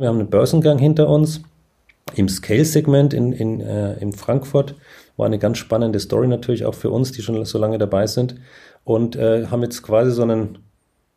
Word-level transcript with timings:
Wir 0.00 0.08
haben 0.08 0.18
einen 0.18 0.30
Börsengang 0.30 0.78
hinter 0.78 1.10
uns 1.10 1.42
im 2.14 2.30
Scale-Segment 2.30 3.12
in, 3.12 3.32
in, 3.32 3.60
äh, 3.60 3.98
in 3.98 4.14
Frankfurt. 4.14 4.74
War 5.18 5.26
eine 5.26 5.38
ganz 5.38 5.58
spannende 5.58 6.00
Story 6.00 6.26
natürlich 6.26 6.64
auch 6.64 6.74
für 6.74 6.88
uns, 6.88 7.12
die 7.12 7.20
schon 7.20 7.44
so 7.44 7.58
lange 7.58 7.76
dabei 7.76 8.06
sind. 8.06 8.36
Und 8.82 9.14
äh, 9.16 9.48
haben 9.48 9.62
jetzt 9.62 9.82
quasi 9.82 10.10
so 10.10 10.22
einen 10.22 10.58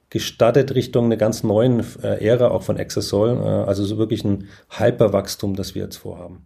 gestartet 0.10 0.76
Richtung 0.76 1.06
einer 1.06 1.16
ganz 1.16 1.44
neuen 1.44 1.80
äh, 2.04 2.26
Ära 2.26 2.50
auch 2.50 2.64
von 2.64 2.76
Exasol. 2.76 3.38
Äh, 3.38 3.48
also 3.70 3.86
so 3.86 3.98
wirklich 3.98 4.26
ein 4.26 4.50
Hyperwachstum, 4.78 5.56
das 5.56 5.76
wir 5.76 5.84
jetzt 5.84 5.98
vorhaben. 5.98 6.46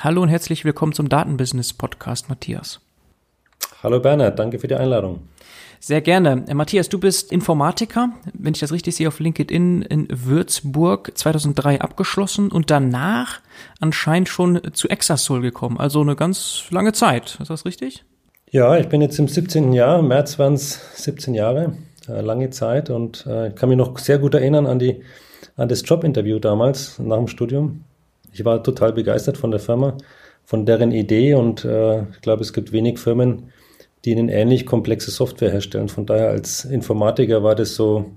Hallo 0.00 0.22
und 0.22 0.28
herzlich 0.28 0.64
willkommen 0.64 0.92
zum 0.92 1.08
Datenbusiness 1.08 1.72
Podcast, 1.72 2.28
Matthias. 2.28 2.80
Hallo 3.82 3.98
Bernhard, 3.98 4.38
danke 4.38 4.60
für 4.60 4.68
die 4.68 4.76
Einladung. 4.76 5.22
Sehr 5.80 6.00
gerne. 6.00 6.44
Äh, 6.46 6.54
Matthias, 6.54 6.88
du 6.88 7.00
bist 7.00 7.32
Informatiker, 7.32 8.10
wenn 8.32 8.54
ich 8.54 8.60
das 8.60 8.70
richtig 8.70 8.94
sehe, 8.94 9.08
auf 9.08 9.18
LinkedIn 9.18 9.82
in 9.82 10.06
Würzburg 10.08 11.10
2003 11.18 11.80
abgeschlossen 11.80 12.52
und 12.52 12.70
danach 12.70 13.40
anscheinend 13.80 14.28
schon 14.28 14.60
zu 14.72 14.88
Exasol 14.88 15.40
gekommen. 15.40 15.78
Also 15.78 16.00
eine 16.00 16.14
ganz 16.14 16.66
lange 16.70 16.92
Zeit. 16.92 17.36
Ist 17.40 17.50
das 17.50 17.64
richtig? 17.64 18.04
Ja, 18.52 18.78
ich 18.78 18.88
bin 18.88 19.02
jetzt 19.02 19.18
im 19.18 19.26
17. 19.26 19.72
Jahr, 19.72 19.98
im 19.98 20.06
März 20.06 20.38
waren 20.38 20.54
es 20.54 21.02
17 21.02 21.34
Jahre, 21.34 21.72
äh, 22.08 22.20
lange 22.20 22.50
Zeit 22.50 22.88
und 22.88 23.26
äh, 23.26 23.50
kann 23.50 23.68
mich 23.68 23.78
noch 23.78 23.98
sehr 23.98 24.18
gut 24.18 24.34
erinnern 24.34 24.66
an 24.66 24.78
die 24.78 25.02
an 25.56 25.68
das 25.68 25.82
Jobinterview 25.84 26.38
damals 26.38 27.00
nach 27.00 27.16
dem 27.16 27.26
Studium 27.26 27.82
ich 28.32 28.44
war 28.44 28.62
total 28.62 28.92
begeistert 28.92 29.36
von 29.36 29.50
der 29.50 29.60
Firma, 29.60 29.96
von 30.44 30.66
deren 30.66 30.92
Idee 30.92 31.34
und 31.34 31.64
äh, 31.64 32.02
ich 32.10 32.20
glaube, 32.20 32.42
es 32.42 32.52
gibt 32.52 32.72
wenig 32.72 32.98
Firmen, 32.98 33.50
die 34.04 34.16
eine 34.16 34.32
ähnlich 34.32 34.66
komplexe 34.66 35.10
Software 35.10 35.50
herstellen. 35.50 35.88
Von 35.88 36.06
daher 36.06 36.30
als 36.30 36.64
Informatiker 36.64 37.42
war 37.42 37.54
das 37.54 37.74
so 37.74 38.12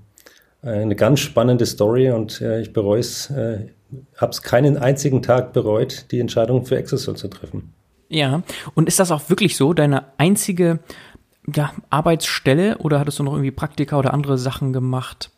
eine 0.62 0.94
ganz 0.94 1.20
spannende 1.20 1.66
Story 1.66 2.10
und 2.10 2.40
äh, 2.40 2.60
ich 2.60 2.72
bereue 2.72 3.00
es, 3.00 3.30
äh, 3.30 3.66
habe 4.16 4.30
es 4.30 4.42
keinen 4.42 4.76
einzigen 4.76 5.20
Tag 5.20 5.52
bereut, 5.52 6.06
die 6.12 6.20
Entscheidung 6.20 6.64
für 6.64 6.76
Exasol 6.76 7.16
zu 7.16 7.28
treffen. 7.28 7.74
Ja, 8.08 8.42
und 8.74 8.88
ist 8.88 9.00
das 9.00 9.10
auch 9.10 9.28
wirklich 9.28 9.56
so, 9.56 9.72
deine 9.72 10.04
einzige 10.18 10.78
ja, 11.52 11.72
Arbeitsstelle 11.90 12.78
oder 12.78 13.00
hattest 13.00 13.18
du 13.18 13.24
noch 13.24 13.32
irgendwie 13.32 13.50
Praktika 13.50 13.98
oder 13.98 14.14
andere 14.14 14.38
Sachen 14.38 14.72
gemacht? 14.72 15.31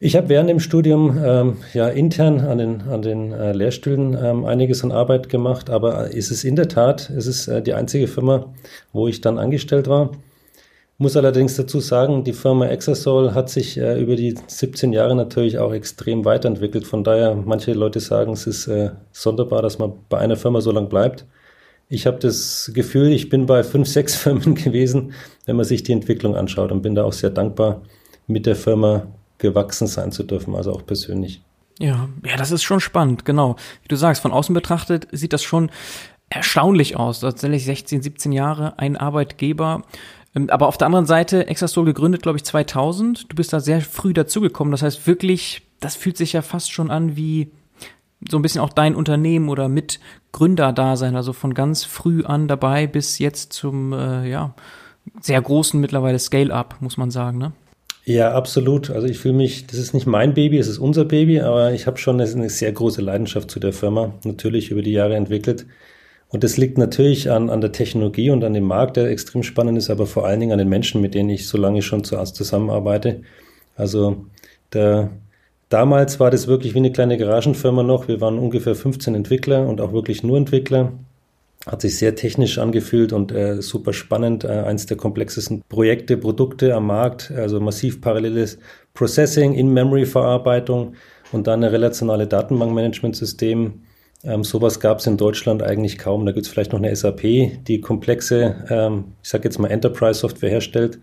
Ich 0.00 0.14
habe 0.14 0.28
während 0.28 0.48
dem 0.48 0.60
Studium 0.60 1.18
ähm, 1.24 1.56
ja 1.74 1.88
intern 1.88 2.38
an 2.40 2.58
den, 2.58 2.82
an 2.82 3.02
den 3.02 3.32
äh, 3.32 3.52
Lehrstühlen 3.52 4.16
ähm, 4.16 4.44
einiges 4.44 4.84
an 4.84 4.92
Arbeit 4.92 5.28
gemacht, 5.28 5.70
aber 5.70 6.12
ist 6.12 6.30
es 6.30 6.44
in 6.44 6.54
der 6.54 6.68
Tat, 6.68 7.10
es 7.10 7.26
ist 7.26 7.48
äh, 7.48 7.62
die 7.62 7.74
einzige 7.74 8.06
Firma, 8.06 8.54
wo 8.92 9.08
ich 9.08 9.20
dann 9.20 9.38
angestellt 9.38 9.88
war. 9.88 10.12
Muss 10.98 11.16
allerdings 11.16 11.56
dazu 11.56 11.80
sagen, 11.80 12.22
die 12.22 12.32
Firma 12.32 12.66
Exasol 12.66 13.34
hat 13.34 13.50
sich 13.50 13.76
äh, 13.76 14.00
über 14.00 14.14
die 14.14 14.36
17 14.46 14.92
Jahre 14.92 15.16
natürlich 15.16 15.58
auch 15.58 15.72
extrem 15.72 16.24
weiterentwickelt. 16.24 16.86
Von 16.86 17.02
daher, 17.02 17.34
manche 17.34 17.72
Leute 17.72 17.98
sagen, 17.98 18.32
es 18.34 18.46
ist 18.46 18.68
äh, 18.68 18.90
sonderbar, 19.10 19.62
dass 19.62 19.80
man 19.80 19.94
bei 20.08 20.18
einer 20.18 20.36
Firma 20.36 20.60
so 20.60 20.70
lange 20.70 20.86
bleibt. 20.86 21.26
Ich 21.88 22.06
habe 22.06 22.18
das 22.18 22.70
Gefühl, 22.72 23.08
ich 23.08 23.30
bin 23.30 23.46
bei 23.46 23.64
fünf, 23.64 23.88
sechs 23.98 24.14
Firmen 24.14 24.54
gewesen, 24.54 25.12
wenn 25.46 25.56
man 25.56 25.64
sich 25.64 25.82
die 25.82 25.92
Entwicklung 25.92 26.36
anschaut 26.36 26.70
und 26.70 26.82
bin 26.82 26.94
da 26.94 27.02
auch 27.02 27.12
sehr 27.12 27.30
dankbar, 27.30 27.82
mit 28.28 28.46
der 28.46 28.54
Firma 28.54 29.08
gewachsen 29.38 29.86
sein 29.86 30.12
zu 30.12 30.22
dürfen, 30.22 30.54
also 30.54 30.72
auch 30.72 30.84
persönlich. 30.84 31.42
Ja, 31.78 32.08
ja, 32.24 32.36
das 32.36 32.50
ist 32.50 32.64
schon 32.64 32.80
spannend, 32.80 33.24
genau. 33.24 33.56
Wie 33.82 33.88
du 33.88 33.96
sagst, 33.96 34.20
von 34.22 34.32
außen 34.32 34.54
betrachtet 34.54 35.06
sieht 35.12 35.32
das 35.32 35.44
schon 35.44 35.70
erstaunlich 36.28 36.96
aus. 36.96 37.20
Tatsächlich 37.20 37.64
16, 37.64 38.02
17 38.02 38.32
Jahre, 38.32 38.78
ein 38.78 38.96
Arbeitgeber. 38.96 39.82
Ähm, 40.34 40.50
aber 40.50 40.66
auf 40.66 40.76
der 40.76 40.86
anderen 40.86 41.06
Seite, 41.06 41.46
Exasol 41.46 41.84
gegründet, 41.84 42.22
glaube 42.22 42.38
ich, 42.38 42.44
2000. 42.44 43.30
Du 43.30 43.36
bist 43.36 43.52
da 43.52 43.60
sehr 43.60 43.80
früh 43.80 44.12
dazugekommen. 44.12 44.72
Das 44.72 44.82
heißt 44.82 45.06
wirklich, 45.06 45.62
das 45.80 45.94
fühlt 45.94 46.16
sich 46.16 46.32
ja 46.32 46.42
fast 46.42 46.72
schon 46.72 46.90
an 46.90 47.16
wie 47.16 47.50
so 48.28 48.36
ein 48.36 48.42
bisschen 48.42 48.60
auch 48.60 48.72
dein 48.72 48.96
Unternehmen 48.96 49.48
oder 49.48 49.68
mit 49.68 50.00
Gründerdasein. 50.32 51.14
Also 51.14 51.32
von 51.32 51.54
ganz 51.54 51.84
früh 51.84 52.24
an 52.24 52.48
dabei 52.48 52.86
bis 52.86 53.18
jetzt 53.18 53.52
zum, 53.52 53.92
äh, 53.92 54.28
ja, 54.28 54.54
sehr 55.20 55.40
großen 55.40 55.80
mittlerweile 55.80 56.18
Scale-Up, 56.18 56.76
muss 56.80 56.96
man 56.96 57.10
sagen, 57.10 57.38
ne? 57.38 57.52
Ja, 58.08 58.32
absolut. 58.32 58.88
Also 58.88 59.06
ich 59.06 59.18
fühle 59.18 59.34
mich, 59.34 59.66
das 59.66 59.78
ist 59.78 59.92
nicht 59.92 60.06
mein 60.06 60.32
Baby, 60.32 60.56
es 60.56 60.66
ist 60.66 60.78
unser 60.78 61.04
Baby, 61.04 61.40
aber 61.40 61.72
ich 61.74 61.86
habe 61.86 61.98
schon 61.98 62.18
eine 62.18 62.48
sehr 62.48 62.72
große 62.72 63.02
Leidenschaft 63.02 63.50
zu 63.50 63.60
der 63.60 63.74
Firma, 63.74 64.14
natürlich 64.24 64.70
über 64.70 64.80
die 64.80 64.92
Jahre 64.92 65.14
entwickelt. 65.14 65.66
Und 66.28 66.42
das 66.42 66.56
liegt 66.56 66.78
natürlich 66.78 67.30
an, 67.30 67.50
an 67.50 67.60
der 67.60 67.72
Technologie 67.72 68.30
und 68.30 68.42
an 68.44 68.54
dem 68.54 68.64
Markt, 68.64 68.96
der 68.96 69.10
extrem 69.10 69.42
spannend 69.42 69.76
ist, 69.76 69.90
aber 69.90 70.06
vor 70.06 70.26
allen 70.26 70.40
Dingen 70.40 70.52
an 70.52 70.58
den 70.58 70.70
Menschen, 70.70 71.02
mit 71.02 71.12
denen 71.14 71.28
ich 71.28 71.48
so 71.48 71.58
lange 71.58 71.82
schon 71.82 72.02
zuerst 72.02 72.34
zusammenarbeite. 72.36 73.20
Also 73.76 74.24
der, 74.72 75.10
damals 75.68 76.18
war 76.18 76.30
das 76.30 76.46
wirklich 76.46 76.72
wie 76.72 76.78
eine 76.78 76.92
kleine 76.92 77.18
Garagenfirma 77.18 77.82
noch. 77.82 78.08
Wir 78.08 78.22
waren 78.22 78.38
ungefähr 78.38 78.74
15 78.74 79.14
Entwickler 79.16 79.68
und 79.68 79.82
auch 79.82 79.92
wirklich 79.92 80.22
nur 80.22 80.38
Entwickler 80.38 80.94
hat 81.70 81.82
sich 81.82 81.98
sehr 81.98 82.14
technisch 82.14 82.58
angefühlt 82.58 83.12
und 83.12 83.30
äh, 83.30 83.60
super 83.60 83.92
spannend. 83.92 84.44
Äh, 84.44 84.48
eins 84.48 84.86
der 84.86 84.96
komplexesten 84.96 85.62
Projekte, 85.68 86.16
Produkte 86.16 86.74
am 86.74 86.86
Markt, 86.86 87.30
also 87.30 87.60
massiv 87.60 88.00
paralleles 88.00 88.58
Processing, 88.94 89.54
In-Memory-Verarbeitung 89.54 90.94
und 91.30 91.46
dann 91.46 91.62
ein 91.62 91.70
relationale 91.70 92.26
Datenbankmanagementsystem. 92.26 93.82
Ähm, 94.24 94.44
sowas 94.44 94.80
gab 94.80 94.98
es 94.98 95.06
in 95.06 95.16
Deutschland 95.16 95.62
eigentlich 95.62 95.98
kaum. 95.98 96.26
Da 96.26 96.32
gibt 96.32 96.46
es 96.46 96.52
vielleicht 96.52 96.72
noch 96.72 96.80
eine 96.80 96.94
SAP, 96.94 97.22
die 97.66 97.80
komplexe, 97.80 98.64
ähm, 98.68 99.12
ich 99.22 99.28
sage 99.28 99.44
jetzt 99.44 99.58
mal 99.58 99.68
Enterprise-Software 99.68 100.50
herstellt. 100.50 100.98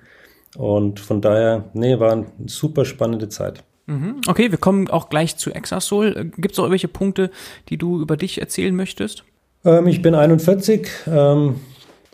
Und 0.57 0.99
von 0.99 1.21
daher, 1.21 1.69
nee, 1.73 1.99
war 1.99 2.11
eine 2.11 2.25
super 2.47 2.85
spannende 2.85 3.29
Zeit. 3.29 3.63
Mhm. 3.85 4.21
Okay, 4.27 4.51
wir 4.51 4.57
kommen 4.57 4.89
auch 4.89 5.09
gleich 5.09 5.37
zu 5.37 5.51
Exasol. 5.51 6.31
Gibt 6.37 6.53
es 6.53 6.57
noch 6.57 6.65
irgendwelche 6.65 6.87
Punkte, 6.87 7.29
die 7.69 7.77
du 7.77 8.01
über 8.01 8.17
dich 8.17 8.41
erzählen 8.41 8.75
möchtest? 8.75 9.23
Ähm, 9.65 9.87
ich 9.87 10.01
bin 10.01 10.15
41. 10.15 10.87
Ähm, 11.07 11.55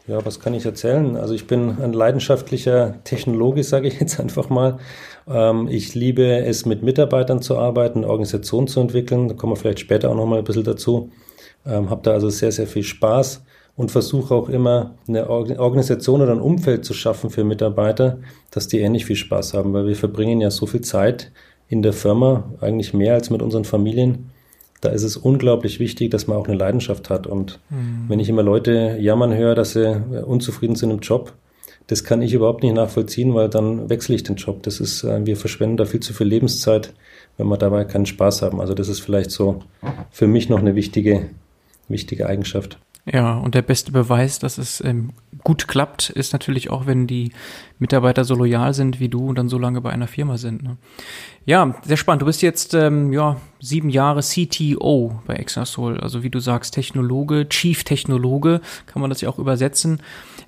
ja, 0.07 0.25
was 0.25 0.39
kann 0.39 0.53
ich 0.53 0.65
erzählen? 0.65 1.15
Also 1.15 1.33
ich 1.33 1.45
bin 1.45 1.81
ein 1.81 1.93
leidenschaftlicher 1.93 3.03
Technologe, 3.03 3.63
sage 3.63 3.87
ich 3.87 3.99
jetzt 3.99 4.19
einfach 4.21 4.49
mal. 4.49 4.79
Ähm, 5.27 5.67
ich 5.69 5.93
liebe 5.93 6.39
es, 6.39 6.65
mit 6.65 6.81
Mitarbeitern 6.81 7.41
zu 7.41 7.57
arbeiten, 7.57 8.05
Organisationen 8.05 8.67
zu 8.67 8.79
entwickeln. 8.79 9.27
Da 9.27 9.35
kommen 9.35 9.53
wir 9.53 9.57
vielleicht 9.57 9.81
später 9.81 10.09
auch 10.09 10.15
noch 10.15 10.25
mal 10.25 10.39
ein 10.39 10.45
bisschen 10.45 10.63
dazu. 10.63 11.11
Ähm, 11.65 11.89
habe 11.89 12.01
da 12.03 12.11
also 12.11 12.29
sehr, 12.29 12.51
sehr 12.51 12.65
viel 12.65 12.83
Spaß 12.83 13.43
und 13.75 13.91
versuche 13.91 14.33
auch 14.33 14.49
immer 14.49 14.95
eine 15.07 15.29
Organisation 15.29 16.21
oder 16.21 16.31
ein 16.31 16.41
Umfeld 16.41 16.85
zu 16.85 16.93
schaffen 16.93 17.29
für 17.29 17.43
Mitarbeiter, 17.43 18.19
dass 18.49 18.67
die 18.67 18.79
ähnlich 18.79 19.05
viel 19.05 19.15
Spaß 19.15 19.53
haben, 19.53 19.73
weil 19.73 19.87
wir 19.87 19.95
verbringen 19.95 20.41
ja 20.41 20.51
so 20.51 20.65
viel 20.65 20.81
Zeit 20.81 21.31
in 21.67 21.81
der 21.81 21.93
Firma, 21.93 22.51
eigentlich 22.59 22.93
mehr 22.93 23.13
als 23.13 23.29
mit 23.29 23.41
unseren 23.41 23.63
Familien 23.63 24.31
da 24.81 24.89
ist 24.89 25.03
es 25.03 25.15
unglaublich 25.15 25.79
wichtig, 25.79 26.11
dass 26.11 26.27
man 26.27 26.37
auch 26.37 26.47
eine 26.47 26.57
Leidenschaft 26.57 27.09
hat. 27.09 27.27
Und 27.27 27.59
mhm. 27.69 28.05
wenn 28.07 28.19
ich 28.19 28.29
immer 28.29 28.43
Leute 28.43 28.97
jammern 28.99 29.33
höre, 29.33 29.55
dass 29.55 29.73
sie 29.73 30.01
unzufrieden 30.25 30.75
sind 30.75 30.91
im 30.91 30.99
Job, 30.99 31.33
das 31.87 32.03
kann 32.03 32.21
ich 32.21 32.33
überhaupt 32.33 32.63
nicht 32.63 32.75
nachvollziehen, 32.75 33.33
weil 33.35 33.49
dann 33.49 33.89
wechsle 33.89 34.15
ich 34.15 34.23
den 34.23 34.37
Job. 34.37 34.63
Das 34.63 34.79
ist, 34.79 35.03
äh, 35.03 35.25
wir 35.25 35.37
verschwenden 35.37 35.77
da 35.77 35.85
viel 35.85 35.99
zu 35.99 36.13
viel 36.13 36.27
Lebenszeit, 36.27 36.93
wenn 37.37 37.47
wir 37.47 37.57
dabei 37.57 37.85
keinen 37.85 38.05
Spaß 38.05 38.41
haben. 38.41 38.59
Also 38.59 38.73
das 38.73 38.87
ist 38.87 39.01
vielleicht 39.01 39.31
so 39.31 39.61
für 40.09 40.27
mich 40.27 40.49
noch 40.49 40.59
eine 40.59 40.75
wichtige, 40.75 41.29
wichtige 41.87 42.27
Eigenschaft. 42.27 42.79
Ja, 43.05 43.33
und 43.33 43.55
der 43.55 43.63
beste 43.63 43.91
Beweis, 43.91 44.37
dass 44.37 44.59
es 44.59 44.79
ähm, 44.83 45.09
gut 45.43 45.67
klappt, 45.67 46.11
ist 46.11 46.33
natürlich 46.33 46.69
auch, 46.69 46.85
wenn 46.85 47.07
die 47.07 47.31
Mitarbeiter 47.79 48.23
so 48.25 48.35
loyal 48.35 48.75
sind 48.75 48.99
wie 48.99 49.09
du 49.09 49.27
und 49.27 49.39
dann 49.39 49.49
so 49.49 49.57
lange 49.57 49.81
bei 49.81 49.89
einer 49.89 50.07
Firma 50.07 50.37
sind. 50.37 50.61
Ne? 50.61 50.77
Ja, 51.45 51.75
sehr 51.83 51.97
spannend. 51.97 52.21
Du 52.21 52.27
bist 52.27 52.43
jetzt 52.43 52.75
ähm, 52.75 53.11
ja 53.11 53.37
sieben 53.59 53.89
Jahre 53.89 54.21
CTO 54.21 55.19
bei 55.25 55.33
Exasol, 55.33 55.99
also 55.99 56.21
wie 56.21 56.29
du 56.29 56.39
sagst, 56.39 56.75
Technologe, 56.75 57.49
Chief 57.49 57.83
Technologe, 57.83 58.61
kann 58.85 59.01
man 59.01 59.09
das 59.09 59.21
ja 59.21 59.29
auch 59.29 59.39
übersetzen. 59.39 59.99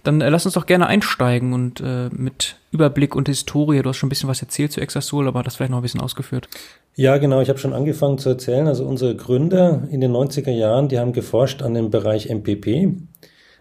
Dann 0.04 0.22
äh, 0.22 0.30
lass 0.30 0.46
uns 0.46 0.56
doch 0.56 0.66
gerne 0.66 0.88
einsteigen 0.88 1.54
und 1.54 1.82
äh, 1.82 2.10
mit 2.12 2.58
Überblick 2.72 3.16
und 3.16 3.28
Historie. 3.28 3.82
Du 3.82 3.90
hast 3.90 3.98
schon 3.98 4.08
ein 4.08 4.10
bisschen 4.10 4.30
was 4.30 4.42
erzählt 4.42 4.72
zu 4.72 4.82
Exasol, 4.82 5.28
aber 5.28 5.44
das 5.44 5.56
vielleicht 5.56 5.72
noch 5.72 5.80
ein 5.80 5.84
bisschen 5.84 6.02
ausgeführt. 6.02 6.50
Ja, 6.96 7.18
genau. 7.18 7.42
Ich 7.42 7.50
habe 7.50 7.60
schon 7.60 7.74
angefangen 7.74 8.18
zu 8.18 8.30
erzählen. 8.30 8.68
Also 8.68 8.86
unsere 8.86 9.16
Gründer 9.16 9.88
in 9.90 10.02
den 10.02 10.12
90er 10.12 10.52
Jahren, 10.52 10.90
die 10.90 11.00
haben 11.00 11.14
geforscht 11.14 11.62
an 11.62 11.74
dem 11.74 11.90
Bereich 11.90 12.30
MPP. 12.30 12.98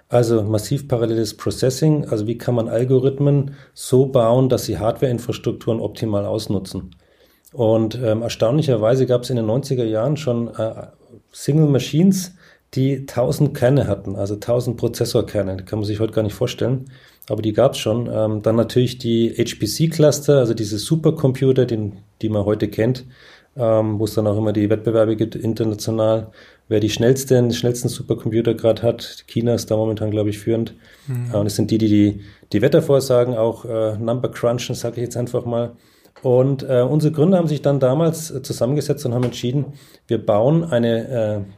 Also 0.09 0.43
massiv 0.43 0.89
paralleles 0.89 1.39
Processing, 1.39 2.05
also 2.05 2.27
wie 2.27 2.37
kann 2.37 2.55
man 2.55 2.69
Algorithmen 2.69 3.55
so 3.73 4.05
bauen, 4.05 4.51
dass 4.51 4.67
sie 4.67 4.79
Hardwareinfrastrukturen 4.79 5.81
optimal 5.81 6.27
ausnutzen. 6.27 6.95
Und 7.55 7.95
ähm, 7.95 8.21
erstaunlicherweise 8.21 9.07
gab 9.07 9.23
es 9.23 9.31
in 9.31 9.37
den 9.37 9.47
90er 9.47 9.85
Jahren 9.85 10.19
schon 10.19 10.49
äh, 10.49 10.89
Single 11.33 11.69
Machines, 11.69 12.35
die 12.75 13.01
1000 13.01 13.55
Kerne 13.55 13.87
hatten, 13.87 14.17
also 14.17 14.35
1000 14.35 14.77
Prozessorkerne. 14.77 15.57
Die 15.59 15.65
kann 15.65 15.79
man 15.79 15.87
sich 15.87 16.01
heute 16.01 16.13
gar 16.13 16.23
nicht 16.23 16.35
vorstellen, 16.35 16.87
aber 17.29 17.43
die 17.43 17.53
gab 17.53 17.73
es 17.73 17.79
schon. 17.79 18.09
Ähm, 18.13 18.43
dann 18.43 18.57
natürlich 18.57 18.99
die 18.99 19.31
HPC-Cluster, 19.31 20.39
also 20.39 20.55
diese 20.55 20.79
Supercomputer, 20.79 21.67
die, 21.67 21.93
die 22.23 22.29
man 22.29 22.45
heute 22.45 22.69
kennt, 22.69 23.05
ähm, 23.57 23.99
wo 23.99 24.05
es 24.05 24.15
dann 24.15 24.27
auch 24.27 24.39
immer 24.39 24.55
die 24.55 24.71
Wettbewerbe 24.71 25.17
gibt 25.17 25.35
international, 25.35 26.31
wer 26.69 26.81
die 26.81 26.89
schnellsten, 26.89 27.49
den 27.49 27.53
schnellsten 27.53 27.89
Supercomputer 27.89 28.55
gerade 28.55 28.83
hat. 28.83 29.25
China 29.27 29.55
ist 29.55 29.71
da 29.71 29.77
momentan, 29.77 30.11
glaube 30.11 30.31
ich, 30.31 30.39
führend. 30.39 30.75
Mhm. 31.07 31.31
Äh, 31.33 31.37
und 31.37 31.47
es 31.47 31.57
sind 31.57 31.71
die, 31.71 31.79
die 31.79 31.89
die, 31.89 32.21
die 32.53 32.63
Wettervorsagen 32.63 33.37
auch 33.37 33.67
äh, 33.67 33.99
Number 33.99 34.31
crunchen, 34.31 34.75
sage 34.75 34.97
ich 34.97 35.03
jetzt 35.03 35.17
einfach 35.19 35.45
mal. 35.45 35.73
Und 36.23 36.63
äh, 36.63 36.87
unsere 36.89 37.13
Gründer 37.13 37.39
haben 37.39 37.49
sich 37.49 37.63
dann 37.63 37.81
damals 37.81 38.31
äh, 38.31 38.43
zusammengesetzt 38.43 39.05
und 39.05 39.13
haben 39.13 39.25
entschieden, 39.25 39.67
wir 40.07 40.25
bauen 40.25 40.63
eine, 40.65 41.09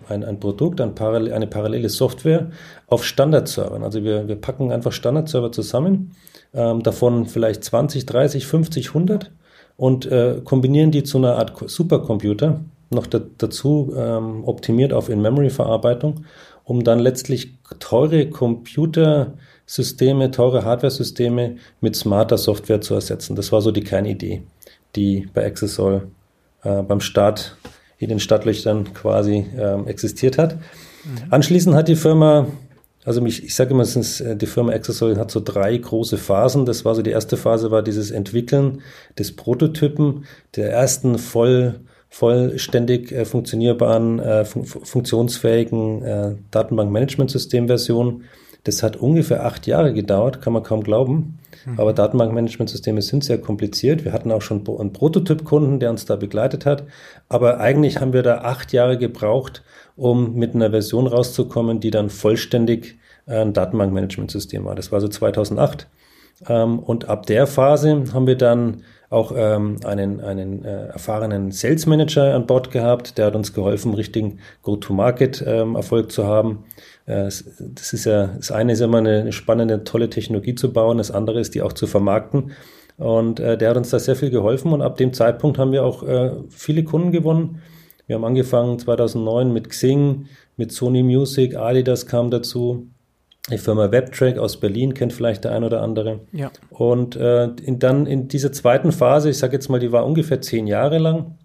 äh, 0.08 0.12
ein, 0.12 0.24
ein 0.24 0.40
Produkt, 0.40 0.80
ein 0.80 0.94
Parallel, 0.94 1.34
eine 1.34 1.46
parallele 1.46 1.90
Software 1.90 2.50
auf 2.86 3.04
Standardservern. 3.04 3.82
Also 3.82 4.02
wir, 4.04 4.26
wir 4.26 4.36
packen 4.36 4.72
einfach 4.72 4.92
Standardserver 4.92 5.52
zusammen, 5.52 6.12
ähm, 6.54 6.82
davon 6.82 7.26
vielleicht 7.26 7.62
20, 7.62 8.06
30, 8.06 8.46
50, 8.46 8.88
100 8.88 9.30
und 9.76 10.06
äh, 10.06 10.40
kombinieren 10.42 10.90
die 10.90 11.02
zu 11.02 11.18
einer 11.18 11.36
Art 11.36 11.52
Supercomputer, 11.66 12.60
noch 12.90 13.06
da, 13.06 13.20
dazu 13.36 13.92
ähm, 13.94 14.44
optimiert 14.44 14.94
auf 14.94 15.10
In-Memory-Verarbeitung, 15.10 16.24
um 16.64 16.84
dann 16.84 17.00
letztlich 17.00 17.58
teure 17.80 18.30
Computer 18.30 19.34
Systeme, 19.66 20.30
teure 20.30 20.64
Hardware-Systeme 20.64 21.56
mit 21.80 21.96
smarter 21.96 22.38
Software 22.38 22.80
zu 22.80 22.94
ersetzen. 22.94 23.34
Das 23.34 23.52
war 23.52 23.62
so 23.62 23.70
die 23.70 23.82
Kernidee, 23.82 24.42
die 24.94 25.28
bei 25.32 25.46
Accessol 25.46 26.08
äh, 26.62 26.82
beim 26.82 27.00
Start 27.00 27.56
in 27.98 28.08
den 28.08 28.20
Stadtlöchern 28.20 28.92
quasi 28.92 29.46
äh, 29.56 29.80
existiert 29.88 30.38
hat. 30.38 30.56
Mhm. 30.56 30.60
Anschließend 31.30 31.74
hat 31.74 31.88
die 31.88 31.96
Firma, 31.96 32.46
also 33.04 33.20
mich, 33.20 33.44
ich 33.44 33.54
sage 33.54 33.70
immer, 33.70 33.84
äh, 33.84 34.36
die 34.36 34.46
Firma 34.46 34.72
Accessol 34.72 35.16
hat 35.16 35.30
so 35.30 35.40
drei 35.40 35.76
große 35.76 36.18
Phasen. 36.18 36.66
Das 36.66 36.84
war 36.84 36.94
so 36.94 37.02
die 37.02 37.10
erste 37.10 37.36
Phase, 37.36 37.70
war 37.70 37.82
dieses 37.82 38.10
Entwickeln 38.10 38.82
des 39.18 39.34
Prototypen 39.34 40.26
der 40.56 40.70
ersten 40.70 41.18
voll 41.18 41.80
vollständig 42.14 43.10
äh, 43.10 43.24
funktionierbaren, 43.24 44.20
äh, 44.20 44.44
fun 44.44 44.64
funktionsfähigen 44.64 46.02
äh, 46.02 46.34
Datenbank-Management-System-Version 46.52 48.22
das 48.64 48.82
hat 48.82 48.96
ungefähr 48.96 49.44
acht 49.44 49.66
Jahre 49.66 49.92
gedauert, 49.92 50.40
kann 50.42 50.52
man 50.52 50.62
kaum 50.62 50.82
glauben. 50.82 51.38
Mhm. 51.66 51.78
Aber 51.78 51.92
Datenbankmanagementsysteme 51.92 53.02
sind 53.02 53.24
sehr 53.24 53.38
kompliziert. 53.38 54.04
Wir 54.04 54.12
hatten 54.12 54.32
auch 54.32 54.42
schon 54.42 54.66
einen 54.66 54.92
Prototypkunden, 54.92 55.80
der 55.80 55.90
uns 55.90 56.06
da 56.06 56.16
begleitet 56.16 56.66
hat. 56.66 56.84
Aber 57.28 57.60
eigentlich 57.60 58.00
haben 58.00 58.12
wir 58.12 58.22
da 58.22 58.38
acht 58.38 58.72
Jahre 58.72 58.98
gebraucht, 58.98 59.62
um 59.96 60.34
mit 60.34 60.54
einer 60.54 60.70
Version 60.70 61.06
rauszukommen, 61.06 61.80
die 61.80 61.90
dann 61.90 62.10
vollständig 62.10 62.96
ein 63.26 63.52
Datenbankmanagementsystem 63.52 64.64
war. 64.64 64.74
Das 64.74 64.92
war 64.92 65.00
so 65.00 65.08
2008. 65.08 65.88
Ähm, 66.48 66.78
und 66.78 67.08
ab 67.08 67.26
der 67.26 67.46
Phase 67.46 68.04
haben 68.12 68.26
wir 68.26 68.36
dann 68.36 68.82
auch 69.10 69.32
ähm, 69.36 69.76
einen, 69.84 70.20
einen 70.20 70.64
äh, 70.64 70.86
erfahrenen 70.86 71.52
Sales 71.52 71.86
Manager 71.86 72.34
an 72.34 72.46
Bord 72.46 72.70
gehabt, 72.70 73.16
der 73.16 73.26
hat 73.26 73.36
uns 73.36 73.52
geholfen, 73.52 73.94
richtigen 73.94 74.40
Go-to-Market-Erfolg 74.62 76.04
ähm, 76.04 76.10
zu 76.10 76.26
haben. 76.26 76.64
Äh, 77.06 77.24
das 77.24 77.92
ist 77.92 78.04
ja, 78.04 78.28
das 78.36 78.50
eine 78.50 78.72
ist 78.72 78.80
immer 78.80 78.98
eine 78.98 79.32
spannende, 79.32 79.84
tolle 79.84 80.10
Technologie 80.10 80.54
zu 80.54 80.72
bauen, 80.72 80.98
das 80.98 81.10
andere 81.10 81.40
ist, 81.40 81.54
die 81.54 81.62
auch 81.62 81.72
zu 81.72 81.86
vermarkten. 81.86 82.52
Und 82.96 83.40
äh, 83.40 83.58
der 83.58 83.70
hat 83.70 83.76
uns 83.76 83.90
da 83.90 83.98
sehr 83.98 84.16
viel 84.16 84.30
geholfen 84.30 84.72
und 84.72 84.82
ab 84.82 84.96
dem 84.96 85.12
Zeitpunkt 85.12 85.58
haben 85.58 85.72
wir 85.72 85.84
auch 85.84 86.02
äh, 86.02 86.32
viele 86.48 86.84
Kunden 86.84 87.10
gewonnen. 87.10 87.60
Wir 88.06 88.16
haben 88.16 88.24
angefangen 88.24 88.78
2009 88.78 89.52
mit 89.52 89.70
Xing, 89.70 90.26
mit 90.56 90.72
Sony 90.72 91.02
Music, 91.02 91.56
Adidas 91.56 92.06
kam 92.06 92.30
dazu, 92.30 92.88
die 93.50 93.58
Firma 93.58 93.90
WebTrack 93.90 94.38
aus 94.38 94.58
Berlin 94.58 94.94
kennt 94.94 95.12
vielleicht 95.12 95.44
der 95.44 95.52
ein 95.52 95.64
oder 95.64 95.82
andere. 95.82 96.20
Ja. 96.32 96.50
Und 96.70 97.16
äh, 97.16 97.46
in, 97.62 97.78
dann 97.78 98.06
in 98.06 98.28
dieser 98.28 98.52
zweiten 98.52 98.92
Phase, 98.92 99.28
ich 99.28 99.38
sage 99.38 99.54
jetzt 99.54 99.68
mal, 99.68 99.80
die 99.80 99.92
war 99.92 100.06
ungefähr 100.06 100.40
zehn 100.40 100.66
Jahre 100.66 100.98
lang, 100.98 101.36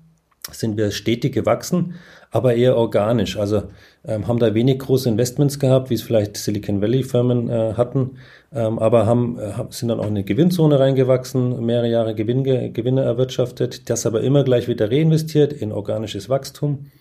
sind 0.51 0.77
wir 0.77 0.91
stetig 0.91 1.33
gewachsen, 1.33 1.95
aber 2.31 2.56
eher 2.56 2.77
organisch. 2.77 3.38
Also 3.38 3.63
ähm, 4.06 4.27
haben 4.27 4.39
da 4.39 4.53
wenig 4.53 4.80
große 4.80 5.09
Investments 5.09 5.59
gehabt, 5.59 5.89
wie 5.89 5.95
es 5.95 6.01
vielleicht 6.01 6.38
Silicon 6.38 6.81
Valley 6.81 7.03
Firmen 7.03 7.50
äh, 7.50 7.74
hatten, 7.75 8.18
ähm, 8.53 8.80
aber 8.80 9.06
haben, 9.06 9.38
äh, 9.38 9.51
sind 9.69 9.89
dann 9.89 10.00
auch 10.00 10.06
in 10.06 10.12
eine 10.12 10.24
Gewinnzone 10.24 10.80
reingewachsen, 10.80 11.65
mehrere 11.65 11.89
Jahre 11.89 12.15
Gewinn, 12.15 12.44
Gewinne 12.44 13.01
erwirtschaftet, 13.01 13.89
das 13.89 14.06
aber 14.06 14.21
immer 14.21 14.44
gleich 14.44 14.68
wieder 14.68 14.89
reinvestiert 14.89 15.53
in 15.53 15.71
organisches 15.71 16.30
Wachstum. 16.30 16.91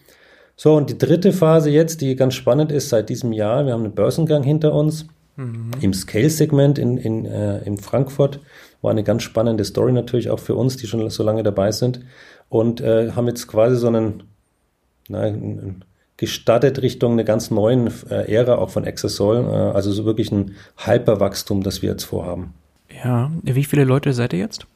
So, 0.56 0.74
und 0.74 0.90
die 0.90 0.98
dritte 0.98 1.32
Phase 1.32 1.70
jetzt, 1.70 2.00
die 2.00 2.16
ganz 2.16 2.34
spannend 2.34 2.72
ist 2.72 2.88
seit 2.88 3.08
diesem 3.08 3.32
Jahr, 3.32 3.64
wir 3.64 3.74
haben 3.74 3.84
einen 3.84 3.94
Börsengang 3.94 4.42
hinter 4.42 4.74
uns 4.74 5.06
mhm. 5.36 5.70
im 5.80 5.94
Scale-Segment 5.94 6.78
in, 6.78 6.98
in, 6.98 7.26
äh, 7.26 7.62
in 7.62 7.76
Frankfurt. 7.76 8.40
War 8.82 8.90
eine 8.90 9.04
ganz 9.04 9.22
spannende 9.22 9.64
Story 9.64 9.92
natürlich 9.92 10.30
auch 10.30 10.40
für 10.40 10.54
uns, 10.54 10.76
die 10.76 10.86
schon 10.86 11.08
so 11.10 11.22
lange 11.22 11.42
dabei 11.42 11.72
sind. 11.72 12.00
Und 12.48 12.80
äh, 12.80 13.12
haben 13.12 13.26
jetzt 13.28 13.46
quasi 13.46 13.76
so 13.76 13.88
einen, 13.88 14.22
na, 15.08 15.30
gestartet 16.16 16.82
Richtung 16.82 17.12
einer 17.12 17.24
ganz 17.24 17.50
neuen 17.50 17.90
äh, 18.10 18.32
Ära 18.32 18.56
auch 18.56 18.70
von 18.70 18.84
Exasol. 18.84 19.44
Äh, 19.44 19.76
also 19.76 19.92
so 19.92 20.04
wirklich 20.04 20.32
ein 20.32 20.56
Hyperwachstum, 20.76 21.62
das 21.62 21.82
wir 21.82 21.90
jetzt 21.90 22.04
vorhaben. 22.04 22.54
Ja, 23.04 23.30
wie 23.42 23.64
viele 23.64 23.84
Leute 23.84 24.12
seid 24.12 24.32
ihr 24.32 24.38
jetzt? 24.38 24.66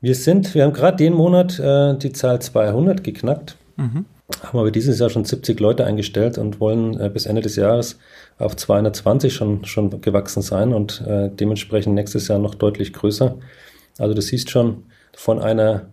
Wir 0.00 0.14
sind, 0.14 0.54
wir 0.54 0.64
haben 0.64 0.72
gerade 0.72 0.96
den 0.96 1.12
Monat 1.12 1.58
äh, 1.58 1.96
die 1.96 2.12
Zahl 2.12 2.40
200 2.40 3.04
geknackt. 3.04 3.56
Mhm 3.76 4.06
haben 4.42 4.58
aber 4.58 4.70
dieses 4.70 4.98
Jahr 4.98 5.10
schon 5.10 5.24
70 5.24 5.60
Leute 5.60 5.84
eingestellt 5.84 6.38
und 6.38 6.60
wollen 6.60 6.98
äh, 6.98 7.08
bis 7.08 7.26
Ende 7.26 7.42
des 7.42 7.56
Jahres 7.56 7.98
auf 8.38 8.56
220 8.56 9.32
schon, 9.32 9.64
schon 9.64 10.00
gewachsen 10.00 10.42
sein 10.42 10.72
und 10.72 11.02
äh, 11.06 11.30
dementsprechend 11.30 11.94
nächstes 11.94 12.28
Jahr 12.28 12.38
noch 12.38 12.54
deutlich 12.54 12.92
größer. 12.92 13.36
Also 13.98 14.14
du 14.14 14.20
siehst 14.20 14.50
schon 14.50 14.84
von 15.14 15.40
einer 15.40 15.86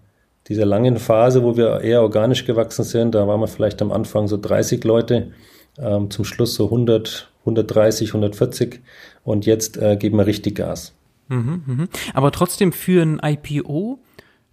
dieser 0.47 0.65
langen 0.65 0.97
Phase, 0.97 1.43
wo 1.43 1.55
wir 1.55 1.81
eher 1.81 2.01
organisch 2.01 2.45
gewachsen 2.45 2.83
sind, 2.83 3.15
da 3.15 3.27
waren 3.27 3.39
wir 3.39 3.47
vielleicht 3.47 3.81
am 3.81 3.91
Anfang 3.91 4.27
so 4.27 4.37
30 4.37 4.83
Leute, 4.83 5.31
ähm, 5.77 6.09
zum 6.09 6.25
Schluss 6.25 6.55
so 6.55 6.65
100, 6.65 7.31
130, 7.41 8.09
140 8.09 8.81
und 9.23 9.45
jetzt 9.45 9.77
äh, 9.77 9.95
geben 9.95 10.17
wir 10.17 10.25
richtig 10.25 10.55
Gas. 10.55 10.93
Mhm, 11.29 11.63
mh. 11.65 11.87
Aber 12.13 12.31
trotzdem 12.31 12.73
für 12.73 13.01
ein 13.01 13.19
IPO 13.23 13.99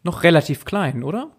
noch 0.02 0.22
relativ 0.22 0.64
klein, 0.64 1.02
oder? 1.02 1.30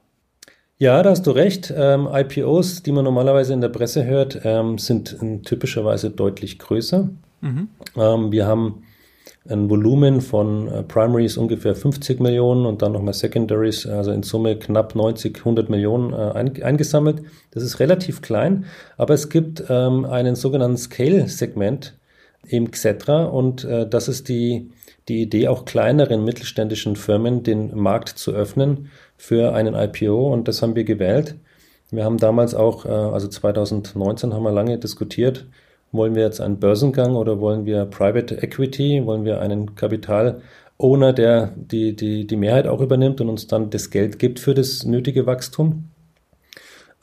Ja, 0.78 1.04
da 1.04 1.12
hast 1.12 1.28
du 1.28 1.32
recht. 1.32 1.72
Ähm, 1.76 2.08
IPOs, 2.12 2.84
die 2.84 2.92
man 2.92 3.04
normalerweise 3.04 3.54
in 3.54 3.62
der 3.62 3.70
Presse 3.70 4.04
hört, 4.04 4.42
ähm, 4.44 4.78
sind 4.80 5.16
typischerweise 5.46 6.10
deutlich 6.10 6.58
größer. 6.58 7.10
Mhm. 7.42 7.70
Ähm, 7.96 8.32
wir 8.32 8.48
haben 8.48 8.84
ein 9.50 9.70
Volumen 9.70 10.22
von 10.22 10.68
äh, 10.68 10.84
Primaries 10.84 11.38
ungefähr 11.38 11.76
50 11.76 12.20
Millionen 12.20 12.66
und 12.66 12.82
dann 12.82 12.92
nochmal 12.92 13.14
Secondaries, 13.14 13.88
also 13.88 14.12
in 14.12 14.24
Summe 14.24 14.58
knapp 14.58 14.96
90, 14.96 15.38
100 15.40 15.70
Millionen 15.70 16.14
äh, 16.14 16.32
ein, 16.34 16.62
eingesammelt. 16.62 17.24
Das 17.50 17.64
ist 17.64 17.80
relativ 17.80 18.22
klein, 18.22 18.66
aber 18.98 19.16
es 19.16 19.30
gibt 19.30 19.64
ähm, 19.70 20.06
einen 20.06 20.36
sogenannten 20.36 20.78
Scale-Segment 20.78 21.98
im 22.48 22.70
Xetra 22.70 23.26
und 23.26 23.64
äh, 23.64 23.88
das 23.88 24.08
ist 24.08 24.30
die, 24.30 24.72
die 25.08 25.24
Idee, 25.24 25.48
auch 25.48 25.66
kleineren 25.66 26.24
mittelständischen 26.24 26.96
Firmen 26.96 27.42
den 27.42 27.76
Markt 27.76 28.10
zu 28.10 28.32
öffnen 28.34 28.90
für 29.18 29.54
einen 29.54 29.74
IPO 29.74 30.32
und 30.32 30.48
das 30.48 30.62
haben 30.62 30.76
wir 30.76 30.84
gewählt. 30.84 31.36
Wir 31.90 32.06
haben 32.06 32.18
damals 32.18 32.54
auch, 32.54 32.86
äh, 32.86 32.90
also 32.90 33.28
2019 33.28 34.34
haben 34.34 34.44
wir 34.44 34.52
lange 34.52 34.78
diskutiert, 34.78 35.48
wollen 35.92 36.16
wir 36.16 36.24
jetzt 36.24 36.42
einen 36.42 36.60
Börsengang 36.60 37.16
oder 37.16 37.40
wollen 37.40 37.66
wir 37.66 37.86
Private 37.86 38.42
Equity, 38.42 39.06
wollen 39.06 39.26
wir 39.26 39.42
einen 39.42 39.76
Kapital-Owner, 39.76 41.14
der 41.14 41.54
die, 41.56 41.96
die, 41.96 42.26
die 42.26 42.36
Mehrheit 42.36 42.68
auch 42.68 42.82
übernimmt 42.82 43.22
und 43.22 43.30
uns 43.30 43.48
dann 43.48 43.70
das 43.70 43.90
Geld 43.90 44.20
gibt 44.20 44.40
für 44.40 44.54
das 44.54 44.86
nötige 44.86 45.26
Wachstum. 45.26 45.90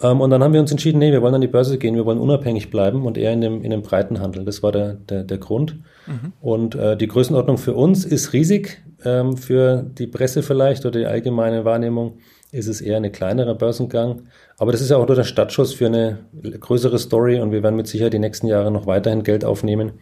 Ähm, 0.01 0.21
und 0.21 0.31
dann 0.31 0.43
haben 0.43 0.53
wir 0.53 0.61
uns 0.61 0.71
entschieden, 0.71 0.99
nee, 0.99 1.13
wir 1.13 1.23
wollen 1.23 1.35
an 1.35 1.41
die 1.41 1.49
Börse 1.49 1.79
gehen, 1.79 1.97
wir 1.97 2.07
wollen 2.07 2.19
unabhängig 2.19 2.71
bleiben 2.71 3.05
und 3.05 3.19
eher 3.19 3.33
in 3.33 3.41
dem, 3.41 3.63
in 3.63 3.71
dem 3.71 3.83
breiten 3.83 4.21
Handel. 4.21 4.45
Das 4.45 4.63
war 4.63 4.73
der, 4.73 4.95
der, 4.95 5.25
der 5.25 5.39
Grund. 5.39 5.81
Mhm. 6.07 6.33
Und 6.41 6.75
äh, 6.75 6.97
die 6.97 7.09
Größenordnung 7.09 7.59
für 7.59 7.75
uns 7.75 8.05
ist 8.05 8.33
riesig. 8.33 8.83
Ähm, 9.05 9.37
für 9.37 9.83
die 9.83 10.09
Presse 10.09 10.43
vielleicht 10.43 10.85
oder 10.85 10.99
die 10.99 11.07
allgemeine 11.07 11.65
Wahrnehmung 11.65 12.19
ist 12.51 12.67
es 12.67 12.81
eher 12.81 12.97
ein 12.97 13.13
kleinerer 13.13 13.55
Börsengang. 13.55 14.23
Aber 14.57 14.73
das 14.73 14.81
ist 14.81 14.91
ja 14.91 14.97
auch 14.97 15.07
nur 15.07 15.17
der 15.17 15.25
Startschuss 15.25 15.75
für 15.75 15.87
eine 15.87 16.19
größere 16.61 16.99
Story 16.99 17.41
und 17.41 17.53
wir 17.53 17.63
werden 17.63 17.77
mit 17.77 17.87
Sicherheit 17.87 18.15
die 18.15 18.19
nächsten 18.19 18.47
Jahre 18.47 18.71
noch 18.71 18.87
weiterhin 18.87 19.23
Geld 19.23 19.45
aufnehmen, 19.45 19.93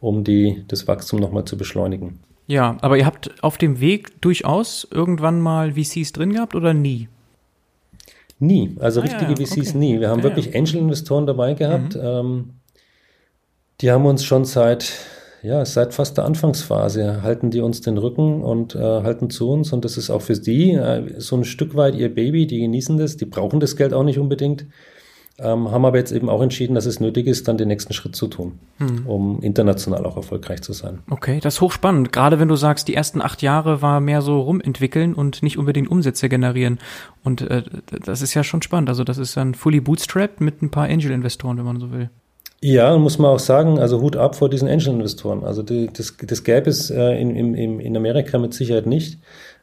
um 0.00 0.24
die, 0.24 0.64
das 0.68 0.86
Wachstum 0.86 1.20
nochmal 1.20 1.44
zu 1.44 1.56
beschleunigen. 1.56 2.20
Ja, 2.46 2.76
aber 2.80 2.96
ihr 2.96 3.06
habt 3.06 3.42
auf 3.42 3.58
dem 3.58 3.80
Weg 3.80 4.20
durchaus 4.20 4.86
irgendwann 4.90 5.40
mal 5.40 5.72
VCs 5.72 6.12
drin 6.12 6.32
gehabt 6.32 6.54
oder 6.54 6.74
nie? 6.74 7.08
Nie, 8.38 8.76
also 8.78 9.00
ah, 9.00 9.04
richtige 9.04 9.32
ja, 9.32 9.36
VCs 9.36 9.70
okay. 9.70 9.78
nie. 9.78 10.00
Wir 10.00 10.10
haben 10.10 10.20
ah, 10.20 10.24
wirklich 10.24 10.54
Angel-Investoren 10.54 11.26
dabei 11.26 11.54
gehabt. 11.54 11.96
Mhm. 11.96 12.02
Ähm, 12.02 12.50
die 13.80 13.90
haben 13.90 14.06
uns 14.06 14.24
schon 14.24 14.44
seit 14.44 14.92
ja, 15.42 15.64
seit 15.64 15.94
fast 15.94 16.16
der 16.16 16.24
Anfangsphase 16.24 17.22
halten 17.22 17.50
die 17.50 17.60
uns 17.60 17.80
den 17.80 17.98
Rücken 17.98 18.42
und 18.42 18.74
äh, 18.74 18.80
halten 18.80 19.30
zu 19.30 19.50
uns. 19.50 19.72
Und 19.72 19.84
das 19.84 19.96
ist 19.96 20.10
auch 20.10 20.22
für 20.22 20.34
die 20.34 20.72
äh, 20.72 21.20
so 21.20 21.36
ein 21.36 21.44
Stück 21.44 21.76
weit 21.76 21.94
ihr 21.94 22.14
Baby. 22.14 22.46
Die 22.46 22.60
genießen 22.60 22.96
das, 22.96 23.16
die 23.16 23.26
brauchen 23.26 23.60
das 23.60 23.76
Geld 23.76 23.92
auch 23.92 24.04
nicht 24.04 24.18
unbedingt. 24.18 24.66
Ähm, 25.38 25.70
haben 25.70 25.84
aber 25.84 25.98
jetzt 25.98 26.12
eben 26.12 26.30
auch 26.30 26.40
entschieden, 26.40 26.74
dass 26.74 26.86
es 26.86 26.98
nötig 26.98 27.26
ist, 27.26 27.46
dann 27.46 27.58
den 27.58 27.68
nächsten 27.68 27.92
Schritt 27.92 28.16
zu 28.16 28.26
tun, 28.26 28.58
hm. 28.78 29.06
um 29.06 29.42
international 29.42 30.06
auch 30.06 30.16
erfolgreich 30.16 30.62
zu 30.62 30.72
sein. 30.72 31.00
Okay, 31.10 31.40
das 31.42 31.56
ist 31.56 31.60
hochspannend. 31.60 32.10
Gerade 32.10 32.40
wenn 32.40 32.48
du 32.48 32.56
sagst, 32.56 32.88
die 32.88 32.94
ersten 32.94 33.20
acht 33.20 33.42
Jahre 33.42 33.82
war 33.82 34.00
mehr 34.00 34.22
so 34.22 34.40
rumentwickeln 34.40 35.12
und 35.12 35.42
nicht 35.42 35.58
unbedingt 35.58 35.90
Umsätze 35.90 36.30
generieren. 36.30 36.78
Und 37.22 37.42
äh, 37.42 37.64
das 38.02 38.22
ist 38.22 38.32
ja 38.32 38.44
schon 38.44 38.62
spannend. 38.62 38.88
Also 38.88 39.04
das 39.04 39.18
ist 39.18 39.36
dann 39.36 39.54
fully 39.54 39.80
bootstrapped 39.80 40.40
mit 40.40 40.62
ein 40.62 40.70
paar 40.70 40.88
Angel-Investoren, 40.88 41.58
wenn 41.58 41.66
man 41.66 41.80
so 41.80 41.92
will. 41.92 42.08
Ja, 42.62 42.96
muss 42.96 43.18
man 43.18 43.30
auch 43.30 43.38
sagen, 43.38 43.78
also 43.78 44.00
Hut 44.00 44.16
ab 44.16 44.34
vor 44.34 44.48
diesen 44.48 44.68
Angel-Investoren. 44.68 45.44
Also 45.44 45.62
die, 45.62 45.88
das, 45.92 46.16
das 46.22 46.42
gäbe 46.42 46.70
es 46.70 46.90
äh, 46.90 47.20
in, 47.20 47.36
in, 47.36 47.80
in 47.80 47.96
Amerika 47.96 48.38
mit 48.38 48.54
Sicherheit 48.54 48.86
nicht, 48.86 49.18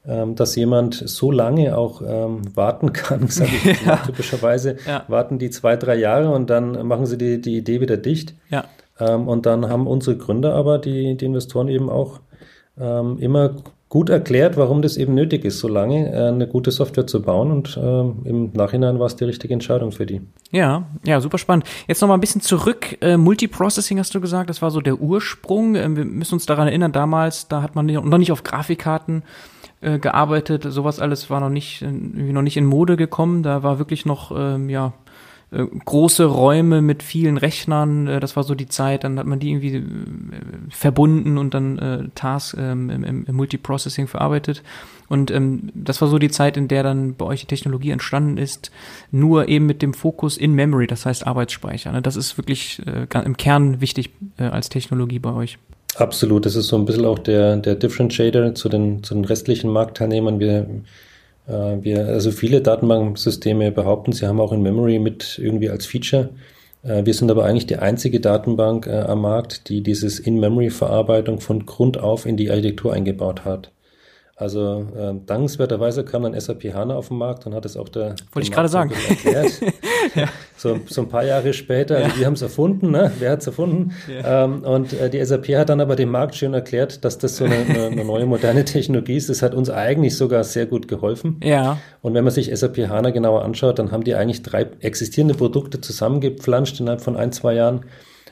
ähm, 0.06 0.36
dass 0.36 0.56
jemand 0.56 0.96
so 0.96 1.32
lange 1.32 1.76
auch 1.76 2.02
ähm, 2.02 2.42
warten 2.56 2.94
kann, 2.94 3.28
sage 3.30 3.52
ich 3.64 3.86
ja. 3.86 3.98
typischerweise. 3.98 4.78
Ja. 4.86 5.06
Warten 5.08 5.40
die 5.40 5.50
zwei, 5.50 5.76
drei 5.76 5.96
Jahre 5.96 6.30
und 6.30 6.50
dann 6.50 6.86
machen 6.86 7.06
sie 7.06 7.18
die, 7.18 7.42
die 7.42 7.58
Idee 7.58 7.82
wieder 7.82 7.98
dicht. 7.98 8.36
Ja. 8.50 8.66
Ähm, 9.00 9.28
und 9.28 9.46
dann 9.46 9.70
haben 9.70 9.88
unsere 9.88 10.16
Gründer 10.16 10.54
aber, 10.54 10.78
die, 10.78 11.18
die 11.18 11.26
Investoren 11.26 11.68
eben 11.70 11.90
auch 11.90 12.20
ähm, 12.80 13.18
immer 13.20 13.56
gut 13.94 14.10
erklärt, 14.10 14.58
warum 14.58 14.82
das 14.82 14.98
eben 14.98 15.14
nötig 15.14 15.46
ist, 15.46 15.60
so 15.60 15.68
lange 15.68 16.12
äh, 16.12 16.30
eine 16.30 16.48
gute 16.48 16.72
Software 16.72 17.06
zu 17.06 17.22
bauen 17.22 17.52
und 17.52 17.78
äh, 17.78 17.80
im 18.28 18.50
Nachhinein 18.54 18.98
war 18.98 19.06
es 19.06 19.16
die 19.18 19.24
richtige 19.24 19.54
Entscheidung 19.54 19.92
für 19.92 20.08
die. 20.08 20.20
Ja, 20.52 20.86
ja, 21.06 21.22
super 21.22 21.38
spannend. 21.38 21.68
Jetzt 21.88 22.02
noch 22.02 22.08
mal 22.08 22.16
ein 22.16 22.20
bisschen 22.20 22.42
zurück. 22.42 22.98
Äh, 23.02 23.18
Multiprocessing 23.18 24.00
hast 24.00 24.16
du 24.16 24.20
gesagt, 24.20 24.50
das 24.50 24.64
war 24.64 24.72
so 24.72 24.82
der 24.82 25.00
Ursprung. 25.00 25.76
Äh, 25.76 25.96
wir 25.96 26.06
müssen 26.06 26.34
uns 26.34 26.48
daran 26.48 26.68
erinnern, 26.68 26.92
damals, 26.92 27.48
da 27.50 27.62
hat 27.62 27.76
man 27.76 27.86
noch 27.86 28.18
nicht 28.18 28.32
auf 28.32 28.42
Grafikkarten 28.42 29.22
äh, 29.82 30.00
gearbeitet. 30.00 30.66
Sowas 30.68 31.00
alles 31.00 31.30
war 31.30 31.40
noch 31.40 31.52
nicht, 31.52 31.84
irgendwie 31.84 32.34
noch 32.34 32.42
nicht 32.42 32.58
in 32.58 32.66
Mode 32.66 32.98
gekommen. 32.98 33.44
Da 33.44 33.62
war 33.62 33.78
wirklich 33.78 34.08
noch, 34.08 34.32
ähm, 34.36 34.70
ja, 34.70 34.94
äh, 35.54 35.66
große 35.86 36.26
Räume 36.26 36.82
mit 36.82 37.04
vielen 37.04 37.38
Rechnern, 37.38 38.08
äh, 38.08 38.20
das 38.20 38.36
war 38.36 38.44
so 38.44 38.56
die 38.56 38.68
Zeit, 38.68 39.04
dann 39.04 39.20
hat 39.20 39.26
man 39.26 39.40
die 39.40 39.52
irgendwie 39.52 39.76
äh, 39.76 39.84
verbunden 40.70 41.38
und 41.38 41.54
dann 41.54 41.78
äh, 41.78 42.10
Tasks 42.16 42.56
ähm, 42.60 42.90
im, 42.90 43.26
im 43.26 43.36
Multiprocessing 43.36 44.08
verarbeitet. 44.08 44.64
Und 45.10 45.32
ähm, 45.32 45.70
das 45.76 46.02
war 46.02 46.08
so 46.08 46.18
die 46.18 46.32
Zeit, 46.32 46.58
in 46.58 46.68
der 46.68 46.84
dann 46.84 47.16
bei 47.16 47.26
euch 47.26 47.42
die 47.42 47.48
Technologie 47.48 47.92
entstanden 47.92 48.38
ist, 48.38 48.72
nur 49.12 49.48
eben 49.48 49.66
mit 49.66 49.82
dem 49.82 49.94
Fokus 49.94 50.38
in 50.38 50.54
Memory, 50.54 50.88
das 50.88 51.06
heißt 51.06 51.28
Arbeitsspeicher. 51.28 51.92
Ne? 51.92 52.02
Das 52.02 52.16
ist 52.16 52.38
wirklich 52.38 52.82
äh, 52.88 53.06
im 53.24 53.38
Kern 53.38 53.80
wichtig 53.80 54.10
äh, 54.38 54.46
als 54.46 54.70
Technologie 54.70 55.20
bei 55.20 55.34
euch. 55.34 55.60
Absolut, 55.96 56.46
das 56.46 56.56
ist 56.56 56.68
so 56.68 56.76
ein 56.76 56.86
bisschen 56.86 57.06
auch 57.06 57.20
der, 57.20 57.58
der 57.58 57.76
Differentiator 57.76 58.56
zu 58.56 58.70
den, 58.70 59.04
zu 59.04 59.14
den 59.14 59.26
restlichen 59.26 59.70
Marktteilnehmern. 59.70 60.40
Wir 60.40 60.68
wir, 61.48 62.08
also 62.08 62.32
viele 62.32 62.62
Datenbanksysteme 62.62 63.72
behaupten, 63.72 64.14
sie 64.14 64.28
haben 64.28 64.40
auch 64.40 64.54
in 64.54 64.62
Memory 64.62 65.00
mit 65.00 65.40
irgendwie 65.42 65.70
als 65.70 65.86
Feature. 65.86 66.30
Äh, 66.84 67.06
wir 67.06 67.14
sind 67.14 67.32
aber 67.32 67.46
eigentlich 67.46 67.68
die 67.68 67.78
einzige 67.78 68.20
Datenbank 68.20 68.88
äh, 68.88 69.00
am 69.02 69.22
Markt, 69.22 69.70
die 69.70 69.82
dieses 69.82 70.20
In-Memory-Verarbeitung 70.20 71.40
von 71.40 71.66
Grund 71.66 71.98
auf 71.98 72.26
in 72.26 72.38
die 72.38 72.50
Architektur 72.50 72.94
eingebaut 72.94 73.46
hat. 73.46 73.72
Also 74.44 74.86
äh, 74.94 75.14
dankenswerterweise 75.26 76.04
kam 76.04 76.24
dann 76.24 76.38
SAP 76.38 76.74
HANA 76.74 76.96
auf 76.96 77.08
den 77.08 77.18
Markt 77.18 77.46
und 77.46 77.56
hat 77.56 77.64
es 77.64 77.78
auch 77.78 77.88
der 77.88 78.16
Wollte 78.34 78.46
ich 78.46 78.52
gerade 78.52 78.68
sagen. 78.68 78.92
erklärt. 79.08 79.54
ja. 80.16 80.28
so, 80.58 80.82
so 80.86 81.02
ein 81.02 81.08
paar 81.08 81.24
Jahre 81.24 81.54
später, 81.54 81.96
also 81.96 82.10
ja. 82.10 82.18
wir 82.18 82.26
haben 82.26 82.34
es 82.34 82.42
erfunden, 82.42 82.92
ne? 82.92 83.10
wer 83.20 83.32
hat 83.32 83.40
es 83.40 83.48
erfunden? 83.48 83.94
Ja. 84.06 84.44
Ähm, 84.44 84.64
und 84.64 84.92
äh, 84.92 85.10
die 85.10 85.24
SAP 85.24 85.48
hat 85.56 85.70
dann 85.70 85.80
aber 85.80 85.96
dem 85.96 86.10
Markt 86.10 86.36
schön 86.36 86.54
erklärt, 86.54 87.06
dass 87.06 87.18
das 87.18 87.38
so 87.38 87.46
eine, 87.46 87.56
eine, 87.56 88.04
neue 88.04 88.26
moderne 88.26 88.66
Technologie 88.66 89.16
ist. 89.16 89.30
Das 89.30 89.42
hat 89.42 89.56
uns 89.56 89.70
eigentlich 89.70 90.18
sogar 90.18 90.44
sehr 90.44 90.66
gut 90.66 90.90
geholfen. 90.90 91.40
Ja. 91.42 91.78
Und 92.02 92.14
wenn 92.14 92.26
man 92.26 92.34
sich 92.34 92.52
SAP 92.54 92.90
HANA 92.90 93.12
genauer 93.12 93.46
anschaut, 93.46 93.80
dann 93.80 93.94
haben 93.94 94.04
die 94.04 94.14
eigentlich 94.14 94.44
drei 94.44 94.68
existierende 94.82 95.36
Produkte 95.36 95.80
zusammengepflanscht 95.80 96.82
innerhalb 96.82 97.00
von 97.00 97.16
ein, 97.16 97.32
zwei 97.32 97.54
Jahren. 97.54 97.86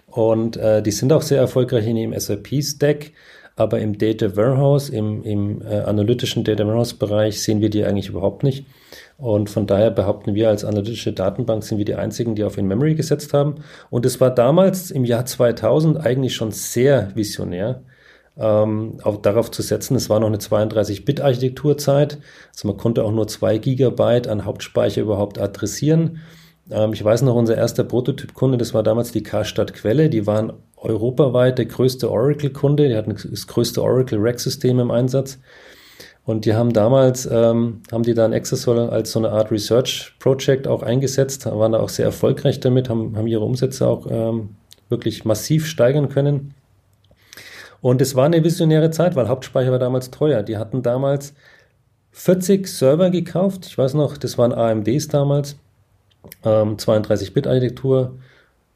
Und 0.08 0.58
äh, 0.58 0.84
die 0.84 0.92
sind 0.92 1.14
auch 1.14 1.22
sehr 1.22 1.40
erfolgreich 1.40 1.88
in 1.88 1.96
ihrem 1.96 2.20
SAP-Stack. 2.20 3.12
Aber 3.56 3.80
im 3.80 3.98
Data 3.98 4.36
Warehouse, 4.36 4.90
im, 4.90 5.24
im 5.24 5.62
äh, 5.62 5.82
analytischen 5.82 6.44
Data 6.44 6.66
Warehouse-Bereich 6.66 7.42
sehen 7.42 7.62
wir 7.62 7.70
die 7.70 7.84
eigentlich 7.84 8.10
überhaupt 8.10 8.44
nicht. 8.44 8.66
Und 9.18 9.50
von 9.52 9.68
daher 9.68 9.92
behaupten 9.92 10.34
wir 10.34 10.50
als 10.50 10.66
analytische 10.66 11.14
Datenbank 11.14 11.64
sind 11.64 11.78
wir 11.78 11.86
die 11.86 11.96
einzigen, 11.96 12.34
die 12.34 12.44
auf 12.44 12.58
In-Memory 12.58 12.96
gesetzt 12.96 13.34
haben. 13.34 13.56
Und 13.90 14.06
es 14.06 14.20
war 14.20 14.32
damals 14.32 14.90
im 14.90 15.06
Jahr 15.06 15.26
2000 15.26 16.04
eigentlich 16.04 16.34
schon 16.34 16.52
sehr 16.52 17.16
visionär, 17.16 17.84
ähm, 18.38 18.98
auch 19.04 19.18
darauf 19.18 19.52
zu 19.52 19.62
setzen. 19.62 19.96
Es 19.96 20.10
war 20.10 20.20
noch 20.20 20.28
eine 20.28 20.38
32-Bit-Architekturzeit. 20.38 22.18
Also 22.50 22.68
man 22.68 22.78
konnte 22.78 23.04
auch 23.04 23.12
nur 23.12 23.28
zwei 23.28 23.60
Gigabyte 23.60 24.28
an 24.28 24.46
Hauptspeicher 24.46 25.02
überhaupt 25.02 25.38
adressieren. 25.38 26.20
Ähm, 26.72 26.94
ich 26.94 27.04
weiß 27.04 27.22
noch, 27.22 27.36
unser 27.36 27.58
erster 27.58 27.84
Prototypkunde, 27.84 28.58
das 28.58 28.74
war 28.74 28.82
damals 28.82 29.12
die 29.12 29.24
Karstadt 29.24 29.74
Quelle. 29.74 30.10
Die 30.10 30.26
waren 30.26 30.54
europaweit 30.82 31.58
der 31.58 31.66
größte 31.66 32.12
Oracle-Kunde. 32.12 32.90
Die 32.90 32.96
hatten 32.96 33.16
das 33.30 33.48
größte 33.48 33.82
Oracle-Rack-System 33.82 34.80
im 34.80 34.92
Einsatz. 34.92 35.40
Und 36.24 36.46
die 36.46 36.54
haben 36.54 36.72
damals, 36.72 37.26
ähm, 37.26 37.82
haben 37.92 38.04
die 38.04 38.14
dann 38.14 38.34
Exasol 38.34 38.80
als 38.80 39.12
so 39.12 39.20
eine 39.20 39.32
Art 39.32 39.52
Research 39.52 40.16
Project 40.20 40.68
auch 40.68 40.84
eingesetzt, 40.84 41.46
waren 41.46 41.72
da 41.72 41.80
auch 41.80 41.90
sehr 41.90 42.06
erfolgreich 42.06 42.60
damit, 42.60 42.90
haben, 42.90 43.18
haben 43.18 43.28
ihre 43.28 43.44
Umsätze 43.44 43.88
auch 43.88 44.06
ähm, 44.10 44.50
wirklich 44.90 45.26
massiv 45.26 45.66
steigern 45.66 46.10
können. 46.10 46.54
Und 47.82 48.02
es 48.02 48.14
war 48.14 48.26
eine 48.26 48.44
visionäre 48.44 48.92
Zeit, 48.92 49.16
weil 49.16 49.28
Hauptspeicher 49.28 49.72
war 49.72 49.80
damals 49.80 50.12
teuer. 50.12 50.44
Die 50.44 50.58
hatten 50.58 50.84
damals 50.84 51.34
40 52.12 52.68
Server 52.68 53.10
gekauft. 53.10 53.66
Ich 53.66 53.78
weiß 53.78 53.96
noch, 53.96 54.18
das 54.18 54.38
waren 54.38 54.54
AMDs 54.54 55.08
damals 55.08 55.58
ähm, 56.44 56.78
32-Bit-Architektur, 56.78 58.20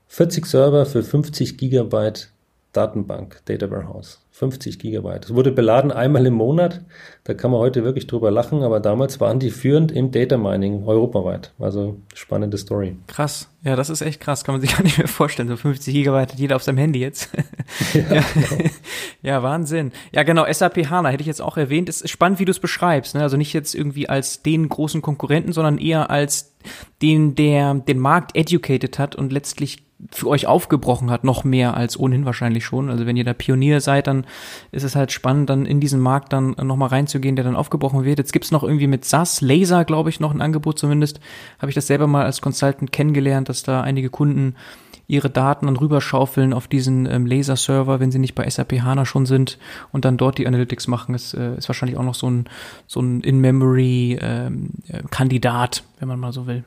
40 0.07 0.45
Server 0.45 0.85
für 0.85 1.03
50 1.03 1.57
Gigabyte 1.57 2.29
Datenbank, 2.75 3.41
Data 3.45 3.71
Warehouse. 3.71 4.19
50 4.31 4.79
Gigabyte. 4.79 5.25
Es 5.25 5.33
wurde 5.33 5.53
beladen 5.53 5.93
einmal 5.93 6.25
im 6.25 6.33
Monat. 6.33 6.81
Da 7.23 7.33
kann 7.33 7.51
man 7.51 7.61
heute 7.61 7.85
wirklich 7.85 8.05
drüber 8.05 8.31
lachen, 8.31 8.63
aber 8.63 8.81
damals 8.81 9.21
waren 9.21 9.39
die 9.39 9.49
führend 9.49 9.93
im 9.93 10.11
Data 10.11 10.35
Mining 10.35 10.83
europaweit. 10.83 11.53
Also 11.57 11.95
spannende 12.13 12.57
Story. 12.57 12.97
Krass. 13.07 13.47
Ja, 13.63 13.77
das 13.77 13.89
ist 13.89 14.01
echt 14.01 14.19
krass. 14.19 14.43
Kann 14.43 14.55
man 14.55 14.61
sich 14.61 14.73
gar 14.75 14.83
nicht 14.83 14.97
mehr 14.97 15.07
vorstellen. 15.07 15.47
So 15.47 15.55
50 15.55 15.93
Gigabyte 15.93 16.33
hat 16.33 16.39
jeder 16.39 16.57
auf 16.57 16.63
seinem 16.63 16.77
Handy 16.77 16.99
jetzt. 16.99 17.29
Ja, 17.93 18.01
ja. 18.15 18.23
Genau. 18.33 18.69
ja, 19.21 19.43
Wahnsinn. 19.43 19.91
Ja, 20.11 20.23
genau. 20.23 20.45
SAP 20.51 20.89
HANA 20.89 21.09
hätte 21.09 21.21
ich 21.21 21.27
jetzt 21.27 21.41
auch 21.41 21.57
erwähnt. 21.57 21.89
Es 21.89 22.01
ist 22.01 22.11
spannend, 22.11 22.39
wie 22.39 22.45
du 22.45 22.51
es 22.51 22.59
beschreibst. 22.59 23.15
Ne? 23.15 23.21
Also 23.21 23.37
nicht 23.37 23.53
jetzt 23.53 23.73
irgendwie 23.73 24.07
als 24.07 24.43
den 24.43 24.69
großen 24.69 25.01
Konkurrenten, 25.01 25.51
sondern 25.51 25.77
eher 25.77 26.09
als 26.09 26.53
den, 27.01 27.35
der 27.35 27.73
den 27.73 27.99
Markt 27.99 28.35
educated 28.35 28.99
hat 28.99 29.15
und 29.15 29.31
letztlich 29.33 29.85
für 30.11 30.27
euch 30.27 30.47
aufgebrochen 30.47 31.11
hat, 31.11 31.23
noch 31.23 31.43
mehr 31.43 31.75
als 31.75 31.99
ohnehin 31.99 32.25
wahrscheinlich 32.25 32.65
schon. 32.65 32.89
Also 32.89 33.05
wenn 33.05 33.17
ihr 33.17 33.23
da 33.23 33.33
Pionier 33.33 33.81
seid, 33.81 34.07
dann 34.07 34.25
ist 34.71 34.83
es 34.83 34.95
halt 34.95 35.11
spannend, 35.11 35.49
dann 35.49 35.65
in 35.65 35.79
diesen 35.79 35.99
Markt 35.99 36.33
dann 36.33 36.55
nochmal 36.61 36.89
reinzugehen, 36.89 37.35
der 37.35 37.45
dann 37.45 37.55
aufgebrochen 37.55 38.03
wird. 38.03 38.19
Jetzt 38.19 38.33
gibt's 38.33 38.51
noch 38.51 38.63
irgendwie 38.63 38.87
mit 38.87 39.05
SAS, 39.05 39.41
Laser, 39.41 39.85
glaube 39.85 40.09
ich, 40.09 40.19
noch 40.19 40.33
ein 40.33 40.41
Angebot 40.41 40.79
zumindest. 40.79 41.19
Habe 41.59 41.69
ich 41.69 41.75
das 41.75 41.87
selber 41.87 42.07
mal 42.07 42.25
als 42.25 42.41
Consultant 42.41 42.91
kennengelernt, 42.91 43.49
dass 43.49 43.63
da 43.63 43.81
einige 43.81 44.09
Kunden 44.09 44.55
ihre 45.07 45.29
Daten 45.29 45.67
dann 45.67 45.77
rüberschaufeln 45.77 46.51
auf 46.53 46.67
diesen 46.67 47.05
ähm, 47.05 47.27
Laser-Server, 47.27 47.99
wenn 47.99 48.11
sie 48.11 48.17
nicht 48.19 48.35
bei 48.35 48.49
SAP 48.49 48.81
HANA 48.81 49.05
schon 49.05 49.25
sind 49.25 49.57
und 49.91 50.05
dann 50.05 50.17
dort 50.17 50.37
die 50.37 50.47
Analytics 50.47 50.87
machen. 50.87 51.15
ist, 51.15 51.33
äh, 51.33 51.57
ist 51.57 51.69
wahrscheinlich 51.69 51.97
auch 51.97 52.03
noch 52.03 52.15
so 52.15 52.29
ein, 52.29 52.45
so 52.87 53.01
ein 53.01 53.21
In-Memory-Kandidat, 53.21 55.77
ähm, 55.77 55.83
wenn 55.99 56.07
man 56.07 56.19
mal 56.19 56.33
so 56.33 56.47
will. 56.47 56.63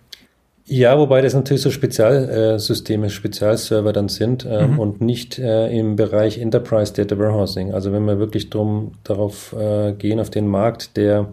Ja, 0.70 0.98
wobei 0.98 1.22
das 1.22 1.32
natürlich 1.32 1.62
so 1.62 1.70
Spezialsysteme, 1.70 3.08
Spezialserver 3.08 3.94
dann 3.94 4.10
sind 4.10 4.46
ähm, 4.46 4.72
mhm. 4.72 4.78
und 4.78 5.00
nicht 5.00 5.38
äh, 5.38 5.68
im 5.70 5.96
Bereich 5.96 6.38
Enterprise 6.38 6.92
Data 6.92 7.18
Warehousing. 7.18 7.72
Also 7.72 7.90
wenn 7.90 8.04
wir 8.04 8.18
wirklich 8.18 8.50
drum 8.50 8.92
darauf 9.02 9.54
äh, 9.54 9.94
gehen, 9.94 10.20
auf 10.20 10.28
den 10.28 10.46
Markt 10.46 10.98
der 10.98 11.32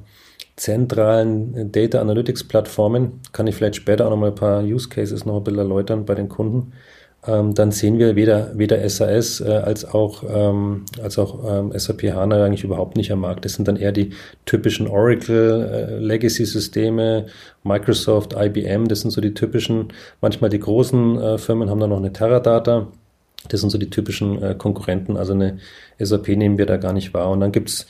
zentralen 0.55 1.69
Data 1.69 1.99
Analytics 1.99 2.45
Plattformen, 2.45 3.19
kann 3.33 3.45
ich 3.47 3.55
vielleicht 3.55 3.75
später 3.75 4.05
auch 4.05 4.11
noch 4.11 4.17
mal 4.17 4.29
ein 4.29 4.35
paar 4.35 4.63
Use 4.63 4.87
Cases 4.87 5.25
noch 5.25 5.35
ein 5.35 5.43
bisschen 5.43 5.59
erläutern 5.59 6.05
bei 6.05 6.15
den 6.15 6.29
Kunden 6.29 6.71
ähm, 7.27 7.53
dann 7.53 7.71
sehen 7.71 7.97
wir 7.99 8.15
weder, 8.15 8.57
weder 8.57 8.87
SAS 8.89 9.41
äh, 9.41 9.49
als 9.49 9.85
auch, 9.85 10.23
ähm, 10.27 10.85
als 11.01 11.17
auch 11.17 11.43
ähm, 11.47 11.71
SAP 11.77 12.03
HANA 12.03 12.45
eigentlich 12.45 12.63
überhaupt 12.63 12.97
nicht 12.97 13.11
am 13.11 13.19
Markt. 13.19 13.45
Das 13.45 13.53
sind 13.53 13.67
dann 13.67 13.77
eher 13.77 13.91
die 13.91 14.11
typischen 14.45 14.87
Oracle 14.87 15.63
äh, 15.63 15.99
Legacy 15.99 16.45
Systeme, 16.45 17.27
Microsoft, 17.63 18.35
IBM, 18.37 18.87
das 18.87 19.01
sind 19.01 19.11
so 19.11 19.21
die 19.21 19.33
typischen, 19.33 19.89
manchmal 20.21 20.49
die 20.49 20.59
großen 20.59 21.19
äh, 21.19 21.37
Firmen 21.37 21.69
haben 21.69 21.79
dann 21.79 21.89
noch 21.89 21.97
eine 21.97 22.13
Teradata. 22.13 22.87
Das 23.49 23.61
sind 23.61 23.69
so 23.69 23.77
die 23.77 23.89
typischen 23.89 24.41
äh, 24.41 24.55
Konkurrenten. 24.55 25.17
Also 25.17 25.33
eine 25.33 25.59
SAP 25.99 26.29
nehmen 26.29 26.57
wir 26.57 26.65
da 26.65 26.77
gar 26.77 26.93
nicht 26.93 27.13
wahr. 27.13 27.29
Und 27.29 27.41
dann 27.41 27.51
gibt's 27.51 27.85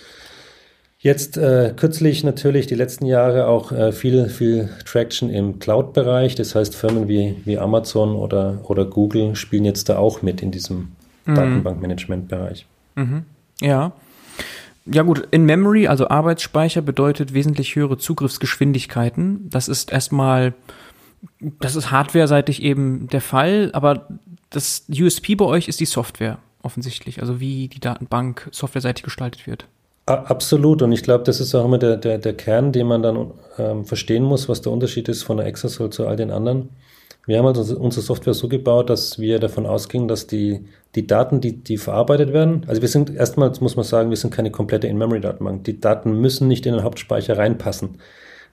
Jetzt 1.05 1.37
äh, 1.37 1.71
kürzlich 1.77 2.23
natürlich 2.23 2.65
die 2.65 2.73
letzten 2.73 3.05
Jahre 3.05 3.45
auch 3.45 3.71
äh, 3.71 3.91
viel, 3.91 4.27
viel 4.27 4.69
Traction 4.85 5.29
im 5.29 5.59
Cloud-Bereich. 5.59 6.33
Das 6.33 6.55
heißt, 6.55 6.75
Firmen 6.75 7.07
wie, 7.07 7.35
wie 7.45 7.59
Amazon 7.59 8.15
oder, 8.15 8.57
oder 8.63 8.85
Google 8.85 9.35
spielen 9.35 9.65
jetzt 9.65 9.87
da 9.87 9.99
auch 9.99 10.23
mit 10.23 10.41
in 10.41 10.49
diesem, 10.49 10.93
mhm. 11.27 11.35
Datenbankmanagement-Bereich. 11.35 12.65
Mhm. 12.95 13.21
Ja. 13.61 13.91
Ja 14.87 15.03
gut, 15.03 15.27
in 15.29 15.45
Memory, 15.45 15.85
also 15.85 16.07
Arbeitsspeicher, 16.07 16.81
bedeutet 16.81 17.35
wesentlich 17.35 17.75
höhere 17.75 17.99
Zugriffsgeschwindigkeiten. 17.99 19.47
Das 19.51 19.67
ist 19.67 19.91
erstmal, 19.91 20.55
das 21.59 21.75
ist 21.75 21.91
hardware-seitig 21.91 22.63
eben 22.63 23.09
der 23.09 23.21
Fall, 23.21 23.69
aber 23.73 24.07
das 24.49 24.87
USP 24.89 25.35
bei 25.35 25.45
euch 25.45 25.67
ist 25.67 25.79
die 25.79 25.85
Software 25.85 26.39
offensichtlich, 26.63 27.21
also 27.21 27.39
wie 27.39 27.67
die 27.67 27.79
Datenbank 27.79 28.49
softwareseitig 28.51 29.03
gestaltet 29.03 29.45
wird. 29.45 29.67
Absolut. 30.05 30.83
Und 30.83 30.91
ich 30.91 31.01
glaube, 31.01 31.23
das 31.23 31.39
ist 31.39 31.55
auch 31.55 31.65
immer 31.65 31.79
der, 31.79 31.97
der, 31.97 32.19
der 32.19 32.35
Kern, 32.35 32.71
den 32.71 32.87
man 32.87 33.01
dann 33.01 33.31
ähm, 33.57 33.85
verstehen 33.85 34.23
muss, 34.23 34.47
was 34.47 34.61
der 34.61 34.71
Unterschied 34.71 35.07
ist 35.09 35.23
von 35.23 35.37
der 35.37 35.47
Exasol 35.47 35.89
zu 35.89 36.05
all 36.07 36.15
den 36.15 36.29
anderen. 36.29 36.69
Wir 37.25 37.39
haben 37.39 37.47
also 37.47 37.75
unsere 37.79 38.05
Software 38.05 38.35
so 38.35 38.47
gebaut, 38.47 38.91
dass 38.91 39.17
wir 39.17 39.39
davon 39.39 39.65
ausgingen, 39.65 40.07
dass 40.07 40.27
die, 40.27 40.67
die 40.93 41.07
Daten, 41.07 41.41
die, 41.41 41.63
die 41.63 41.77
verarbeitet 41.77 42.33
werden, 42.33 42.65
also 42.67 42.83
wir 42.83 42.89
sind 42.89 43.09
erstmals, 43.09 43.61
muss 43.61 43.75
man 43.75 43.83
sagen, 43.83 44.11
wir 44.11 44.17
sind 44.17 44.31
keine 44.31 44.51
komplette 44.51 44.85
In-Memory-Datenbank. 44.87 45.63
Die 45.63 45.79
Daten 45.79 46.21
müssen 46.21 46.47
nicht 46.47 46.67
in 46.67 46.73
den 46.73 46.83
Hauptspeicher 46.83 47.37
reinpassen. 47.37 47.97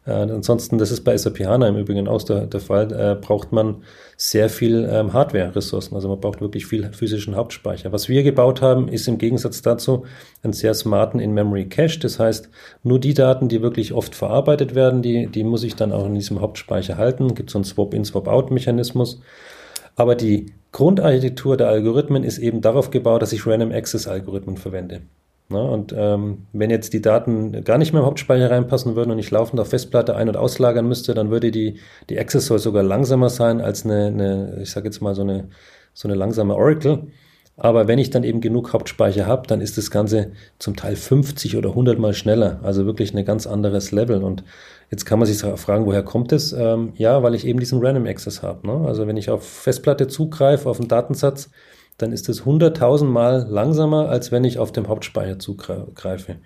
Äh, 0.05 0.11
ansonsten, 0.11 0.79
das 0.79 0.91
ist 0.91 1.05
bei 1.05 1.17
SAP 1.17 1.41
HANA 1.41 1.69
im 1.69 1.77
Übrigen 1.77 2.09
auch 2.09 2.23
der, 2.23 2.47
der 2.47 2.61
Fall, 2.61 2.93
äh, 2.93 3.15
braucht 3.15 3.53
man 3.53 3.83
sehr 4.17 4.49
viel 4.49 4.89
ähm, 4.91 5.13
Hardware-Ressourcen. 5.13 5.95
Also 5.95 6.09
man 6.09 6.21
braucht 6.21 6.41
wirklich 6.41 6.67
viel 6.67 6.93
physischen 6.93 7.37
Hauptspeicher. 7.37 7.93
Was 7.93 8.09
wir 8.09 8.23
gebaut 8.23 8.63
haben, 8.63 8.89
ist 8.89 9.07
im 9.07 9.19
Gegensatz 9.19 9.63
dazu 9.63 10.05
einen 10.43 10.53
sehr 10.53 10.75
smarten 10.75 11.21
In-Memory 11.21 11.69
Cache. 11.69 12.01
Das 12.01 12.19
heißt, 12.19 12.49
nur 12.83 12.99
die 12.99 13.15
Daten, 13.15 13.49
die 13.49 13.63
wirklich 13.63 13.93
oft 13.93 14.15
verarbeitet 14.15 14.75
werden, 14.75 15.03
die, 15.03 15.29
die 15.29 15.45
muss 15.45 15.63
ich 15.63 15.77
dann 15.77 15.93
auch 15.93 16.07
in 16.07 16.15
diesem 16.15 16.41
Hauptspeicher 16.41 16.97
halten. 16.99 17.35
Gibt 17.35 17.51
so 17.51 17.59
einen 17.59 17.65
Swap-in, 17.65 18.05
Swap-out-Mechanismus. 18.05 19.21
Aber 19.95 20.15
die 20.17 20.47
Grundarchitektur 20.73 21.57
der 21.57 21.69
Algorithmen 21.69 22.25
ist 22.25 22.39
eben 22.39 22.61
darauf 22.61 22.91
gebaut, 22.91 23.23
dass 23.23 23.33
ich 23.33 23.47
Random 23.47 23.73
Access 23.73 24.09
Algorithmen 24.09 24.57
verwende. 24.57 25.03
Ne? 25.53 25.63
Und 25.63 25.95
ähm, 25.97 26.47
wenn 26.53 26.71
jetzt 26.71 26.93
die 26.93 27.03
Daten 27.03 27.65
gar 27.65 27.79
nicht 27.79 27.93
mehr 27.93 28.03
im 28.03 28.07
Hauptspeicher 28.07 28.51
reinpassen 28.51 28.97
würden 28.97 29.11
und 29.11 29.19
ich 29.19 29.31
laufend 29.31 29.61
auf 29.61 29.69
Festplatte 29.69 30.17
ein- 30.17 30.29
und 30.29 30.37
auslagern 30.37 30.89
müsste, 30.89 31.15
dann 31.15 31.31
würde 31.31 31.51
die, 31.51 31.79
die 32.11 32.19
Access 32.19 32.47
soll 32.47 32.59
sogar 32.59 32.83
langsamer 32.83 33.29
sein 33.29 33.61
als 33.61 33.85
eine, 33.85 34.07
eine 34.07 34.59
ich 34.63 34.71
sage 34.71 34.87
jetzt 34.87 35.01
mal 35.01 35.15
so 35.15 35.23
eine, 35.23 35.49
so 35.95 36.09
eine 36.09 36.17
langsame 36.17 36.55
Oracle. 36.55 37.07
Aber 37.57 37.87
wenn 37.87 37.99
ich 37.99 38.11
dann 38.11 38.25
eben 38.25 38.41
genug 38.41 38.73
Hauptspeicher 38.73 39.27
habe, 39.27 39.47
dann 39.47 39.61
ist 39.61 39.77
das 39.77 39.91
Ganze 39.91 40.33
zum 40.59 40.75
Teil 40.75 40.97
50 40.97 41.57
oder 41.57 41.71
100 41.71 41.99
mal 41.99 42.15
schneller. 42.15 42.61
Also 42.63 42.87
wirklich 42.87 43.15
ein 43.15 43.25
ganz 43.25 43.47
anderes 43.47 43.93
Level. 43.93 44.23
Und 44.23 44.43
jetzt 44.91 45.05
kann 45.05 45.19
man 45.19 45.27
sich 45.27 45.39
fragen, 45.39 45.85
woher 45.85 46.03
kommt 46.03 46.33
es? 46.33 46.53
Ähm, 46.53 46.93
ja, 46.97 47.23
weil 47.23 47.35
ich 47.35 47.47
eben 47.47 47.61
diesen 47.61 47.85
Random 47.85 48.07
Access 48.07 48.43
habe. 48.43 48.67
Ne? 48.67 48.87
Also 48.87 49.07
wenn 49.07 49.19
ich 49.19 49.29
auf 49.29 49.47
Festplatte 49.47 50.09
zugreife, 50.09 50.69
auf 50.69 50.81
einen 50.81 50.89
Datensatz, 50.89 51.51
dann 52.03 52.13
ist 52.13 52.29
es 52.29 52.43
100.000 52.43 53.05
Mal 53.05 53.47
langsamer, 53.49 54.09
als 54.09 54.33
wenn 54.33 54.45
ich 54.45 54.59
auf 54.59 54.73
dem 54.73 54.89
Hauptspeicher 54.89 55.39
zugreife. 55.39 56.37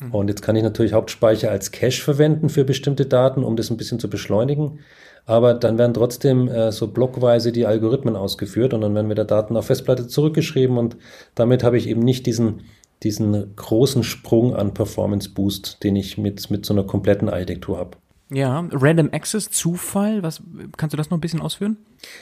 Mhm. 0.00 0.14
Und 0.14 0.28
jetzt 0.28 0.42
kann 0.42 0.56
ich 0.56 0.62
natürlich 0.62 0.92
Hauptspeicher 0.92 1.50
als 1.50 1.72
Cache 1.72 2.02
verwenden 2.02 2.48
für 2.48 2.64
bestimmte 2.64 3.06
Daten, 3.06 3.42
um 3.42 3.56
das 3.56 3.70
ein 3.70 3.76
bisschen 3.76 3.98
zu 3.98 4.08
beschleunigen. 4.10 4.80
Aber 5.26 5.54
dann 5.54 5.76
werden 5.76 5.94
trotzdem 5.94 6.48
äh, 6.48 6.72
so 6.72 6.88
blockweise 6.88 7.52
die 7.52 7.66
Algorithmen 7.66 8.16
ausgeführt 8.16 8.72
und 8.72 8.80
dann 8.80 8.94
werden 8.94 9.10
wieder 9.10 9.24
Daten 9.24 9.56
auf 9.56 9.66
Festplatte 9.66 10.06
zurückgeschrieben 10.06 10.78
und 10.78 10.96
damit 11.34 11.62
habe 11.62 11.76
ich 11.76 11.86
eben 11.86 12.00
nicht 12.00 12.24
diesen, 12.24 12.62
diesen 13.02 13.54
großen 13.54 14.04
Sprung 14.04 14.56
an 14.56 14.72
Performance 14.72 15.28
Boost, 15.28 15.84
den 15.84 15.96
ich 15.96 16.16
mit, 16.16 16.50
mit 16.50 16.64
so 16.64 16.72
einer 16.72 16.84
kompletten 16.84 17.28
Architektur 17.28 17.76
habe. 17.76 17.98
Ja, 18.30 18.68
Random 18.72 19.08
Access, 19.12 19.50
Zufall, 19.50 20.22
was 20.22 20.42
kannst 20.76 20.92
du 20.92 20.96
das 20.96 21.10
noch 21.10 21.16
ein 21.16 21.20
bisschen 21.20 21.40
ausführen? 21.40 21.78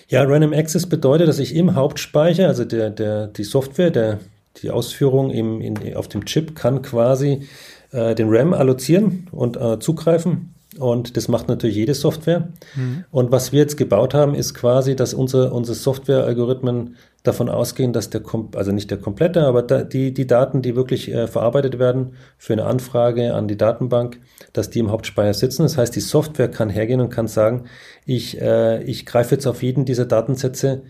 Ja, 0.08 0.22
Random 0.22 0.52
Access 0.52 0.86
bedeutet, 0.86 1.28
dass 1.28 1.38
ich 1.38 1.54
im 1.54 1.74
Hauptspeicher, 1.74 2.46
also 2.46 2.64
der, 2.64 2.90
der, 2.90 3.26
die 3.26 3.44
Software, 3.44 3.90
der, 3.90 4.20
die 4.62 4.70
Ausführung 4.70 5.30
im, 5.30 5.60
in, 5.60 5.96
auf 5.96 6.08
dem 6.08 6.24
Chip 6.24 6.54
kann 6.54 6.82
quasi 6.82 7.48
äh, 7.90 8.14
den 8.14 8.28
RAM 8.30 8.54
allozieren 8.54 9.28
und 9.32 9.56
äh, 9.56 9.80
zugreifen 9.80 10.54
und 10.78 11.16
das 11.16 11.28
macht 11.28 11.48
natürlich 11.48 11.76
jede 11.76 11.94
Software. 11.94 12.48
Mhm. 12.74 13.04
Und 13.10 13.30
was 13.32 13.52
wir 13.52 13.60
jetzt 13.60 13.76
gebaut 13.76 14.14
haben, 14.14 14.34
ist 14.34 14.54
quasi, 14.54 14.96
dass 14.96 15.14
unsere, 15.14 15.52
unsere 15.52 15.74
Software-Algorithmen 15.74 16.96
davon 17.26 17.48
ausgehen, 17.48 17.92
dass 17.92 18.10
der, 18.10 18.22
also 18.54 18.72
nicht 18.72 18.90
der 18.90 18.98
komplette, 18.98 19.44
aber 19.44 19.62
die, 19.62 20.12
die 20.12 20.26
Daten, 20.26 20.62
die 20.62 20.76
wirklich 20.76 21.12
äh, 21.12 21.26
verarbeitet 21.26 21.78
werden 21.78 22.12
für 22.38 22.52
eine 22.52 22.64
Anfrage 22.64 23.34
an 23.34 23.48
die 23.48 23.56
Datenbank, 23.56 24.20
dass 24.52 24.70
die 24.70 24.78
im 24.78 24.90
Hauptspeicher 24.90 25.34
sitzen. 25.34 25.62
Das 25.62 25.76
heißt, 25.76 25.94
die 25.94 26.00
Software 26.00 26.48
kann 26.48 26.70
hergehen 26.70 27.00
und 27.00 27.10
kann 27.10 27.28
sagen, 27.28 27.64
ich, 28.04 28.40
äh, 28.40 28.82
ich 28.82 29.06
greife 29.06 29.34
jetzt 29.34 29.46
auf 29.46 29.62
jeden 29.62 29.84
dieser 29.84 30.06
Datensätze 30.06 30.82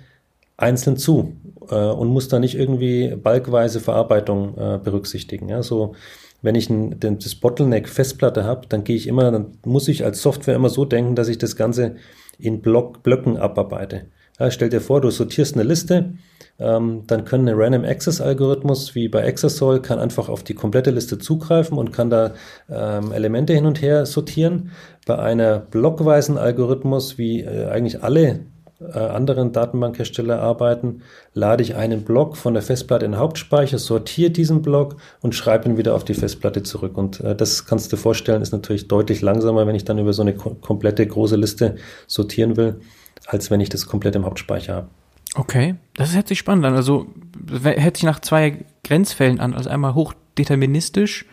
einzeln 0.57 0.97
zu 0.97 1.37
äh, 1.71 1.75
und 1.75 2.09
muss 2.09 2.29
da 2.29 2.39
nicht 2.39 2.57
irgendwie 2.57 3.15
balkweise 3.17 3.81
Verarbeitung 3.81 4.55
berücksichtigen. 4.83 5.49
Ja, 5.49 5.63
so 5.63 5.95
wenn 6.43 6.55
ich 6.55 6.71
ein, 6.71 7.01
das 7.01 7.35
Bottleneck 7.35 7.89
Festplatte 7.89 8.45
habe, 8.45 8.67
dann 8.69 8.85
gehe 8.85 8.97
ich 8.97 9.07
immer, 9.07 9.31
dann 9.31 9.59
muss 9.65 9.89
ich 9.89 10.05
als 10.05 10.23
Software 10.23 10.55
immer 10.55 10.69
so 10.69 10.85
denken, 10.85 11.17
dass 11.17 11.29
ich 11.29 11.39
das 11.39 11.57
Ganze 11.57 11.97
in 12.39 12.61
Block, 12.61 13.03
Blöcken 13.03 13.37
abarbeite. 13.37 14.07
Ja, 14.39 14.51
stell 14.51 14.69
dir 14.69 14.81
vor, 14.81 15.01
du 15.01 15.11
sortierst 15.11 15.55
eine 15.55 15.63
Liste, 15.63 16.13
ähm, 16.59 17.05
dann 17.07 17.25
können 17.25 17.49
eine 17.49 17.59
Random 17.59 17.85
Access 17.85 18.21
Algorithmus 18.21 18.95
wie 18.95 19.09
bei 19.09 19.23
Exasol 19.23 19.81
kann 19.81 19.99
einfach 19.99 20.29
auf 20.29 20.43
die 20.43 20.55
komplette 20.55 20.91
Liste 20.91 21.19
zugreifen 21.19 21.79
und 21.79 21.93
kann 21.93 22.11
da 22.11 22.35
ähm, 22.71 23.13
Elemente 23.13 23.55
hin 23.55 23.67
und 23.67 23.81
her 23.81 24.07
sortieren. 24.07 24.73
Bei 25.07 25.19
einer 25.19 25.59
blockweisen 25.59 26.37
Algorithmus 26.39 27.19
wie 27.19 27.43
äh, 27.43 27.67
eigentlich 27.67 28.03
alle 28.03 28.41
äh, 28.79 28.99
anderen 28.99 29.53
Datenbankhersteller 29.53 30.39
arbeiten, 30.41 31.03
lade 31.33 31.63
ich 31.63 31.77
einen 31.77 32.03
Block 32.03 32.37
von 32.37 32.53
der 32.53 32.63
Festplatte 32.63 33.07
in 33.07 33.13
den 33.13 33.21
Hauptspeicher, 33.21 33.79
sortiere 33.79 34.31
diesen 34.31 34.61
Block 34.61 34.97
und 35.23 35.35
schreibe 35.35 35.67
ihn 35.67 35.79
wieder 35.79 35.95
auf 35.95 36.05
die 36.05 36.13
Festplatte 36.13 36.63
zurück. 36.63 36.99
Und 36.99 37.21
äh, 37.21 37.35
das 37.35 37.65
kannst 37.65 37.91
du 37.91 37.97
dir 37.97 38.03
vorstellen, 38.03 38.43
ist 38.43 38.53
natürlich 38.53 38.87
deutlich 38.87 39.23
langsamer, 39.23 39.67
wenn 39.67 39.77
ich 39.77 39.85
dann 39.85 39.99
über 39.99 40.13
so 40.13 40.21
eine 40.21 40.35
komplette 40.35 41.07
große 41.07 41.37
Liste 41.37 41.77
sortieren 42.07 42.59
will, 42.59 42.81
als 43.27 43.51
wenn 43.51 43.61
ich 43.61 43.69
das 43.69 43.87
komplett 43.87 44.15
im 44.17 44.25
Hauptspeicher 44.25 44.75
habe. 44.75 44.89
Okay, 45.35 45.75
das 45.95 46.15
hört 46.15 46.29
sich 46.29 46.39
spannend 46.39 46.65
an. 46.65 46.75
Also 46.75 47.07
hätte 47.51 47.99
ich 47.99 48.05
nach 48.05 48.21
zwei 48.21 48.65
Grenzfällen 48.85 49.41
an. 49.41 49.55
Also 49.55 49.69
einmal 49.69 49.95
hochdeterministisch 49.95 51.27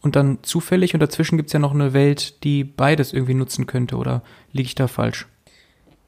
und 0.00 0.14
dann 0.16 0.38
zufällig 0.42 0.94
und 0.94 1.00
dazwischen 1.00 1.36
gibt 1.36 1.48
es 1.48 1.52
ja 1.52 1.58
noch 1.58 1.74
eine 1.74 1.92
Welt, 1.92 2.44
die 2.44 2.62
beides 2.62 3.12
irgendwie 3.12 3.34
nutzen 3.34 3.66
könnte. 3.66 3.96
Oder 3.96 4.22
liege 4.52 4.66
ich 4.66 4.74
da 4.74 4.86
falsch? 4.86 5.26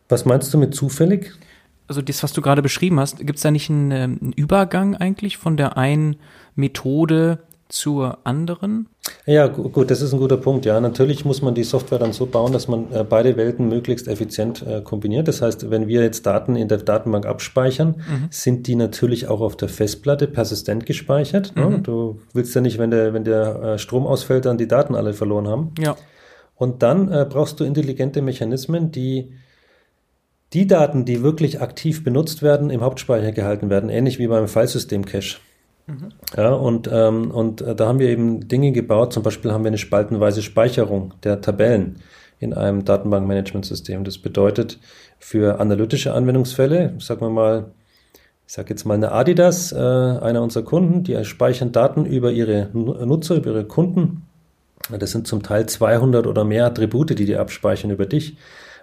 Was 0.09 0.25
meinst 0.25 0.53
du 0.55 0.59
mit 0.59 0.75
zufällig? 0.75 1.33
Also 1.89 2.03
das, 2.03 2.23
was 2.23 2.33
du 2.33 2.41
gerade 2.41 2.63
beschrieben 2.63 3.01
hast, 3.01 3.19
gibt 3.19 3.37
es 3.37 3.43
da 3.43 3.51
nicht 3.51 3.69
einen, 3.69 3.91
ähm, 3.91 4.19
einen, 4.23 4.33
Übergang 4.33 4.95
eigentlich 4.95 5.39
von 5.39 5.57
der 5.57 5.77
einen 5.77 6.17
Methode 6.55 7.43
zur 7.71 8.19
anderen? 8.25 8.89
Ja, 9.27 9.47
gut, 9.47 9.91
das 9.91 10.03
ist 10.03 10.13
ein 10.13 10.21
guter 10.21 10.37
Punkt. 10.37 10.67
Ja, 10.67 10.81
natürlich 10.81 11.25
muss 11.25 11.41
man 11.43 11.55
die 11.55 11.65
Software 11.65 11.99
dann 11.99 12.13
so 12.13 12.27
bauen, 12.27 12.53
dass 12.53 12.69
man 12.69 12.93
äh, 12.93 13.05
beide 13.09 13.37
Welten 13.37 13.69
möglichst 13.69 14.09
effizient 14.09 14.65
äh, 14.67 14.83
kombiniert. 14.83 15.29
Das 15.29 15.41
heißt, 15.41 15.71
wenn 15.71 15.89
wir 15.89 16.03
jetzt 16.03 16.27
Daten 16.27 16.57
in 16.57 16.69
der 16.69 16.79
Datenbank 16.79 17.27
abspeichern, 17.27 17.97
mhm. 17.97 18.29
sind 18.31 18.67
die 18.67 18.75
natürlich 18.75 19.29
auch 19.29 19.41
auf 19.41 19.57
der 19.57 19.69
Festplatte 19.69 20.27
persistent 20.27 20.87
gespeichert. 20.87 21.57
Ne? 21.57 21.67
Mhm. 21.67 21.83
Du 21.83 22.21
willst 22.33 22.55
ja 22.55 22.61
nicht, 22.61 22.79
wenn 22.79 22.91
der, 22.91 23.15
wenn 23.15 23.25
der 23.25 23.63
äh, 23.63 23.79
Strom 23.79 24.07
ausfällt, 24.07 24.45
dann 24.45 24.59
die 24.59 24.69
Daten 24.69 24.95
alle 24.95 25.15
verloren 25.15 25.49
haben. 25.49 25.73
Ja. 25.79 25.97
Und 26.57 26.83
dann 26.83 27.07
brauchst 27.31 27.59
du 27.59 27.65
intelligente 27.65 28.21
Mechanismen, 28.21 28.93
die 28.93 29.33
die 30.53 30.67
Daten, 30.67 31.05
die 31.05 31.23
wirklich 31.23 31.63
aktiv 31.63 32.05
benutzt 32.05 32.43
werden, 32.43 32.69
im 32.69 32.83
Hauptspeicher 32.83 33.33
gehalten 33.33 33.71
werden, 33.71 33.89
ähnlich 33.89 34.19
wie 34.19 34.27
beim 34.27 34.47
Filesystem-Cache. 34.47 35.39
Ja, 36.37 36.53
und, 36.53 36.89
ähm, 36.93 37.31
und 37.31 37.61
äh, 37.63 37.75
da 37.75 37.89
haben 37.89 37.99
wir 37.99 38.09
eben 38.09 38.49
Dinge 38.49 38.73
gebaut, 38.73 39.13
zum 39.13 39.23
Beispiel 39.23 39.53
haben 39.53 39.65
wir 39.65 39.69
eine 39.69 39.79
spaltenweise 39.79 40.43
Speicherung 40.43 41.15
der 41.23 41.41
Tabellen 41.41 41.97
in 42.39 42.55
einem 42.55 42.85
Datenbankmanagementsystem. 42.85 44.05
Das 44.05 44.19
bedeutet 44.19 44.79
für 45.19 45.61
analytische 45.61 46.15
Anwendungsfälle, 46.15 46.95
sagen 46.99 47.21
wir 47.21 47.31
mal, 47.31 47.71
ich 48.47 48.55
sage 48.55 48.71
jetzt 48.71 48.85
mal 48.85 48.95
eine 48.95 49.13
Adidas, 49.13 49.71
äh, 49.73 49.77
einer 49.77 50.43
unserer 50.43 50.65
Kunden, 50.65 51.05
die 51.05 51.25
speichern 51.25 51.73
Daten 51.73 52.05
über 52.05 52.33
ihre 52.33 52.69
Nutzer, 52.73 53.37
über 53.37 53.51
ihre 53.51 53.65
Kunden. 53.65 54.27
Das 54.99 55.13
sind 55.13 55.27
zum 55.29 55.43
Teil 55.43 55.67
200 55.67 56.27
oder 56.27 56.45
mehr 56.45 56.67
Attribute, 56.67 57.11
die 57.11 57.27
die 57.27 57.37
abspeichern 57.37 57.91
über 57.91 58.07
dich 58.07 58.37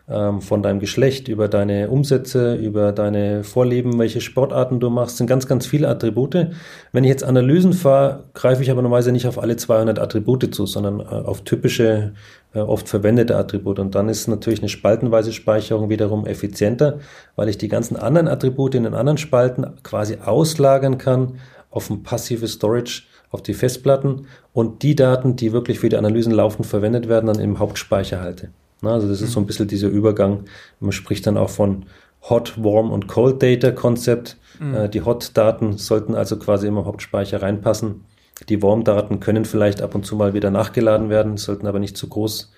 ähm, 0.10 0.42
von 0.42 0.64
deinem 0.64 0.80
Geschlecht, 0.80 1.28
über 1.28 1.48
deine 1.48 1.90
Umsätze, 1.90 2.56
über 2.56 2.92
deine 2.92 3.44
Vorlieben, 3.44 4.00
welche 4.00 4.22
Sportarten 4.22 4.80
du 4.80 4.90
machst, 4.90 5.18
sind 5.18 5.28
ganz, 5.28 5.48
ganz 5.48 5.66
viele 5.66 5.90
Attribute. 5.90 6.48
Wenn 6.92 7.04
ich 7.04 7.10
jetzt 7.10 7.24
Analysen 7.24 7.74
fahre, 7.74 8.24
greife 8.34 8.64
ich 8.64 8.72
aber 8.72 8.82
normalerweise 8.82 9.12
nicht 9.12 9.28
auf 9.28 9.38
alle 9.38 9.58
200 9.58 10.00
Attribute 10.00 10.54
zu, 10.54 10.66
sondern 10.66 11.02
äh, 11.02 11.04
auf 11.04 11.42
typische, 11.42 12.14
äh, 12.54 12.60
oft 12.60 12.88
verwendete 12.88 13.36
Attribute. 13.36 13.80
Und 13.80 13.96
dann 13.96 14.08
ist 14.08 14.28
natürlich 14.28 14.60
eine 14.60 14.70
spaltenweise 14.70 15.34
Speicherung 15.34 15.90
wiederum 15.90 16.26
effizienter, 16.26 17.00
weil 17.36 17.50
ich 17.50 17.58
die 17.58 17.68
ganzen 17.68 17.98
anderen 17.98 18.28
Attribute 18.28 18.76
in 18.76 18.84
den 18.84 18.94
anderen 18.94 19.18
Spalten 19.18 19.66
quasi 19.84 20.18
auslagern 20.24 20.98
kann 20.98 21.40
auf 21.70 21.90
ein 21.90 22.04
passives 22.04 22.54
Storage 22.54 23.04
auf 23.30 23.44
die 23.44 23.54
Festplatten 23.54 24.28
und 24.54 24.84
die 24.84 24.96
Daten, 24.96 25.36
die 25.36 25.52
wirklich 25.52 25.80
für 25.80 25.90
die 25.90 25.98
Analysen 25.98 26.32
laufend 26.32 26.66
verwendet 26.66 27.10
werden, 27.10 27.28
dann 27.28 27.40
im 27.40 27.60
Hauptspeicher 27.60 28.22
halte. 28.22 28.52
Also 28.82 29.08
das 29.08 29.22
ist 29.22 29.32
so 29.32 29.40
ein 29.40 29.44
mhm. 29.44 29.48
bisschen 29.48 29.68
dieser 29.68 29.88
Übergang. 29.88 30.44
Man 30.80 30.92
spricht 30.92 31.26
dann 31.26 31.38
auch 31.38 31.50
von, 31.50 31.86
Hot, 32.30 32.62
Warm 32.62 32.92
und 32.92 33.08
Cold 33.08 33.42
Data 33.42 33.72
Konzept. 33.72 34.38
Mhm. 34.60 34.74
Äh, 34.74 34.90
die 34.90 35.02
Hot-Daten 35.02 35.78
sollten 35.78 36.16
also 36.16 36.38
quasi 36.38 36.68
immer 36.68 36.82
im 36.82 36.86
Hauptspeicher 36.86 37.42
reinpassen. 37.42 38.04
Die 38.50 38.62
Warm-Daten 38.62 39.20
können 39.20 39.46
vielleicht 39.46 39.82
ab 39.82 39.96
und 39.96 40.06
zu 40.06 40.16
mal 40.16 40.34
wieder 40.34 40.52
nachgeladen 40.52 41.10
werden, 41.10 41.38
sollten 41.38 41.66
aber 41.66 41.80
nicht 41.80 41.98
zu 41.98 42.08
groß, 42.08 42.52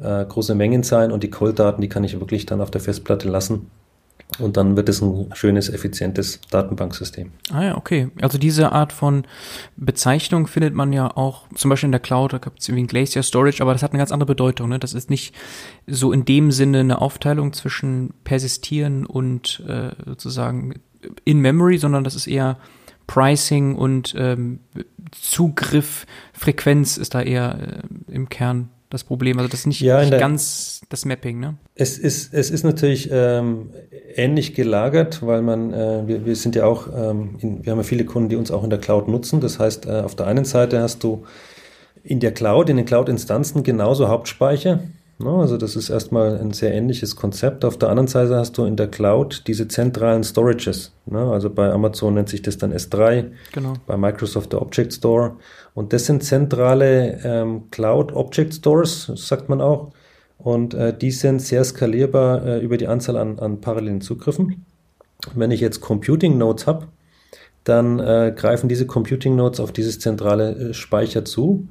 äh, 0.00 0.24
große 0.24 0.54
Mengen 0.54 0.82
sein. 0.82 1.12
Und 1.12 1.22
die 1.22 1.30
Cold-Daten, 1.30 1.80
die 1.80 1.88
kann 1.88 2.04
ich 2.04 2.18
wirklich 2.18 2.46
dann 2.46 2.60
auf 2.60 2.70
der 2.70 2.80
Festplatte 2.80 3.28
lassen. 3.28 3.70
Und 4.38 4.56
dann 4.56 4.76
wird 4.76 4.88
es 4.88 5.02
ein 5.02 5.30
schönes, 5.34 5.68
effizientes 5.68 6.40
Datenbanksystem. 6.50 7.32
Ah 7.52 7.64
ja, 7.64 7.76
okay. 7.76 8.10
Also 8.20 8.38
diese 8.38 8.72
Art 8.72 8.92
von 8.92 9.24
Bezeichnung 9.76 10.46
findet 10.46 10.74
man 10.74 10.92
ja 10.92 11.16
auch 11.16 11.48
zum 11.54 11.68
Beispiel 11.68 11.88
in 11.88 11.92
der 11.92 12.00
Cloud, 12.00 12.32
da 12.32 12.38
gibt 12.38 12.60
es 12.60 12.68
irgendwie 12.68 12.84
ein 12.84 12.86
Glacier 12.86 13.22
Storage, 13.22 13.62
aber 13.62 13.72
das 13.72 13.82
hat 13.82 13.92
eine 13.92 13.98
ganz 13.98 14.12
andere 14.12 14.26
Bedeutung. 14.26 14.68
Ne? 14.68 14.78
Das 14.78 14.94
ist 14.94 15.10
nicht 15.10 15.34
so 15.86 16.12
in 16.12 16.24
dem 16.24 16.52
Sinne 16.52 16.80
eine 16.80 17.00
Aufteilung 17.00 17.52
zwischen 17.52 18.14
Persistieren 18.24 19.04
und 19.04 19.62
äh, 19.66 19.90
sozusagen 20.06 20.74
in 21.24 21.40
Memory, 21.40 21.78
sondern 21.78 22.04
das 22.04 22.14
ist 22.14 22.26
eher 22.26 22.58
Pricing 23.06 23.74
und 23.74 24.14
ähm, 24.16 24.60
Zugriff, 25.10 26.06
Frequenz 26.32 26.96
ist 26.96 27.14
da 27.14 27.22
eher 27.22 27.82
äh, 28.08 28.12
im 28.12 28.28
Kern 28.28 28.68
das 28.90 29.04
Problem. 29.04 29.38
Also 29.38 29.48
das 29.48 29.60
ist 29.60 29.66
nicht, 29.66 29.80
ja, 29.80 30.00
nicht 30.00 30.18
ganz 30.18 30.82
das 30.88 31.04
Mapping, 31.04 31.38
ne? 31.38 31.56
Es 31.74 31.96
ist, 31.96 32.34
es 32.34 32.50
ist 32.50 32.64
natürlich 32.64 33.08
ähm, 33.10 33.70
ähnlich 34.14 34.54
gelagert, 34.54 35.24
weil 35.24 35.40
man, 35.40 35.72
äh, 35.72 36.06
wir, 36.06 36.26
wir 36.26 36.36
sind 36.36 36.56
ja 36.56 36.66
auch, 36.66 36.88
ähm, 36.88 37.36
in, 37.38 37.64
wir 37.64 37.72
haben 37.72 37.78
ja 37.78 37.84
viele 37.84 38.04
Kunden, 38.04 38.28
die 38.28 38.36
uns 38.36 38.50
auch 38.50 38.64
in 38.64 38.70
der 38.70 38.80
Cloud 38.80 39.08
nutzen. 39.08 39.40
Das 39.40 39.58
heißt, 39.58 39.86
äh, 39.86 40.00
auf 40.00 40.16
der 40.16 40.26
einen 40.26 40.44
Seite 40.44 40.82
hast 40.82 41.02
du 41.04 41.24
in 42.02 42.20
der 42.20 42.32
Cloud, 42.32 42.68
in 42.68 42.76
den 42.76 42.86
Cloud-Instanzen 42.86 43.62
genauso 43.62 44.08
Hauptspeicher. 44.08 44.80
Ne? 45.22 45.30
Also 45.30 45.56
das 45.56 45.76
ist 45.76 45.90
erstmal 45.90 46.38
ein 46.38 46.52
sehr 46.52 46.72
ähnliches 46.72 47.14
Konzept. 47.14 47.64
Auf 47.64 47.76
der 47.76 47.90
anderen 47.90 48.06
Seite 48.06 48.36
hast 48.36 48.56
du 48.56 48.64
in 48.64 48.76
der 48.76 48.88
Cloud 48.88 49.46
diese 49.46 49.68
zentralen 49.68 50.24
Storages. 50.24 50.92
Ne? 51.06 51.18
Also 51.18 51.50
bei 51.50 51.70
Amazon 51.70 52.14
nennt 52.14 52.28
sich 52.28 52.42
das 52.42 52.56
dann 52.58 52.72
S3, 52.72 53.30
genau. 53.52 53.74
bei 53.86 53.96
Microsoft 53.96 54.52
der 54.52 54.62
Object 54.62 54.94
Store. 54.94 55.36
Und 55.74 55.92
das 55.92 56.06
sind 56.06 56.24
zentrale 56.24 57.20
ähm, 57.22 57.70
Cloud 57.70 58.12
Object 58.12 58.54
Stores, 58.54 59.12
sagt 59.14 59.48
man 59.48 59.60
auch. 59.60 59.90
Und 60.38 60.72
äh, 60.72 60.96
die 60.96 61.10
sind 61.10 61.42
sehr 61.42 61.64
skalierbar 61.64 62.46
äh, 62.46 62.58
über 62.60 62.78
die 62.78 62.88
Anzahl 62.88 63.18
an, 63.18 63.38
an 63.38 63.60
parallelen 63.60 64.00
Zugriffen. 64.00 64.64
Wenn 65.34 65.50
ich 65.50 65.60
jetzt 65.60 65.82
Computing 65.82 66.38
Nodes 66.38 66.66
habe, 66.66 66.88
dann 67.64 67.98
äh, 67.98 68.32
greifen 68.34 68.70
diese 68.70 68.86
Computing 68.86 69.36
Nodes 69.36 69.60
auf 69.60 69.70
dieses 69.70 69.98
zentrale 69.98 70.70
äh, 70.70 70.74
Speicher 70.74 71.26
zu 71.26 71.68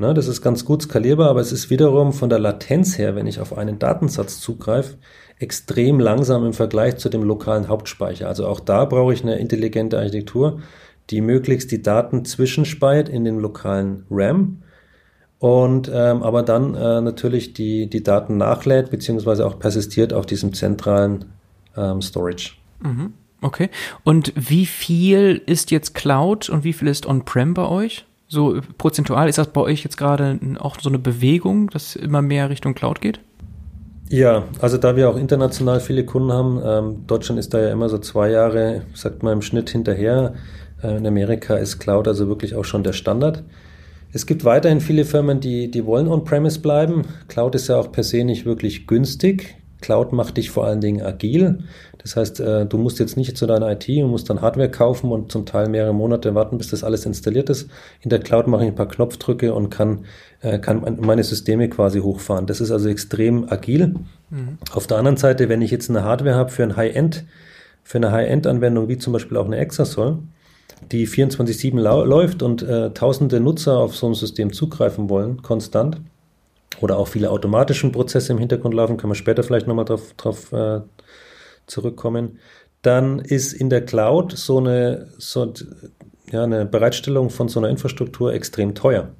Ne, 0.00 0.14
das 0.14 0.28
ist 0.28 0.40
ganz 0.40 0.64
gut 0.64 0.80
skalierbar, 0.80 1.28
aber 1.28 1.42
es 1.42 1.52
ist 1.52 1.68
wiederum 1.68 2.14
von 2.14 2.30
der 2.30 2.38
Latenz 2.38 2.96
her, 2.96 3.16
wenn 3.16 3.26
ich 3.26 3.38
auf 3.38 3.58
einen 3.58 3.78
Datensatz 3.78 4.40
zugreife, 4.40 4.96
extrem 5.38 6.00
langsam 6.00 6.46
im 6.46 6.54
Vergleich 6.54 6.96
zu 6.96 7.10
dem 7.10 7.22
lokalen 7.22 7.68
Hauptspeicher. 7.68 8.26
Also 8.26 8.46
auch 8.46 8.60
da 8.60 8.86
brauche 8.86 9.12
ich 9.12 9.22
eine 9.22 9.38
intelligente 9.38 9.98
Architektur, 9.98 10.62
die 11.10 11.20
möglichst 11.20 11.70
die 11.70 11.82
Daten 11.82 12.24
zwischenspeiert 12.24 13.10
in 13.10 13.26
den 13.26 13.40
lokalen 13.40 14.06
RAM 14.10 14.62
und 15.38 15.90
ähm, 15.92 16.22
aber 16.22 16.44
dann 16.44 16.74
äh, 16.74 17.02
natürlich 17.02 17.52
die, 17.52 17.90
die 17.90 18.02
Daten 18.02 18.38
nachlädt, 18.38 18.90
beziehungsweise 18.90 19.46
auch 19.46 19.58
persistiert 19.58 20.14
auf 20.14 20.24
diesem 20.24 20.54
zentralen 20.54 21.26
ähm, 21.76 22.00
Storage. 22.00 22.52
Mhm. 22.82 23.12
Okay. 23.42 23.68
Und 24.04 24.32
wie 24.34 24.64
viel 24.64 25.42
ist 25.44 25.70
jetzt 25.70 25.94
Cloud 25.94 26.48
und 26.48 26.64
wie 26.64 26.72
viel 26.72 26.88
ist 26.88 27.04
On-Prem 27.04 27.52
bei 27.52 27.66
euch? 27.66 28.06
So 28.32 28.60
prozentual 28.78 29.28
ist 29.28 29.38
das 29.38 29.48
bei 29.48 29.60
euch 29.60 29.82
jetzt 29.82 29.96
gerade 29.96 30.38
auch 30.60 30.78
so 30.80 30.88
eine 30.88 31.00
Bewegung, 31.00 31.68
dass 31.70 31.96
immer 31.96 32.22
mehr 32.22 32.48
Richtung 32.48 32.74
Cloud 32.74 33.00
geht? 33.00 33.18
Ja, 34.08 34.44
also 34.60 34.78
da 34.78 34.94
wir 34.94 35.10
auch 35.10 35.16
international 35.16 35.80
viele 35.80 36.04
Kunden 36.04 36.32
haben, 36.32 36.60
ähm, 36.64 37.06
Deutschland 37.08 37.40
ist 37.40 37.52
da 37.52 37.60
ja 37.60 37.72
immer 37.72 37.88
so 37.88 37.98
zwei 37.98 38.30
Jahre, 38.30 38.82
sagt 38.94 39.24
man 39.24 39.32
im 39.32 39.42
Schnitt 39.42 39.70
hinterher. 39.70 40.34
Äh, 40.80 40.98
in 40.98 41.08
Amerika 41.08 41.56
ist 41.56 41.80
Cloud 41.80 42.06
also 42.06 42.28
wirklich 42.28 42.54
auch 42.54 42.64
schon 42.64 42.84
der 42.84 42.92
Standard. 42.92 43.42
Es 44.12 44.26
gibt 44.26 44.44
weiterhin 44.44 44.80
viele 44.80 45.04
Firmen, 45.04 45.40
die, 45.40 45.68
die 45.68 45.84
wollen 45.84 46.06
on-premise 46.06 46.60
bleiben. 46.60 47.06
Cloud 47.26 47.56
ist 47.56 47.66
ja 47.66 47.78
auch 47.78 47.90
per 47.90 48.04
se 48.04 48.22
nicht 48.22 48.46
wirklich 48.46 48.86
günstig. 48.86 49.59
Cloud 49.80 50.12
macht 50.12 50.36
dich 50.36 50.50
vor 50.50 50.66
allen 50.66 50.80
Dingen 50.80 51.04
agil. 51.04 51.64
Das 51.98 52.16
heißt, 52.16 52.40
äh, 52.40 52.66
du 52.66 52.78
musst 52.78 52.98
jetzt 52.98 53.16
nicht 53.16 53.36
zu 53.36 53.46
deiner 53.46 53.70
IT 53.70 53.88
und 53.88 54.10
musst 54.10 54.30
dann 54.30 54.40
Hardware 54.40 54.70
kaufen 54.70 55.12
und 55.12 55.30
zum 55.30 55.44
Teil 55.46 55.68
mehrere 55.68 55.92
Monate 55.92 56.34
warten, 56.34 56.58
bis 56.58 56.68
das 56.68 56.82
alles 56.82 57.04
installiert 57.04 57.50
ist. 57.50 57.68
In 58.00 58.10
der 58.10 58.20
Cloud 58.20 58.46
mache 58.46 58.62
ich 58.64 58.68
ein 58.68 58.74
paar 58.74 58.88
Knopfdrücke 58.88 59.52
und 59.52 59.70
kann, 59.70 60.04
äh, 60.40 60.58
kann 60.58 60.98
meine 61.00 61.24
Systeme 61.24 61.68
quasi 61.68 62.00
hochfahren. 62.00 62.46
Das 62.46 62.60
ist 62.60 62.70
also 62.70 62.88
extrem 62.88 63.50
agil. 63.50 63.94
Mhm. 64.30 64.58
Auf 64.72 64.86
der 64.86 64.98
anderen 64.98 65.16
Seite, 65.16 65.48
wenn 65.48 65.62
ich 65.62 65.70
jetzt 65.70 65.90
eine 65.90 66.04
Hardware 66.04 66.36
habe 66.36 66.50
für 66.50 66.62
ein 66.62 66.76
High-End, 66.76 67.24
für 67.82 67.98
eine 67.98 68.12
High-End-Anwendung, 68.12 68.88
wie 68.88 68.98
zum 68.98 69.12
Beispiel 69.12 69.36
auch 69.36 69.46
eine 69.46 69.58
Exasol, 69.58 70.18
die 70.92 71.06
24-7 71.06 71.78
läuft 71.78 72.42
und 72.42 72.62
äh, 72.62 72.90
tausende 72.90 73.40
Nutzer 73.40 73.78
auf 73.78 73.96
so 73.96 74.06
ein 74.06 74.14
System 74.14 74.52
zugreifen 74.52 75.10
wollen, 75.10 75.42
konstant, 75.42 76.00
oder 76.80 76.98
auch 76.98 77.08
viele 77.08 77.30
automatische 77.30 77.90
Prozesse 77.90 78.32
im 78.32 78.38
Hintergrund 78.38 78.74
laufen, 78.74 78.96
können 78.96 79.10
wir 79.10 79.16
später 79.16 79.42
vielleicht 79.42 79.66
nochmal 79.66 79.84
drauf, 79.84 80.14
drauf 80.16 80.52
äh, 80.52 80.80
zurückkommen. 81.66 82.38
Dann 82.82 83.18
ist 83.18 83.52
in 83.52 83.68
der 83.68 83.84
Cloud 83.84 84.32
so 84.32 84.58
eine, 84.58 85.08
so, 85.18 85.52
ja, 86.30 86.44
eine 86.44 86.64
Bereitstellung 86.64 87.30
von 87.30 87.48
so 87.48 87.60
einer 87.60 87.68
Infrastruktur 87.68 88.32
extrem 88.32 88.74
teuer. 88.74 89.10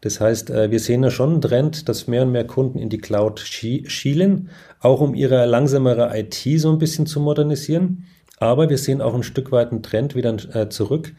Das 0.00 0.20
heißt, 0.20 0.50
äh, 0.50 0.70
wir 0.70 0.80
sehen 0.80 1.02
ja 1.02 1.10
schon 1.10 1.32
einen 1.32 1.40
Trend, 1.40 1.88
dass 1.88 2.06
mehr 2.06 2.22
und 2.22 2.32
mehr 2.32 2.46
Kunden 2.46 2.78
in 2.78 2.88
die 2.88 2.98
Cloud 2.98 3.40
schielen, 3.40 4.50
auch 4.80 5.00
um 5.00 5.14
ihre 5.14 5.46
langsamere 5.46 6.18
IT 6.18 6.60
so 6.60 6.70
ein 6.70 6.78
bisschen 6.78 7.06
zu 7.06 7.20
modernisieren. 7.20 8.06
Aber 8.38 8.68
wir 8.68 8.78
sehen 8.78 9.00
auch 9.00 9.14
ein 9.14 9.22
Stück 9.22 9.52
weit 9.52 9.70
einen 9.70 9.82
Trend 9.82 10.14
wieder 10.14 10.36
äh, 10.54 10.68
zurück 10.68 11.12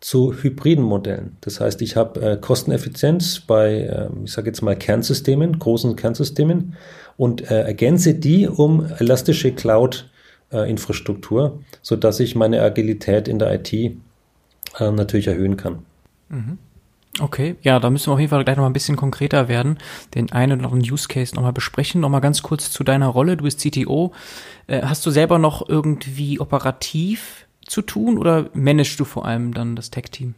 zu 0.00 0.32
hybriden 0.32 0.84
Modellen. 0.84 1.36
Das 1.40 1.60
heißt, 1.60 1.82
ich 1.82 1.96
habe 1.96 2.20
äh, 2.20 2.36
Kosteneffizienz 2.36 3.40
bei, 3.40 3.80
äh, 3.80 4.08
ich 4.24 4.30
sage 4.32 4.46
jetzt 4.48 4.62
mal 4.62 4.76
Kernsystemen, 4.76 5.58
großen 5.58 5.96
Kernsystemen 5.96 6.76
und 7.16 7.50
äh, 7.50 7.62
ergänze 7.62 8.14
die 8.14 8.46
um 8.46 8.86
elastische 8.98 9.50
Cloud-Infrastruktur, 9.52 11.58
so 11.82 11.96
dass 11.96 12.20
ich 12.20 12.36
meine 12.36 12.62
Agilität 12.62 13.26
in 13.28 13.40
der 13.40 13.54
IT 13.54 13.72
äh, 13.72 13.90
natürlich 14.78 15.26
erhöhen 15.26 15.56
kann. 15.56 15.80
Mhm. 16.28 16.58
Okay, 17.20 17.56
ja, 17.62 17.80
da 17.80 17.90
müssen 17.90 18.08
wir 18.08 18.12
auf 18.12 18.20
jeden 18.20 18.30
Fall 18.30 18.44
gleich 18.44 18.56
noch 18.56 18.62
mal 18.62 18.70
ein 18.70 18.74
bisschen 18.74 18.96
konkreter 18.96 19.48
werden, 19.48 19.78
den 20.14 20.30
einen 20.30 20.60
oder 20.60 20.70
anderen 20.70 20.92
Use 20.92 21.08
Case 21.08 21.34
noch 21.34 21.42
mal 21.42 21.52
besprechen. 21.52 22.00
Noch 22.00 22.10
mal 22.10 22.20
ganz 22.20 22.42
kurz 22.42 22.70
zu 22.70 22.84
deiner 22.84 23.08
Rolle. 23.08 23.36
Du 23.36 23.44
bist 23.44 23.60
CTO. 23.60 24.12
Äh, 24.68 24.82
hast 24.82 25.04
du 25.04 25.10
selber 25.10 25.38
noch 25.38 25.68
irgendwie 25.68 26.38
operativ 26.38 27.47
zu 27.68 27.82
tun 27.82 28.18
oder 28.18 28.50
managst 28.54 28.98
du 28.98 29.04
vor 29.04 29.26
allem 29.26 29.54
dann 29.54 29.76
das 29.76 29.90
Tech-Team? 29.90 30.34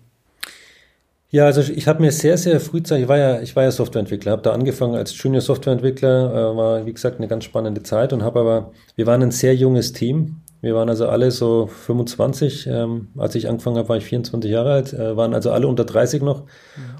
Ja, 1.32 1.44
also 1.44 1.60
ich 1.60 1.86
habe 1.86 2.00
mir 2.02 2.10
sehr, 2.10 2.36
sehr 2.36 2.58
frühzeitig, 2.58 3.04
ich 3.04 3.08
war 3.08 3.18
ja, 3.18 3.40
ich 3.40 3.54
war 3.54 3.62
ja 3.62 3.70
Softwareentwickler, 3.70 4.32
habe 4.32 4.42
da 4.42 4.50
angefangen 4.50 4.96
als 4.96 5.16
Junior 5.16 5.40
Softwareentwickler, 5.40 6.32
äh, 6.32 6.56
war 6.56 6.86
wie 6.86 6.92
gesagt 6.92 7.18
eine 7.18 7.28
ganz 7.28 7.44
spannende 7.44 7.84
Zeit 7.84 8.12
und 8.12 8.24
habe 8.24 8.40
aber, 8.40 8.72
wir 8.96 9.06
waren 9.06 9.22
ein 9.22 9.30
sehr 9.30 9.54
junges 9.54 9.92
Team. 9.92 10.42
Wir 10.60 10.74
waren 10.74 10.90
also 10.90 11.08
alle 11.08 11.30
so 11.30 11.68
25, 11.68 12.66
ähm, 12.66 13.08
als 13.16 13.34
ich 13.34 13.48
angefangen 13.48 13.78
habe, 13.78 13.88
war 13.88 13.96
ich 13.96 14.04
24 14.04 14.50
Jahre 14.50 14.72
alt, 14.72 14.92
äh, 14.92 15.16
waren 15.16 15.32
also 15.32 15.52
alle 15.52 15.68
unter 15.68 15.84
30 15.84 16.20
noch. 16.20 16.42
Mhm. 16.42 16.46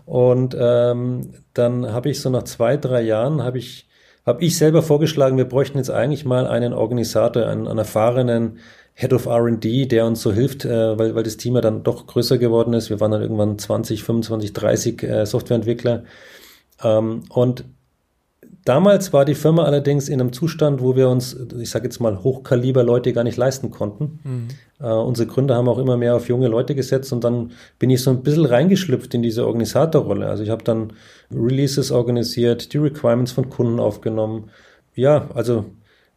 Und 0.07 0.57
ähm, 0.59 1.33
dann 1.53 1.93
habe 1.93 2.09
ich 2.09 2.21
so 2.21 2.31
nach 2.31 2.45
zwei, 2.45 2.77
drei 2.77 3.03
Jahren, 3.03 3.43
habe 3.43 3.59
ich, 3.59 3.89
habe 4.25 4.43
ich 4.43 4.57
selber 4.57 4.83
vorgeschlagen, 4.83 5.37
wir 5.37 5.45
bräuchten 5.45 5.77
jetzt 5.77 5.91
eigentlich 5.91 6.25
mal 6.25 6.47
einen 6.47 6.73
Organisator, 6.73 7.47
einen, 7.47 7.69
einen 7.69 7.79
erfahrenen 7.79 8.59
Head 9.01 9.15
of 9.15 9.25
R&D, 9.25 9.87
der 9.87 10.05
uns 10.05 10.21
so 10.21 10.31
hilft, 10.31 10.67
äh, 10.67 10.99
weil, 10.99 11.15
weil 11.15 11.23
das 11.23 11.39
Team 11.39 11.55
ja 11.55 11.63
dann 11.63 11.83
doch 11.83 12.07
größer 12.07 12.37
geworden 12.37 12.75
ist. 12.75 12.91
Wir 12.91 13.01
waren 13.01 13.11
dann 13.11 13.23
irgendwann 13.23 13.59
20, 13.59 14.05
25, 14.05 14.53
30 14.53 15.03
äh, 15.03 15.25
Softwareentwickler. 15.25 16.05
Ähm, 16.85 17.23
und 17.31 17.65
damals 18.67 19.15
war 19.15 19.25
die 19.25 19.35
Firma 19.35 19.65
allerdings 19.65 20.11
in 20.11 20.21
einem 20.21 20.35
Zustand, 20.35 20.83
wo 20.83 20.97
wir 20.97 21.09
uns, 21.09 21.35
ich 21.59 21.71
sage 21.71 21.85
jetzt 21.85 21.99
mal, 21.99 22.23
Hochkaliber 22.23 22.83
Leute 22.83 23.15
gar 23.15 23.25
nicht 23.25 23.39
leisten 23.39 23.71
konnten. 23.71 24.21
Mhm. 24.23 24.49
Äh, 24.81 24.93
unsere 24.93 25.27
Gründer 25.27 25.55
haben 25.55 25.71
auch 25.71 25.79
immer 25.79 25.97
mehr 25.97 26.15
auf 26.15 26.29
junge 26.29 26.49
Leute 26.49 26.75
gesetzt 26.75 27.11
und 27.15 27.25
dann 27.25 27.53
bin 27.79 27.89
ich 27.89 28.03
so 28.03 28.11
ein 28.11 28.23
bisschen 28.23 28.45
reingeschlüpft 28.45 29.15
in 29.15 29.23
diese 29.23 29.47
Organisatorrolle. 29.47 30.29
Also 30.29 30.43
ich 30.43 30.51
habe 30.51 30.63
dann 30.63 30.93
Releases 31.33 31.91
organisiert, 31.91 32.75
die 32.75 32.79
Requirements 32.79 33.33
von 33.33 33.49
Kunden 33.49 33.81
aufgenommen. 33.81 34.51
Ja, 34.95 35.31
also 35.33 35.65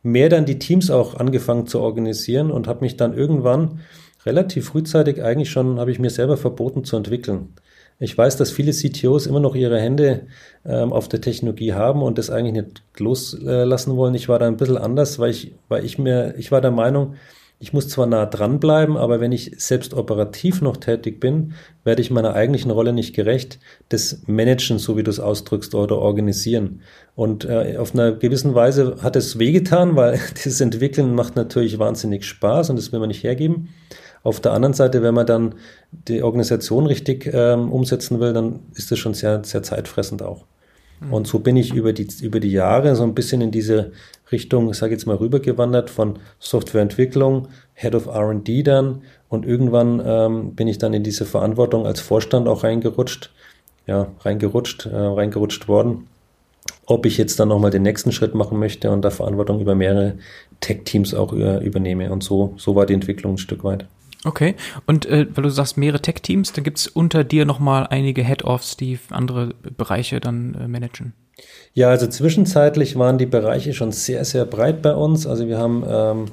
mehr 0.04 0.30
dann 0.30 0.46
die 0.46 0.60
Teams 0.60 0.92
auch 0.92 1.16
angefangen 1.16 1.66
zu 1.66 1.80
organisieren 1.80 2.52
und 2.52 2.68
habe 2.68 2.82
mich 2.82 2.98
dann 2.98 3.14
irgendwann 3.14 3.80
relativ 4.26 4.68
frühzeitig 4.68 5.24
eigentlich 5.24 5.50
schon, 5.50 5.80
habe 5.80 5.92
ich 5.92 6.00
mir 6.00 6.10
selber 6.10 6.38
verboten 6.38 6.84
zu 6.84 6.96
entwickeln. 6.98 7.54
Ich 8.00 8.18
weiß, 8.18 8.38
dass 8.38 8.52
viele 8.52 8.72
CTOs 8.72 9.28
immer 9.28 9.40
noch 9.40 9.56
ihre 9.56 9.80
Hände 9.80 10.28
ähm, 10.66 10.92
auf 10.92 11.08
der 11.08 11.22
Technologie 11.22 11.74
haben 11.74 12.02
und 12.02 12.18
das 12.18 12.30
eigentlich 12.30 12.66
nicht 12.66 12.84
loslassen 12.98 13.96
wollen. 13.96 14.16
Ich 14.16 14.28
war 14.28 14.40
da 14.40 14.48
ein 14.48 14.58
bisschen 14.58 14.78
anders, 14.78 15.20
weil 15.20 15.32
ich, 15.32 15.54
weil 15.70 15.86
ich 15.86 15.98
mir, 15.98 16.36
ich 16.38 16.52
war 16.52 16.60
der 16.60 16.72
Meinung, 16.72 17.16
ich 17.64 17.72
muss 17.72 17.88
zwar 17.88 18.08
nah 18.08 18.26
dranbleiben, 18.26 18.98
aber 18.98 19.22
wenn 19.22 19.32
ich 19.32 19.54
selbst 19.58 19.94
operativ 19.94 20.62
noch 20.62 20.76
tätig 20.76 21.22
bin, 21.22 21.54
werde 21.86 22.02
ich 22.02 22.12
meiner 22.12 22.34
eigentlichen 22.34 22.72
Rolle 22.72 22.92
nicht 22.92 23.16
gerecht, 23.16 23.58
das 23.88 24.24
Managen, 24.28 24.80
so 24.80 24.98
wie 24.98 25.04
du 25.04 25.10
es 25.10 25.22
ausdrückst, 25.22 25.74
oder 25.74 25.98
organisieren. 25.98 26.82
Und 27.16 27.46
äh, 27.46 27.78
auf 27.78 27.94
einer 27.94 28.12
gewissen 28.12 28.54
Weise 28.54 28.98
hat 29.02 29.16
es 29.16 29.40
wehgetan, 29.40 29.96
weil 29.96 30.20
dieses 30.44 30.60
Entwickeln 30.60 31.16
macht 31.16 31.38
natürlich 31.38 31.80
wahnsinnig 31.80 32.26
Spaß 32.26 32.70
und 32.70 32.76
das 32.76 32.92
will 32.92 33.00
man 33.00 33.08
nicht 33.08 33.24
hergeben. 33.24 33.70
Auf 34.24 34.42
der 34.42 34.52
anderen 34.52 34.74
Seite, 34.74 35.02
wenn 35.02 35.14
man 35.14 35.26
dann 35.26 35.56
die 35.92 36.22
Organisation 36.22 36.86
richtig 36.86 37.30
ähm, 37.34 37.72
umsetzen 37.72 38.20
will, 38.20 38.34
dann 38.34 38.60
ist 38.74 38.92
das 38.92 39.00
schon 39.00 39.14
sehr, 39.14 39.42
sehr 39.46 39.64
zeitfressend 39.64 40.22
auch. 40.22 40.44
Mhm. 41.06 41.14
Und 41.14 41.28
so 41.28 41.40
bin 41.40 41.58
ich 41.58 41.74
über 41.74 41.94
die, 41.94 42.08
über 42.22 42.40
die 42.40 42.52
Jahre 42.52 42.96
so 42.96 43.04
ein 43.04 43.14
bisschen 43.14 43.42
in 43.42 43.52
diese 43.52 43.92
Richtung, 44.32 44.72
ich 44.72 44.82
jetzt 44.82 45.06
mal, 45.06 45.16
rübergewandert 45.16 45.90
von 45.90 46.20
Softwareentwicklung, 46.40 47.48
Head 47.74 47.96
of 47.96 48.08
RD 48.08 48.66
dann 48.66 49.02
und 49.30 49.46
irgendwann 49.46 50.02
ähm, 50.06 50.56
bin 50.56 50.68
ich 50.68 50.78
dann 50.78 50.94
in 50.94 51.04
diese 51.04 51.26
Verantwortung 51.26 51.86
als 51.86 52.00
Vorstand 52.02 52.48
auch 52.48 52.64
reingerutscht, 52.64 53.32
ja, 53.86 54.08
reingerutscht, 54.22 54.86
äh, 54.86 54.96
reingerutscht 54.96 55.68
worden. 55.68 56.08
Ob 56.86 57.06
ich 57.06 57.18
jetzt 57.18 57.40
dann 57.40 57.50
nochmal 57.50 57.72
den 57.72 57.84
nächsten 57.84 58.12
Schritt 58.12 58.36
machen 58.36 58.60
möchte 58.60 58.92
und 58.92 59.04
da 59.04 59.10
Verantwortung 59.10 59.62
über 59.62 59.76
mehrere 59.76 60.16
Tech-Teams 60.60 61.14
auch 61.14 61.32
über, 61.32 61.62
übernehme. 61.62 62.12
Und 62.12 62.24
so, 62.24 62.54
so 62.58 62.76
war 62.76 62.86
die 62.86 62.94
Entwicklung 62.94 63.36
ein 63.36 63.38
Stück 63.38 63.64
weit. 63.64 63.86
Okay, 64.26 64.56
und 64.86 65.06
äh, 65.06 65.28
weil 65.34 65.44
du 65.44 65.50
sagst 65.50 65.78
mehrere 65.78 66.02
Tech-Teams, 66.02 66.54
dann 66.54 66.64
gibt's 66.64 66.88
unter 66.88 67.24
dir 67.24 67.46
nochmal 67.46 67.88
einige 67.88 68.24
Head-Offs, 68.24 68.78
die 68.78 69.00
andere 69.10 69.54
Bereiche 69.76 70.22
dann 70.22 70.56
äh, 70.56 70.68
managen. 70.68 71.14
Ja, 71.74 71.90
also 71.90 72.08
zwischenzeitlich 72.08 72.98
waren 72.98 73.18
die 73.18 73.26
Bereiche 73.26 73.74
schon 73.74 73.92
sehr, 73.92 74.24
sehr 74.24 74.46
breit 74.46 74.82
bei 74.82 74.94
uns. 74.94 75.28
Also 75.28 75.48
wir 75.48 75.58
haben, 75.58 75.84
ähm, 75.88 76.26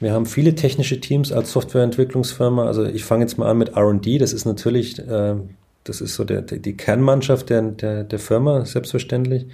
wir 0.00 0.12
haben 0.12 0.26
viele 0.26 0.54
technische 0.54 1.00
Teams 1.00 1.30
als 1.30 1.52
Softwareentwicklungsfirma. 1.52 2.66
Also 2.66 2.84
ich 2.84 3.04
fange 3.04 3.24
jetzt 3.24 3.38
mal 3.38 3.48
an 3.48 3.58
mit 3.58 3.76
RD. 3.76 4.20
Das 4.20 4.32
ist 4.32 4.46
natürlich, 4.46 4.98
äh, 4.98 5.36
das 5.84 6.00
ist 6.00 6.14
so 6.14 6.24
der, 6.24 6.42
die 6.42 6.76
Kernmannschaft 6.76 7.50
der, 7.50 7.62
der, 7.62 8.04
der 8.04 8.18
Firma, 8.18 8.64
selbstverständlich. 8.64 9.46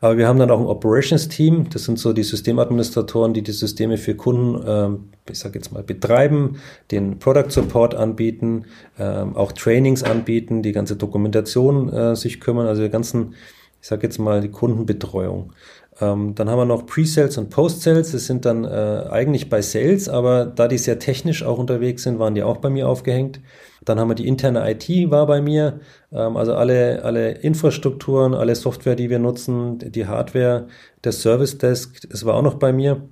Aber 0.00 0.16
wir 0.16 0.26
haben 0.26 0.38
dann 0.38 0.50
auch 0.50 0.58
ein 0.58 0.66
Operations-Team. 0.66 1.68
Das 1.70 1.84
sind 1.84 1.98
so 1.98 2.12
die 2.12 2.22
Systemadministratoren, 2.22 3.34
die 3.34 3.42
die 3.42 3.52
Systeme 3.52 3.98
für 3.98 4.14
Kunden, 4.14 4.64
ähm, 4.66 5.10
ich 5.30 5.38
sage 5.38 5.58
jetzt 5.58 5.72
mal, 5.72 5.82
betreiben, 5.82 6.56
den 6.90 7.18
Product 7.18 7.50
Support 7.50 7.94
anbieten, 7.94 8.64
ähm, 8.98 9.36
auch 9.36 9.52
Trainings 9.52 10.02
anbieten, 10.02 10.62
die 10.62 10.72
ganze 10.72 10.96
Dokumentation 10.96 11.92
äh, 11.92 12.16
sich 12.16 12.40
kümmern, 12.40 12.66
also 12.66 12.82
die 12.82 12.90
ganzen 12.90 13.34
ich 13.80 13.88
sage 13.88 14.02
jetzt 14.02 14.18
mal, 14.18 14.40
die 14.40 14.50
Kundenbetreuung. 14.50 15.52
Ähm, 16.00 16.34
dann 16.34 16.48
haben 16.48 16.58
wir 16.58 16.64
noch 16.66 16.86
Pre-Sales 16.86 17.38
und 17.38 17.50
Post-Sales. 17.50 18.12
Das 18.12 18.26
sind 18.26 18.44
dann 18.44 18.64
äh, 18.64 19.06
eigentlich 19.10 19.48
bei 19.48 19.62
Sales, 19.62 20.08
aber 20.08 20.46
da 20.46 20.68
die 20.68 20.78
sehr 20.78 20.98
technisch 20.98 21.42
auch 21.42 21.58
unterwegs 21.58 22.02
sind, 22.02 22.18
waren 22.18 22.34
die 22.34 22.42
auch 22.42 22.58
bei 22.58 22.70
mir 22.70 22.88
aufgehängt. 22.88 23.40
Dann 23.84 23.98
haben 23.98 24.08
wir 24.08 24.14
die 24.14 24.28
interne 24.28 24.70
IT 24.70 25.10
war 25.10 25.26
bei 25.26 25.40
mir, 25.40 25.80
ähm, 26.12 26.36
also 26.36 26.54
alle, 26.54 27.02
alle 27.04 27.32
Infrastrukturen, 27.32 28.34
alle 28.34 28.54
Software, 28.54 28.96
die 28.96 29.10
wir 29.10 29.18
nutzen, 29.18 29.78
die 29.78 30.06
Hardware, 30.06 30.68
der 31.04 31.12
Service 31.12 31.58
Desk, 31.58 32.08
das 32.08 32.24
war 32.24 32.34
auch 32.34 32.42
noch 32.42 32.54
bei 32.54 32.72
mir. 32.72 33.02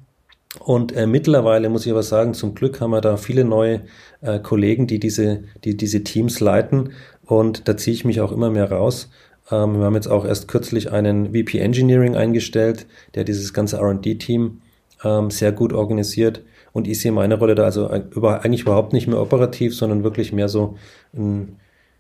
Und 0.61 0.93
äh, 0.93 1.07
mittlerweile 1.07 1.69
muss 1.69 1.87
ich 1.87 1.93
aber 1.93 2.03
sagen, 2.03 2.35
zum 2.35 2.55
Glück 2.55 2.81
haben 2.81 2.91
wir 2.91 3.01
da 3.01 3.17
viele 3.17 3.45
neue 3.45 3.83
äh, 4.21 4.39
Kollegen, 4.41 4.87
die 4.87 4.99
diese, 4.99 5.45
die 5.65 5.77
diese 5.77 6.05
Teams 6.05 6.41
leiten. 6.41 6.93
Und 7.25 7.69
da 7.69 7.77
ziehe 7.77 7.95
ich 7.95 8.05
mich 8.05 8.21
auch 8.21 8.33
immer 8.33 8.51
mehr 8.51 8.71
raus. 8.71 9.11
Ähm, 9.51 9.79
wir 9.79 9.85
haben 9.85 9.95
jetzt 9.95 10.09
auch 10.09 10.25
erst 10.25 10.49
kürzlich 10.49 10.91
einen 10.91 11.35
VP 11.35 11.59
Engineering 11.59 12.17
eingestellt, 12.17 12.87
der 13.15 13.25
dieses 13.25 13.53
ganze 13.53 13.79
RD-Team 13.79 14.61
ähm, 15.05 15.31
sehr 15.31 15.53
gut 15.53 15.73
organisiert. 15.73 16.43
Und 16.79 16.89
ich 16.89 17.01
sehe 17.01 17.13
meine 17.13 17.35
Rolle 17.35 17.55
da 17.55 17.65
also 17.65 17.93
über, 18.15 18.45
eigentlich 18.45 18.63
überhaupt 18.63 18.93
nicht 18.93 19.07
mehr 19.07 19.21
operativ, 19.21 19.75
sondern 19.75 20.05
wirklich 20.05 20.33
mehr 20.33 20.49
so 20.49 20.77
ein, 21.13 21.57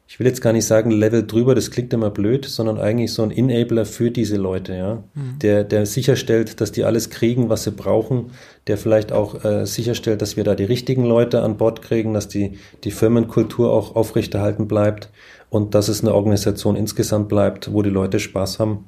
ich 0.06 0.18
will 0.18 0.26
jetzt 0.26 0.40
gar 0.40 0.54
nicht 0.54 0.64
sagen 0.64 0.90
Level 0.90 1.26
drüber, 1.26 1.54
das 1.54 1.70
klingt 1.70 1.92
immer 1.92 2.08
blöd, 2.08 2.46
sondern 2.46 2.78
eigentlich 2.78 3.12
so 3.12 3.22
ein 3.22 3.30
Enabler 3.30 3.84
für 3.84 4.10
diese 4.10 4.36
Leute, 4.36 4.74
ja, 4.74 5.02
mhm. 5.14 5.38
der, 5.40 5.64
der 5.64 5.84
sicherstellt, 5.84 6.62
dass 6.62 6.72
die 6.72 6.84
alles 6.84 7.10
kriegen, 7.10 7.50
was 7.50 7.64
sie 7.64 7.72
brauchen, 7.72 8.30
der 8.68 8.78
vielleicht 8.78 9.12
auch 9.12 9.44
äh, 9.44 9.66
sicherstellt, 9.66 10.22
dass 10.22 10.38
wir 10.38 10.44
da 10.44 10.54
die 10.54 10.64
richtigen 10.64 11.04
Leute 11.04 11.42
an 11.42 11.58
Bord 11.58 11.82
kriegen, 11.82 12.14
dass 12.14 12.28
die, 12.28 12.58
die 12.84 12.90
Firmenkultur 12.90 13.70
auch 13.70 13.96
aufrechterhalten 13.96 14.66
bleibt 14.66 15.10
und 15.50 15.74
dass 15.74 15.88
es 15.88 16.00
eine 16.00 16.14
Organisation 16.14 16.74
insgesamt 16.74 17.28
bleibt, 17.28 17.72
wo 17.72 17.82
die 17.82 17.90
Leute 17.90 18.18
Spaß 18.18 18.60
haben, 18.60 18.86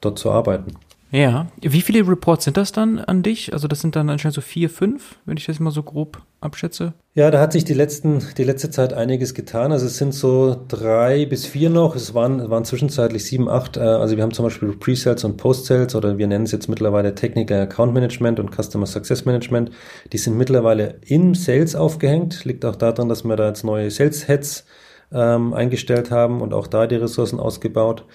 dort 0.00 0.20
zu 0.20 0.30
arbeiten. 0.30 0.76
Ja. 1.12 1.48
Wie 1.60 1.80
viele 1.80 2.06
Reports 2.06 2.44
sind 2.44 2.56
das 2.56 2.72
dann 2.72 2.98
an 3.00 3.22
dich? 3.22 3.52
Also 3.52 3.66
das 3.66 3.80
sind 3.80 3.96
dann 3.96 4.08
anscheinend 4.08 4.34
so 4.34 4.40
vier, 4.40 4.70
fünf, 4.70 5.16
wenn 5.26 5.36
ich 5.36 5.46
das 5.46 5.58
mal 5.58 5.72
so 5.72 5.82
grob 5.82 6.22
abschätze. 6.40 6.94
Ja, 7.14 7.30
da 7.32 7.40
hat 7.40 7.52
sich 7.52 7.64
die 7.64 7.74
letzten, 7.74 8.22
die 8.36 8.44
letzte 8.44 8.70
Zeit 8.70 8.92
einiges 8.92 9.34
getan. 9.34 9.72
Also 9.72 9.86
es 9.86 9.98
sind 9.98 10.14
so 10.14 10.56
drei 10.68 11.26
bis 11.26 11.46
vier 11.46 11.68
noch. 11.68 11.96
Es 11.96 12.14
waren, 12.14 12.48
waren 12.48 12.64
zwischenzeitlich 12.64 13.24
sieben, 13.24 13.48
acht. 13.48 13.76
Äh, 13.76 13.80
also 13.80 14.16
wir 14.16 14.22
haben 14.22 14.32
zum 14.32 14.44
Beispiel 14.44 14.72
Pre-Sales 14.72 15.24
und 15.24 15.36
Post-Sales 15.36 15.94
oder 15.96 16.16
wir 16.16 16.28
nennen 16.28 16.44
es 16.44 16.52
jetzt 16.52 16.68
mittlerweile 16.68 17.14
Technical 17.14 17.60
Account 17.62 17.92
Management 17.92 18.38
und 18.38 18.50
Customer 18.54 18.86
Success 18.86 19.24
Management. 19.24 19.70
Die 20.12 20.18
sind 20.18 20.36
mittlerweile 20.36 21.00
in 21.04 21.34
Sales 21.34 21.74
aufgehängt. 21.74 22.44
Liegt 22.44 22.64
auch 22.64 22.76
daran, 22.76 23.08
dass 23.08 23.24
wir 23.24 23.34
da 23.34 23.48
jetzt 23.48 23.64
neue 23.64 23.90
Sales 23.90 24.28
Heads 24.28 24.64
ähm, 25.12 25.54
eingestellt 25.54 26.12
haben 26.12 26.40
und 26.40 26.54
auch 26.54 26.68
da 26.68 26.86
die 26.86 26.94
Ressourcen 26.94 27.40
ausgebaut. 27.40 28.04
Ähm, 28.04 28.08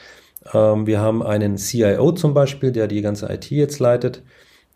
wir 0.54 1.00
haben 1.00 1.24
einen 1.24 1.58
CIO 1.58 2.12
zum 2.12 2.34
Beispiel, 2.34 2.72
der 2.72 2.88
die 2.88 3.02
ganze 3.02 3.32
IT 3.32 3.50
jetzt 3.50 3.80
leitet. 3.80 4.22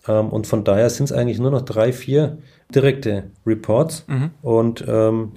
Ähm, 0.08 0.30
und 0.30 0.48
von 0.48 0.64
daher 0.64 0.90
sind 0.90 1.06
es 1.06 1.12
eigentlich 1.12 1.40
nur 1.40 1.52
noch 1.52 1.62
drei, 1.62 1.94
vier 1.94 2.40
direkte 2.74 3.32
Reports. 3.46 4.06
Mhm. 4.08 4.32
Und 4.42 4.84
ähm, 4.88 5.34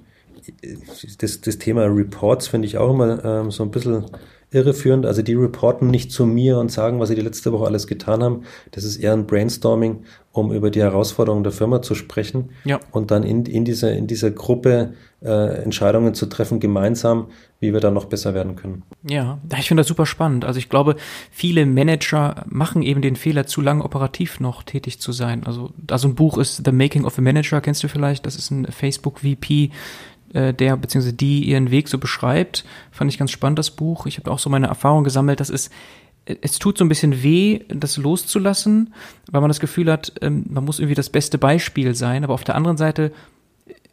das, 1.19 1.41
das 1.41 1.59
Thema 1.59 1.85
Reports 1.85 2.49
finde 2.49 2.67
ich 2.67 2.79
auch 2.79 2.91
immer 2.91 3.25
ähm, 3.25 3.51
so 3.51 3.63
ein 3.63 3.71
bisschen 3.71 4.07
irreführend. 4.53 5.07
Also 5.07 5.23
die 5.23 5.35
reporten 5.35 5.91
nicht 5.91 6.13
zu 6.13 6.27
mir 6.27 6.59
und 6.59 6.71
sagen, 6.71 7.01
was 7.01 7.09
sie 7.09 7.15
die 7.15 7.23
letzte 7.23 7.53
Woche 7.53 7.67
alles 7.67 7.87
getan 7.87 8.23
haben. 8.23 8.43
Das 8.71 8.85
ist 8.85 8.97
eher 8.97 9.13
ein 9.15 9.27
Brainstorming, 9.27 10.05
um 10.31 10.53
über 10.53 10.71
die 10.71 10.81
Herausforderungen 10.81 11.43
der 11.43 11.53
Firma 11.53 11.83
zu 11.83 11.95
sprechen 11.95 12.51
ja. 12.65 12.81
und 12.91 13.11
dann 13.11 13.23
in, 13.23 13.47
in, 13.47 13.65
dieser, 13.65 13.93
in 13.93 14.07
dieser 14.07 14.31
Gruppe 14.31 14.95
äh, 15.23 15.63
Entscheidungen 15.63 16.15
zu 16.15 16.27
treffen, 16.27 16.61
gemeinsam, 16.61 17.29
wie 17.61 17.73
wir 17.73 17.81
da 17.81 17.91
noch 17.91 18.07
besser 18.07 18.35
werden 18.35 18.57
können. 18.57 18.83
Ja, 19.09 19.39
ich 19.59 19.69
finde 19.69 19.83
das 19.83 19.89
super 19.89 20.07
spannend. 20.07 20.45
Also 20.45 20.59
ich 20.59 20.69
glaube, 20.69 20.97
viele 21.31 21.65
Manager 21.65 22.45
machen 22.49 22.83
eben 22.83 23.03
den 23.03 23.17
Fehler, 23.17 23.47
zu 23.47 23.61
lange 23.61 23.85
operativ 23.85 24.41
noch 24.41 24.63
tätig 24.63 25.01
zu 25.01 25.13
sein. 25.13 25.45
Also 25.47 25.71
da 25.77 25.97
so 25.97 26.09
ein 26.09 26.15
Buch 26.15 26.39
ist 26.39 26.63
The 26.65 26.73
Making 26.73 27.05
of 27.05 27.19
a 27.19 27.23
Manager, 27.23 27.61
kennst 27.61 27.83
du 27.85 27.89
vielleicht? 27.89 28.27
Das 28.27 28.37
ist 28.37 28.51
ein 28.51 28.67
Facebook-VP, 28.67 29.71
äh, 30.33 30.55
der 30.55 30.77
bzw. 30.77 31.13
die 31.13 31.45
ihren 31.45 31.71
Weg 31.71 31.89
so 31.89 31.99
beschreibt. 31.99 32.65
Fand 32.91 33.11
ich 33.11 33.19
ganz 33.19 33.31
spannend, 33.31 33.59
das 33.59 33.71
Buch. 33.71 34.07
Ich 34.07 34.19
habe 34.19 34.31
auch 34.31 34.39
so 34.39 34.51
meine 34.51 34.67
Erfahrung 34.67 35.05
gesammelt, 35.05 35.41
dass 35.41 35.51
es 35.51 35.71
es 36.25 36.59
tut 36.59 36.79
so 36.79 36.85
ein 36.85 36.89
bisschen 36.89 37.23
weh, 37.23 37.61
das 37.69 37.97
loszulassen, 37.97 38.95
weil 39.31 39.41
man 39.41 39.51
das 39.51 39.61
Gefühl 39.61 39.91
hat, 39.91 40.13
ähm, 40.21 40.45
man 40.49 40.65
muss 40.65 40.79
irgendwie 40.79 40.95
das 40.95 41.11
beste 41.11 41.39
Beispiel 41.39 41.95
sein. 41.95 42.23
Aber 42.25 42.35
auf 42.35 42.45
der 42.45 42.55
anderen 42.55 42.77
Seite, 42.77 43.13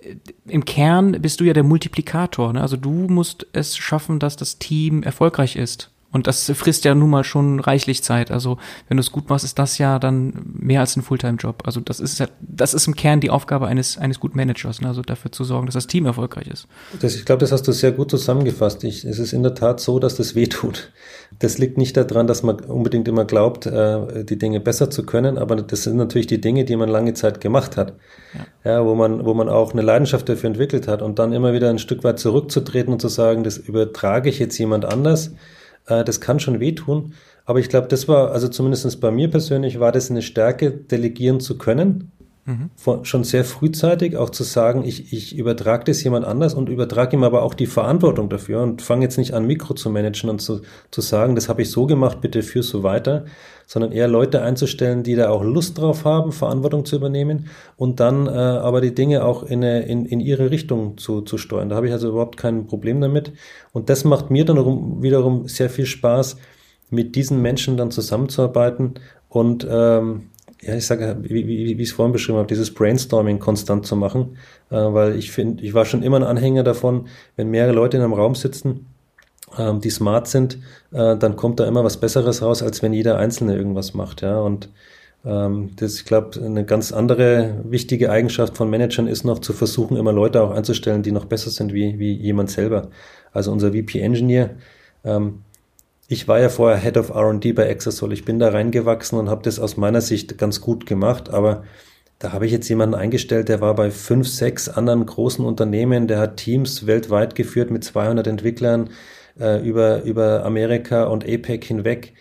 äh, 0.01 0.15
im 0.45 0.65
Kern 0.65 1.13
bist 1.13 1.39
du 1.39 1.43
ja 1.43 1.53
der 1.53 1.63
Multiplikator. 1.63 2.53
Ne? 2.53 2.61
Also 2.61 2.77
du 2.77 2.91
musst 2.91 3.47
es 3.53 3.77
schaffen, 3.77 4.19
dass 4.19 4.35
das 4.35 4.59
Team 4.59 5.01
erfolgreich 5.01 5.55
ist. 5.55 5.89
Und 6.11 6.25
das 6.25 6.51
frisst 6.55 6.85
ja 6.85 6.95
nun 6.95 7.09
mal 7.11 7.23
schon 7.23 7.59
reichlich 7.59 8.03
Zeit. 8.03 8.31
Also 8.31 8.57
wenn 8.87 8.97
du 8.97 9.01
es 9.01 9.11
gut 9.11 9.29
machst, 9.29 9.45
ist 9.45 9.59
das 9.59 9.77
ja 9.77 9.99
dann 9.99 10.33
mehr 10.43 10.79
als 10.79 10.95
ein 10.95 11.03
Fulltime-Job. 11.03 11.61
Also 11.65 11.81
das 11.81 11.99
ist 11.99 12.19
ja, 12.19 12.27
das 12.41 12.73
ist 12.73 12.87
im 12.87 12.95
Kern 12.95 13.19
die 13.19 13.29
Aufgabe 13.29 13.67
eines, 13.67 13.97
eines 13.99 14.19
guten 14.19 14.35
Managers, 14.35 14.81
ne? 14.81 14.87
also 14.87 15.03
dafür 15.03 15.31
zu 15.31 15.43
sorgen, 15.43 15.67
dass 15.67 15.75
das 15.75 15.85
Team 15.85 16.07
erfolgreich 16.07 16.47
ist. 16.47 16.67
Das, 16.99 17.15
ich 17.15 17.25
glaube, 17.25 17.41
das 17.41 17.51
hast 17.51 17.67
du 17.67 17.71
sehr 17.73 17.91
gut 17.91 18.09
zusammengefasst. 18.09 18.83
Ich, 18.83 19.05
es 19.05 19.19
ist 19.19 19.33
in 19.33 19.43
der 19.43 19.53
Tat 19.53 19.79
so, 19.79 19.99
dass 19.99 20.15
das 20.15 20.33
wehtut. 20.33 20.91
Das 21.37 21.59
liegt 21.59 21.77
nicht 21.77 21.95
daran, 21.95 22.25
dass 22.25 22.41
man 22.41 22.59
unbedingt 22.61 23.07
immer 23.07 23.25
glaubt, 23.25 23.67
äh, 23.67 24.23
die 24.23 24.39
Dinge 24.39 24.59
besser 24.59 24.89
zu 24.89 25.05
können, 25.05 25.37
aber 25.37 25.57
das 25.57 25.83
sind 25.83 25.97
natürlich 25.97 26.27
die 26.27 26.41
Dinge, 26.41 26.65
die 26.65 26.75
man 26.75 26.89
lange 26.89 27.13
Zeit 27.13 27.39
gemacht 27.39 27.77
hat. 27.77 27.93
Ja. 28.63 28.71
ja, 28.71 28.85
wo 28.85 28.95
man, 28.95 29.25
wo 29.25 29.35
man 29.35 29.47
auch 29.47 29.73
eine 29.73 29.83
Leidenschaft 29.83 30.27
dafür 30.27 30.47
entwickelt 30.47 30.87
hat 30.87 31.03
und 31.03 31.19
dann 31.19 31.33
immer 31.33 31.53
wieder 31.53 31.69
ein 31.69 31.79
Stück 31.79 32.03
weit 32.03 32.17
zurückzutreten 32.17 32.93
und 32.93 32.99
zu 32.99 33.09
sagen, 33.09 33.43
das 33.43 33.57
übertrage 33.57 34.29
ich 34.29 34.39
jetzt 34.39 34.57
jemand 34.57 34.85
anders 34.85 35.33
äh, 35.87 36.03
das 36.03 36.21
kann 36.21 36.39
schon 36.39 36.59
wehtun. 36.59 37.13
Aber 37.45 37.59
ich 37.59 37.69
glaube, 37.69 37.87
das 37.87 38.07
war, 38.07 38.31
also 38.31 38.47
zumindest 38.47 39.01
bei 39.01 39.11
mir 39.11 39.29
persönlich, 39.29 39.79
war 39.79 39.91
das 39.91 40.11
eine 40.11 40.21
Stärke, 40.21 40.71
delegieren 40.71 41.39
zu 41.39 41.57
können. 41.57 42.11
Mhm. 42.49 42.71
Von, 42.75 43.05
schon 43.05 43.23
sehr 43.23 43.45
frühzeitig 43.45 44.17
auch 44.17 44.31
zu 44.31 44.43
sagen, 44.43 44.83
ich, 44.83 45.13
ich 45.13 45.37
übertrage 45.37 45.83
das 45.83 46.03
jemand 46.03 46.25
anders 46.25 46.55
und 46.55 46.67
übertrage 46.67 47.15
ihm 47.15 47.23
aber 47.23 47.43
auch 47.43 47.53
die 47.53 47.67
Verantwortung 47.67 48.27
dafür 48.27 48.63
und 48.63 48.81
fange 48.81 49.03
jetzt 49.03 49.19
nicht 49.19 49.35
an, 49.35 49.45
Mikro 49.45 49.75
zu 49.75 49.91
managen 49.91 50.31
und 50.31 50.41
zu, 50.41 50.61
zu 50.89 51.01
sagen, 51.01 51.35
das 51.35 51.47
habe 51.47 51.61
ich 51.61 51.69
so 51.69 51.85
gemacht, 51.85 52.21
bitte 52.21 52.41
führ 52.41 52.63
so 52.63 52.81
weiter, 52.81 53.25
sondern 53.67 53.91
eher 53.91 54.07
Leute 54.07 54.41
einzustellen, 54.41 55.03
die 55.03 55.13
da 55.13 55.29
auch 55.29 55.43
Lust 55.43 55.77
drauf 55.77 56.05
haben, 56.05 56.31
Verantwortung 56.31 56.85
zu 56.85 56.95
übernehmen 56.95 57.49
und 57.77 57.99
dann 57.99 58.25
äh, 58.25 58.31
aber 58.31 58.81
die 58.81 58.95
Dinge 58.95 59.23
auch 59.23 59.43
in, 59.43 59.61
in, 59.61 60.07
in 60.07 60.19
ihre 60.19 60.49
Richtung 60.49 60.97
zu, 60.97 61.21
zu 61.21 61.37
steuern. 61.37 61.69
Da 61.69 61.75
habe 61.75 61.85
ich 61.85 61.93
also 61.93 62.09
überhaupt 62.09 62.37
kein 62.37 62.65
Problem 62.65 62.99
damit. 62.99 63.31
Und 63.73 63.91
das 63.91 64.05
macht 64.05 64.31
mir 64.31 64.43
dann 64.43 64.57
wiederum 65.03 65.47
sehr 65.47 65.69
viel 65.69 65.85
Spaß, 65.85 66.37
mit 66.89 67.15
diesen 67.15 67.43
Menschen 67.43 67.77
dann 67.77 67.91
zusammenzuarbeiten 67.91 68.95
und 69.27 69.67
ähm, 69.69 70.28
ja, 70.61 70.75
ich 70.75 70.85
sage, 70.85 71.17
wie, 71.21 71.47
wie, 71.47 71.77
wie 71.77 71.81
ich 71.81 71.89
es 71.89 71.95
vorhin 71.95 72.11
beschrieben 72.11 72.37
habe, 72.37 72.47
dieses 72.47 72.73
Brainstorming 72.73 73.39
konstant 73.39 73.85
zu 73.85 73.95
machen, 73.95 74.37
äh, 74.69 74.75
weil 74.75 75.15
ich 75.15 75.31
finde, 75.31 75.63
ich 75.63 75.73
war 75.73 75.85
schon 75.85 76.03
immer 76.03 76.17
ein 76.17 76.23
Anhänger 76.23 76.63
davon, 76.63 77.07
wenn 77.35 77.49
mehrere 77.49 77.73
Leute 77.73 77.97
in 77.97 78.03
einem 78.03 78.13
Raum 78.13 78.35
sitzen, 78.35 78.87
ähm, 79.57 79.79
die 79.81 79.89
smart 79.89 80.27
sind, 80.27 80.59
äh, 80.91 81.17
dann 81.17 81.35
kommt 81.35 81.59
da 81.59 81.67
immer 81.67 81.83
was 81.83 81.97
Besseres 81.97 82.41
raus, 82.41 82.61
als 82.61 82.81
wenn 82.81 82.93
jeder 82.93 83.17
Einzelne 83.17 83.55
irgendwas 83.55 83.93
macht, 83.93 84.21
ja, 84.21 84.39
und 84.39 84.69
ähm, 85.25 85.71
das, 85.75 85.95
ich 85.95 86.05
glaube, 86.05 86.41
eine 86.43 86.65
ganz 86.65 86.91
andere 86.91 87.55
wichtige 87.63 88.11
Eigenschaft 88.11 88.55
von 88.55 88.69
Managern 88.69 89.07
ist 89.07 89.23
noch 89.25 89.39
zu 89.39 89.53
versuchen, 89.53 89.97
immer 89.97 90.13
Leute 90.13 90.41
auch 90.41 90.51
einzustellen, 90.51 91.03
die 91.03 91.11
noch 91.11 91.25
besser 91.25 91.49
sind 91.49 91.73
wie, 91.73 91.99
wie 91.99 92.13
jemand 92.13 92.51
selber. 92.51 92.89
Also 93.33 93.51
unser 93.51 93.73
VP 93.73 93.99
Engineer, 93.99 94.51
ähm, 95.03 95.43
ich 96.09 96.27
war 96.27 96.39
ja 96.39 96.49
vorher 96.49 96.79
Head 96.79 96.97
of 96.97 97.09
R&D 97.11 97.53
bei 97.53 97.67
Exasol. 97.67 98.13
Ich 98.13 98.25
bin 98.25 98.39
da 98.39 98.49
reingewachsen 98.49 99.19
und 99.19 99.29
habe 99.29 99.43
das 99.43 99.59
aus 99.59 99.77
meiner 99.77 100.01
Sicht 100.01 100.39
ganz 100.39 100.59
gut 100.59 100.87
gemacht, 100.87 101.29
aber 101.29 101.63
da 102.17 102.33
habe 102.33 102.47
ich 102.47 102.51
jetzt 102.51 102.67
jemanden 102.67 102.95
eingestellt, 102.95 103.47
der 103.47 103.61
war 103.61 103.75
bei 103.75 103.91
fünf, 103.91 104.27
sechs 104.27 104.69
anderen 104.69 105.05
großen 105.05 105.45
Unternehmen, 105.45 106.07
der 106.07 106.19
hat 106.19 106.37
Teams 106.37 106.87
weltweit 106.87 107.35
geführt 107.35 107.69
mit 107.69 107.83
200 107.83 108.25
Entwicklern 108.25 108.89
äh, 109.39 109.63
über, 109.65 110.01
über 110.01 110.43
Amerika 110.45 111.03
und 111.03 111.23
APEC 111.23 111.63
hinweg. 111.63 112.13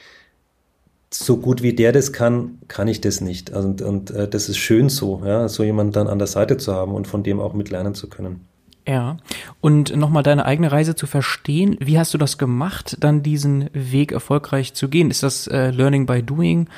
So 1.11 1.38
gut 1.38 1.62
wie 1.62 1.72
der 1.72 1.92
das 1.92 2.12
kann, 2.12 2.59
kann 2.68 2.88
ich 2.88 3.01
das 3.01 3.22
nicht. 3.22 3.48
Und, 3.51 3.81
und 3.81 4.11
äh, 4.11 4.29
das 4.29 4.51
ist 4.51 4.59
schön 4.59 4.90
so, 4.90 5.22
ja, 5.24 5.48
so 5.48 5.64
jemanden 5.64 5.92
dann 5.92 6.09
an 6.09 6.18
der 6.18 6.29
Seite 6.29 6.59
zu 6.59 6.74
haben 6.74 6.92
und 6.94 7.07
von 7.07 7.22
dem 7.22 7.40
auch 7.40 7.55
mitlernen 7.55 7.94
zu 7.94 8.11
können. 8.11 8.48
Ja, 8.88 9.18
und 9.61 9.94
nochmal 9.94 10.22
deine 10.22 10.46
eigene 10.46 10.72
Reise 10.72 10.94
zu 10.94 11.07
verstehen, 11.07 11.77
wie 11.79 11.98
hast 11.98 12.14
du 12.14 12.18
das 12.18 12.38
gemacht, 12.38 12.96
dann 13.01 13.22
diesen 13.22 13.68
Weg 13.74 14.12
erfolgreich 14.12 14.72
zu 14.72 14.88
gehen? 14.88 15.11
Ist 15.11 15.22
das 15.22 15.46
äh, 15.46 15.70
Learning 15.70 16.07
by 16.07 16.22
Doing? 16.22 16.68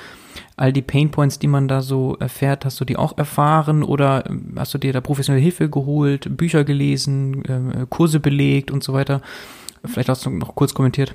All 0.57 0.73
die 0.73 0.83
Painpoints, 0.83 1.39
die 1.39 1.47
man 1.47 1.69
da 1.69 1.83
so 1.83 2.17
erfährt, 2.19 2.65
hast 2.65 2.81
du 2.81 2.85
die 2.85 2.97
auch 2.97 3.17
erfahren 3.17 3.85
oder 3.85 4.25
ähm, 4.29 4.55
hast 4.57 4.75
du 4.75 4.79
dir 4.79 4.93
da 4.93 5.01
professionelle 5.01 5.41
Hilfe 5.41 5.71
geholt, 5.71 6.37
Bücher 6.37 6.65
gelesen, 6.65 7.45
äh, 7.45 7.87
Kurse 7.89 8.19
belegt 8.19 8.73
und 8.73 8.83
so 8.83 8.93
weiter? 8.93 9.23
Vielleicht 9.85 10.09
hast 10.09 10.27
du 10.27 10.31
noch 10.31 10.57
kurz 10.57 10.75
kommentiert. 10.75 11.15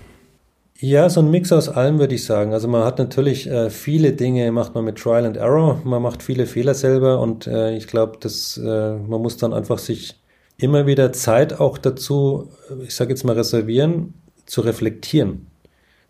Ja, 0.79 1.09
so 1.09 1.19
ein 1.19 1.29
Mix 1.29 1.51
aus 1.51 1.67
allem 1.67 1.99
würde 1.99 2.15
ich 2.15 2.23
sagen. 2.23 2.53
Also 2.53 2.69
man 2.69 2.85
hat 2.85 2.99
natürlich 2.99 3.47
äh, 3.49 3.69
viele 3.69 4.13
Dinge, 4.13 4.49
macht 4.53 4.75
man 4.75 4.85
mit 4.85 4.97
Trial 4.97 5.25
and 5.25 5.35
Error, 5.35 5.81
man 5.83 6.01
macht 6.01 6.23
viele 6.23 6.45
Fehler 6.45 6.73
selber 6.73 7.19
und 7.19 7.47
äh, 7.47 7.75
ich 7.75 7.87
glaube, 7.87 8.17
dass 8.21 8.57
äh, 8.57 8.95
man 8.95 9.21
muss 9.21 9.35
dann 9.35 9.53
einfach 9.53 9.77
sich 9.77 10.15
immer 10.57 10.85
wieder 10.87 11.11
Zeit 11.13 11.59
auch 11.59 11.77
dazu, 11.77 12.49
ich 12.83 12.95
sage 12.95 13.11
jetzt 13.11 13.23
mal 13.23 13.35
reservieren, 13.35 14.13
zu 14.45 14.61
reflektieren. 14.61 15.47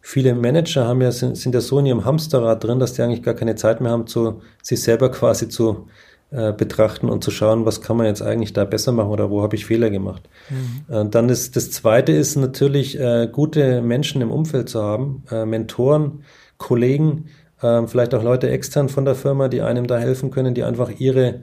Viele 0.02 0.36
Manager 0.36 0.86
haben 0.86 1.02
ja, 1.02 1.12
sind, 1.12 1.36
sind 1.36 1.56
ja 1.56 1.62
so 1.62 1.80
in 1.80 1.88
ihrem 1.88 2.06
Hamsterrad 2.06 2.64
drin, 2.64 2.80
dass 2.80 2.94
die 2.94 3.02
eigentlich 3.02 3.24
gar 3.24 3.34
keine 3.34 3.56
Zeit 3.56 3.82
mehr 3.82 3.92
haben, 3.92 4.06
zu, 4.06 4.42
sich 4.62 4.82
selber 4.82 5.10
quasi 5.10 5.50
zu 5.50 5.88
äh, 6.30 6.54
betrachten 6.54 7.10
und 7.10 7.24
zu 7.24 7.32
schauen, 7.32 7.66
was 7.66 7.82
kann 7.82 7.98
man 7.98 8.06
jetzt 8.06 8.22
eigentlich 8.22 8.54
da 8.54 8.66
besser 8.66 8.92
machen 8.92 9.10
oder 9.10 9.32
wo 9.32 9.42
habe 9.42 9.56
ich 9.56 9.66
Fehler 9.66 9.90
gemacht. 9.90 10.30
Mhm. 10.50 10.94
Äh, 10.94 11.10
dann 11.10 11.30
ist 11.30 11.56
das 11.56 11.72
Zweite 11.72 12.12
ist 12.12 12.36
natürlich, 12.36 13.00
äh, 13.00 13.28
gute 13.32 13.82
Menschen 13.82 14.22
im 14.22 14.32
Umfeld 14.32 14.70
zu 14.70 14.84
haben, 14.84 15.24
äh, 15.32 15.46
Mentoren, 15.46 16.24
Kollegen, 16.58 17.30
äh, 17.62 17.88
vielleicht 17.88 18.14
auch 18.14 18.24
Leute 18.24 18.50
extern 18.50 18.90
von 18.90 19.06
der 19.06 19.16
Firma, 19.16 19.48
die 19.48 19.62
einem 19.62 19.88
da 19.88 19.98
helfen 19.98 20.30
können, 20.30 20.54
die 20.54 20.64
einfach 20.64 20.92
ihre 21.00 21.42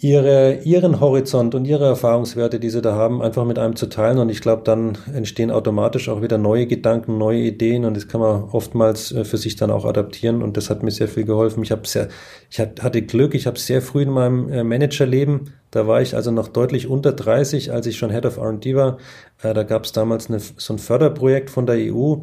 ihre, 0.00 0.60
ihren 0.62 1.00
Horizont 1.00 1.56
und 1.56 1.64
ihre 1.64 1.86
Erfahrungswerte, 1.86 2.60
die 2.60 2.70
sie 2.70 2.80
da 2.80 2.94
haben, 2.94 3.20
einfach 3.20 3.44
mit 3.44 3.58
einem 3.58 3.74
zu 3.74 3.88
teilen. 3.88 4.18
Und 4.18 4.28
ich 4.28 4.40
glaube, 4.40 4.62
dann 4.64 4.96
entstehen 5.12 5.50
automatisch 5.50 6.08
auch 6.08 6.22
wieder 6.22 6.38
neue 6.38 6.66
Gedanken, 6.66 7.18
neue 7.18 7.40
Ideen 7.40 7.84
und 7.84 7.96
das 7.96 8.06
kann 8.06 8.20
man 8.20 8.44
oftmals 8.44 9.10
äh, 9.10 9.24
für 9.24 9.38
sich 9.38 9.56
dann 9.56 9.72
auch 9.72 9.84
adaptieren. 9.84 10.42
Und 10.42 10.56
das 10.56 10.70
hat 10.70 10.84
mir 10.84 10.92
sehr 10.92 11.08
viel 11.08 11.24
geholfen. 11.24 11.62
Ich 11.64 11.74
sehr, 11.84 12.08
ich 12.48 12.60
hatte 12.60 13.02
Glück, 13.02 13.34
ich 13.34 13.46
habe 13.46 13.58
sehr 13.58 13.82
früh 13.82 14.02
in 14.02 14.10
meinem 14.10 14.48
äh, 14.52 14.62
Managerleben, 14.62 15.52
da 15.70 15.86
war 15.86 16.00
ich 16.00 16.14
also 16.14 16.30
noch 16.30 16.48
deutlich 16.48 16.88
unter 16.88 17.12
30, 17.12 17.72
als 17.72 17.86
ich 17.86 17.98
schon 17.98 18.10
Head 18.10 18.24
of 18.24 18.36
R&D 18.38 18.76
war. 18.76 18.98
Äh, 19.42 19.52
da 19.52 19.64
gab 19.64 19.84
es 19.84 19.92
damals 19.92 20.28
eine, 20.28 20.38
so 20.38 20.74
ein 20.74 20.78
Förderprojekt 20.78 21.50
von 21.50 21.66
der 21.66 21.76
EU. 21.92 22.16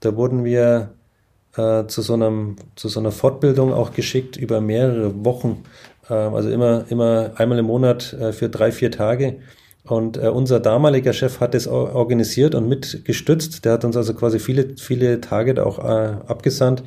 Da 0.00 0.16
wurden 0.16 0.44
wir 0.44 0.94
zu, 1.52 2.00
so 2.00 2.14
einem, 2.14 2.54
zu 2.76 2.88
so 2.88 3.00
einer 3.00 3.10
Fortbildung 3.10 3.74
auch 3.74 3.92
geschickt 3.92 4.36
über 4.36 4.60
mehrere 4.60 5.24
Wochen 5.24 5.64
also 6.14 6.50
immer, 6.50 6.84
immer 6.88 7.32
einmal 7.36 7.58
im 7.58 7.66
Monat 7.66 8.12
äh, 8.12 8.32
für 8.32 8.48
drei, 8.48 8.72
vier 8.72 8.90
Tage. 8.90 9.36
Und 9.84 10.18
äh, 10.18 10.28
unser 10.28 10.60
damaliger 10.60 11.12
Chef 11.12 11.40
hat 11.40 11.54
das 11.54 11.66
organisiert 11.66 12.54
und 12.54 12.68
mitgestützt. 12.68 13.64
Der 13.64 13.72
hat 13.72 13.84
uns 13.84 13.96
also 13.96 14.14
quasi 14.14 14.38
viele, 14.38 14.76
viele 14.76 15.20
Tage 15.20 15.54
da 15.54 15.64
auch 15.64 15.78
äh, 15.78 16.16
abgesandt. 16.26 16.82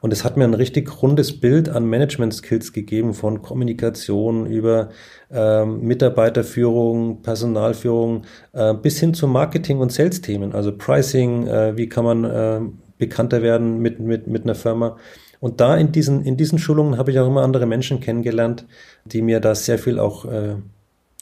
Und 0.00 0.12
es 0.12 0.24
hat 0.24 0.36
mir 0.36 0.44
ein 0.44 0.54
richtig 0.54 1.02
rundes 1.02 1.40
Bild 1.40 1.68
an 1.68 1.84
Management-Skills 1.86 2.72
gegeben, 2.72 3.14
von 3.14 3.42
Kommunikation 3.42 4.46
über 4.46 4.90
ähm, 5.30 5.80
Mitarbeiterführung, 5.80 7.22
Personalführung, 7.22 8.22
äh, 8.52 8.74
bis 8.74 9.00
hin 9.00 9.12
zu 9.12 9.26
Marketing- 9.26 9.80
und 9.80 9.92
Sales-Themen, 9.92 10.54
also 10.54 10.76
Pricing, 10.76 11.46
äh, 11.46 11.76
wie 11.76 11.88
kann 11.88 12.04
man 12.04 12.24
äh, 12.24 12.60
bekannter 12.96 13.42
werden 13.42 13.80
mit, 13.80 14.00
mit, 14.00 14.26
mit 14.26 14.44
einer 14.44 14.54
Firma. 14.54 14.96
Und 15.40 15.60
da 15.60 15.76
in 15.76 15.92
diesen, 15.92 16.24
in 16.24 16.36
diesen 16.36 16.58
Schulungen 16.58 16.98
habe 16.98 17.10
ich 17.10 17.18
auch 17.18 17.26
immer 17.26 17.42
andere 17.42 17.66
Menschen 17.66 18.00
kennengelernt, 18.00 18.66
die 19.04 19.22
mir 19.22 19.40
da 19.40 19.54
sehr 19.54 19.78
viel 19.78 19.98
auch 19.98 20.24
äh, 20.24 20.56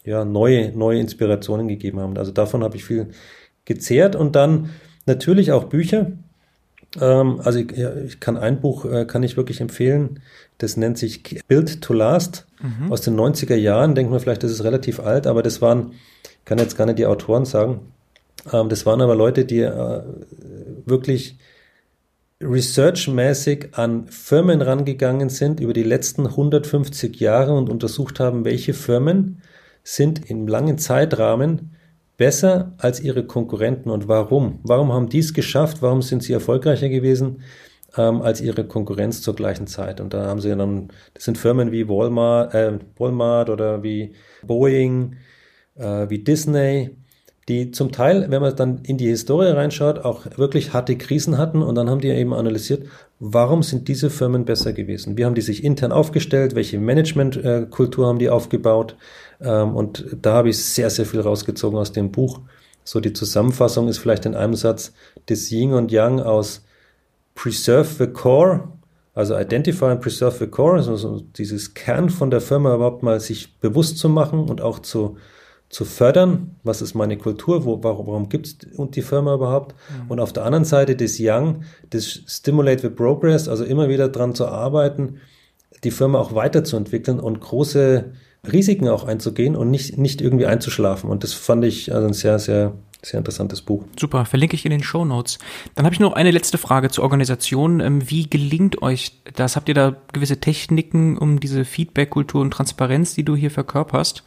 ja, 0.05 0.24
neue, 0.24 0.70
neue 0.76 1.00
Inspirationen 1.00 1.68
gegeben 1.68 2.00
haben. 2.00 2.16
Also 2.16 2.33
davon 2.33 2.64
habe 2.64 2.76
ich 2.76 2.85
viel 2.85 3.09
gezehrt 3.64 4.16
und 4.16 4.37
dann 4.37 4.70
natürlich 5.05 5.52
auch 5.52 5.64
Bücher. 5.64 6.12
Ähm, 7.00 7.40
also 7.42 7.59
ich, 7.59 7.72
ja, 7.72 7.94
ich 7.96 8.20
kann 8.20 8.37
ein 8.37 8.61
Buch, 8.61 8.85
äh, 8.87 9.05
kann 9.05 9.22
ich 9.22 9.37
wirklich 9.37 9.61
empfehlen. 9.61 10.20
Das 10.59 10.76
nennt 10.76 10.96
sich 10.96 11.42
Build 11.46 11.83
to 11.83 11.92
Last 11.92 12.46
mhm. 12.62 12.90
aus 12.90 13.02
den 13.02 13.16
90er 13.16 13.57
Jahren. 13.57 13.94
Denkt 13.94 14.11
man 14.11 14.20
vielleicht, 14.20 14.42
das 14.42 14.50
ist 14.50 14.64
relativ 14.64 15.00
alt, 15.00 15.26
aber 15.26 15.42
das 15.42 15.61
waren, 15.61 15.92
ich 16.22 16.44
kann 16.46 16.59
jetzt 16.59 16.79
gar 16.79 16.87
nicht 16.87 16.98
die 16.98 17.07
Autoren 17.07 17.44
sagen, 17.44 17.81
ähm, 18.52 18.68
das 18.68 18.87
waren 18.87 19.00
aber 19.00 19.14
Leute, 19.14 19.44
die 19.44 19.61
äh, 19.61 20.02
wirklich 20.87 21.37
researchmäßig 22.42 23.68
an 23.72 24.09
Firmen 24.09 24.61
rangegangen 24.61 25.31
sind 25.31 25.61
über 25.61 25.72
die 25.72 25.83
letzten 25.83 26.27
150 26.27 27.18
Jahre 27.18 27.55
und 27.55 27.70
untersucht 27.70 28.20
haben, 28.20 28.44
welche 28.44 28.75
Firmen 28.75 29.42
sind 29.83 30.29
im 30.31 30.46
langen 30.46 30.79
Zeitrahmen 30.79 31.77
besser 32.16 32.75
als 32.79 33.01
ihre 33.01 33.27
Konkurrenten 33.27 33.90
und 33.90 34.09
warum? 34.09 34.61
Warum 34.64 34.92
haben 34.92 35.09
die 35.09 35.20
es 35.20 35.33
geschafft? 35.33 35.81
Warum 35.81 36.03
sind 36.03 36.22
sie 36.22 36.33
erfolgreicher 36.33 36.88
gewesen 36.88 37.42
ähm, 37.96 38.20
als 38.20 38.40
ihre 38.40 38.64
Konkurrenz 38.66 39.22
zur 39.22 39.35
gleichen 39.35 39.66
Zeit? 39.66 40.01
Und 40.01 40.12
da 40.12 40.27
haben 40.27 40.40
sie 40.40 40.55
dann, 40.55 40.88
das 41.14 41.25
sind 41.25 41.38
Firmen 41.38 41.72
wie 41.72 41.88
Walmart, 41.88 42.55
äh, 42.55 42.79
Walmart 42.99 43.49
oder 43.49 43.83
wie 43.83 44.14
Boeing, 44.42 45.16
äh, 45.77 46.09
wie 46.09 46.18
Disney, 46.18 46.96
die 47.49 47.71
zum 47.71 47.93
Teil, 47.93 48.27
wenn 48.29 48.43
man 48.43 48.57
dann 48.57 48.81
in 48.83 48.99
die 48.99 49.07
Historie 49.07 49.51
reinschaut, 49.51 50.01
auch 50.01 50.27
wirklich 50.37 50.73
harte 50.73 50.97
Krisen 50.99 51.39
hatten 51.39 51.63
und 51.63 51.77
dann 51.77 51.89
haben 51.89 52.01
die 52.01 52.09
eben 52.09 52.35
analysiert, 52.35 52.89
warum 53.21 53.63
sind 53.63 53.87
diese 53.87 54.11
Firmen 54.11 54.45
besser 54.45 54.73
gewesen? 54.73 55.17
Wie 55.17 55.25
haben 55.25 55.37
die 55.37 55.43
sich 55.43 55.63
intern 55.63 55.93
aufgestellt? 55.93 56.57
Welche 56.57 56.79
Managementkultur 56.79 58.07
haben 58.07 58.19
die 58.19 58.31
aufgebaut? 58.31 58.97
Ähm, 59.41 59.77
und 59.77 60.05
da 60.21 60.35
habe 60.35 60.49
ich 60.49 60.63
sehr, 60.65 60.91
sehr 60.91 61.07
viel 61.07 61.21
rausgezogen 61.21 61.79
aus 61.79 61.93
dem 61.93 62.11
Buch. 62.11 62.41
So 62.83 62.99
die 63.01 63.13
Zusammenfassung 63.13 63.89
ist 63.89 63.99
vielleicht 63.99 64.27
in 64.27 64.35
einem 64.35 64.55
Satz 64.55 64.93
das 65.27 65.51
Yin 65.51 65.73
und 65.73 65.93
Yang 65.93 66.21
aus 66.21 66.65
Preserve 67.37 67.89
the 67.99 68.07
Core, 68.09 68.69
also 69.15 69.37
Identify 69.37 69.87
and 69.87 70.01
Preserve 70.01 70.37
the 70.39 70.47
Core, 70.47 70.77
also 70.77 71.21
dieses 71.37 71.75
Kern 71.75 72.11
von 72.11 72.31
der 72.31 72.41
Firma 72.41 72.75
überhaupt 72.75 73.03
mal 73.03 73.21
sich 73.21 73.59
bewusst 73.61 73.99
zu 73.99 74.09
machen 74.09 74.49
und 74.49 74.61
auch 74.61 74.81
zu 74.81 75.17
zu 75.68 75.85
fördern, 75.85 76.57
was 76.62 76.81
ist 76.81 76.94
meine 76.94 77.18
Kultur, 77.18 77.64
wo, 77.64 77.83
warum, 77.83 78.07
warum 78.07 78.29
gibt 78.29 78.46
es 78.46 78.59
die 78.59 79.02
Firma 79.02 79.35
überhaupt? 79.35 79.74
Mhm. 79.74 80.11
Und 80.11 80.20
auf 80.20 80.33
der 80.33 80.44
anderen 80.44 80.64
Seite 80.64 80.94
das 80.94 81.16
Young, 81.18 81.62
das 81.90 82.20
Stimulate 82.26 82.83
the 82.83 82.88
Progress, 82.88 83.48
also 83.48 83.64
immer 83.64 83.88
wieder 83.88 84.09
daran 84.09 84.35
zu 84.35 84.46
arbeiten, 84.46 85.16
die 85.83 85.90
Firma 85.90 86.18
auch 86.18 86.35
weiterzuentwickeln 86.35 87.18
und 87.18 87.40
große 87.40 88.12
Risiken 88.50 88.88
auch 88.88 89.05
einzugehen 89.05 89.57
und 89.57 89.70
nicht, 89.70 89.98
nicht 89.98 90.20
irgendwie 90.20 90.46
einzuschlafen. 90.46 91.11
Und 91.11 91.24
das 91.24 91.33
fand 91.33 91.64
ich 91.64 91.92
also 91.92 92.07
ein 92.07 92.12
sehr, 92.12 92.38
sehr 92.38 92.72
sehr 93.07 93.19
interessantes 93.19 93.62
Buch. 93.62 93.85
Super, 93.99 94.25
verlinke 94.25 94.57
ich 94.57 94.64
in 94.64 94.71
den 94.71 94.83
Show 94.83 95.05
Notes. 95.05 95.38
Dann 95.75 95.85
habe 95.85 95.95
ich 95.95 96.01
noch 96.01 96.12
eine 96.12 96.31
letzte 96.31 96.59
Frage 96.59 96.90
zur 96.90 97.05
Organisation. 97.05 97.81
Ähm, 97.81 98.11
wie 98.11 98.29
gelingt 98.29 98.83
euch 98.83 99.12
das? 99.35 99.57
Habt 99.57 99.69
ihr 99.69 99.75
da 99.75 99.97
gewisse 100.12 100.38
Techniken, 100.38 101.16
um 101.16 101.38
diese 101.38 101.64
Feedback-Kultur 101.64 102.40
und 102.40 102.51
Transparenz, 102.51 103.14
die 103.14 103.25
du 103.25 103.37
hier 103.37 103.51
verkörperst, 103.51 104.25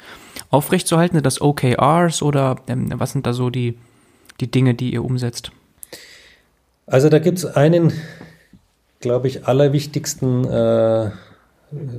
aufrechtzuerhalten? 0.50 1.18
Sind 1.18 1.26
das 1.26 1.42
OKRs 1.42 2.22
oder 2.22 2.58
ähm, 2.68 2.92
was 2.96 3.12
sind 3.12 3.26
da 3.28 3.34
so 3.34 3.50
die, 3.50 3.78
die 4.40 4.50
Dinge, 4.50 4.74
die 4.74 4.94
ihr 4.94 5.04
umsetzt? 5.04 5.52
Also 6.88 7.10
da 7.10 7.20
gibt 7.20 7.38
es 7.38 7.46
einen, 7.46 7.92
glaube 9.02 9.28
ich, 9.28 9.46
allerwichtigsten, 9.46 10.46
äh, 10.46 11.12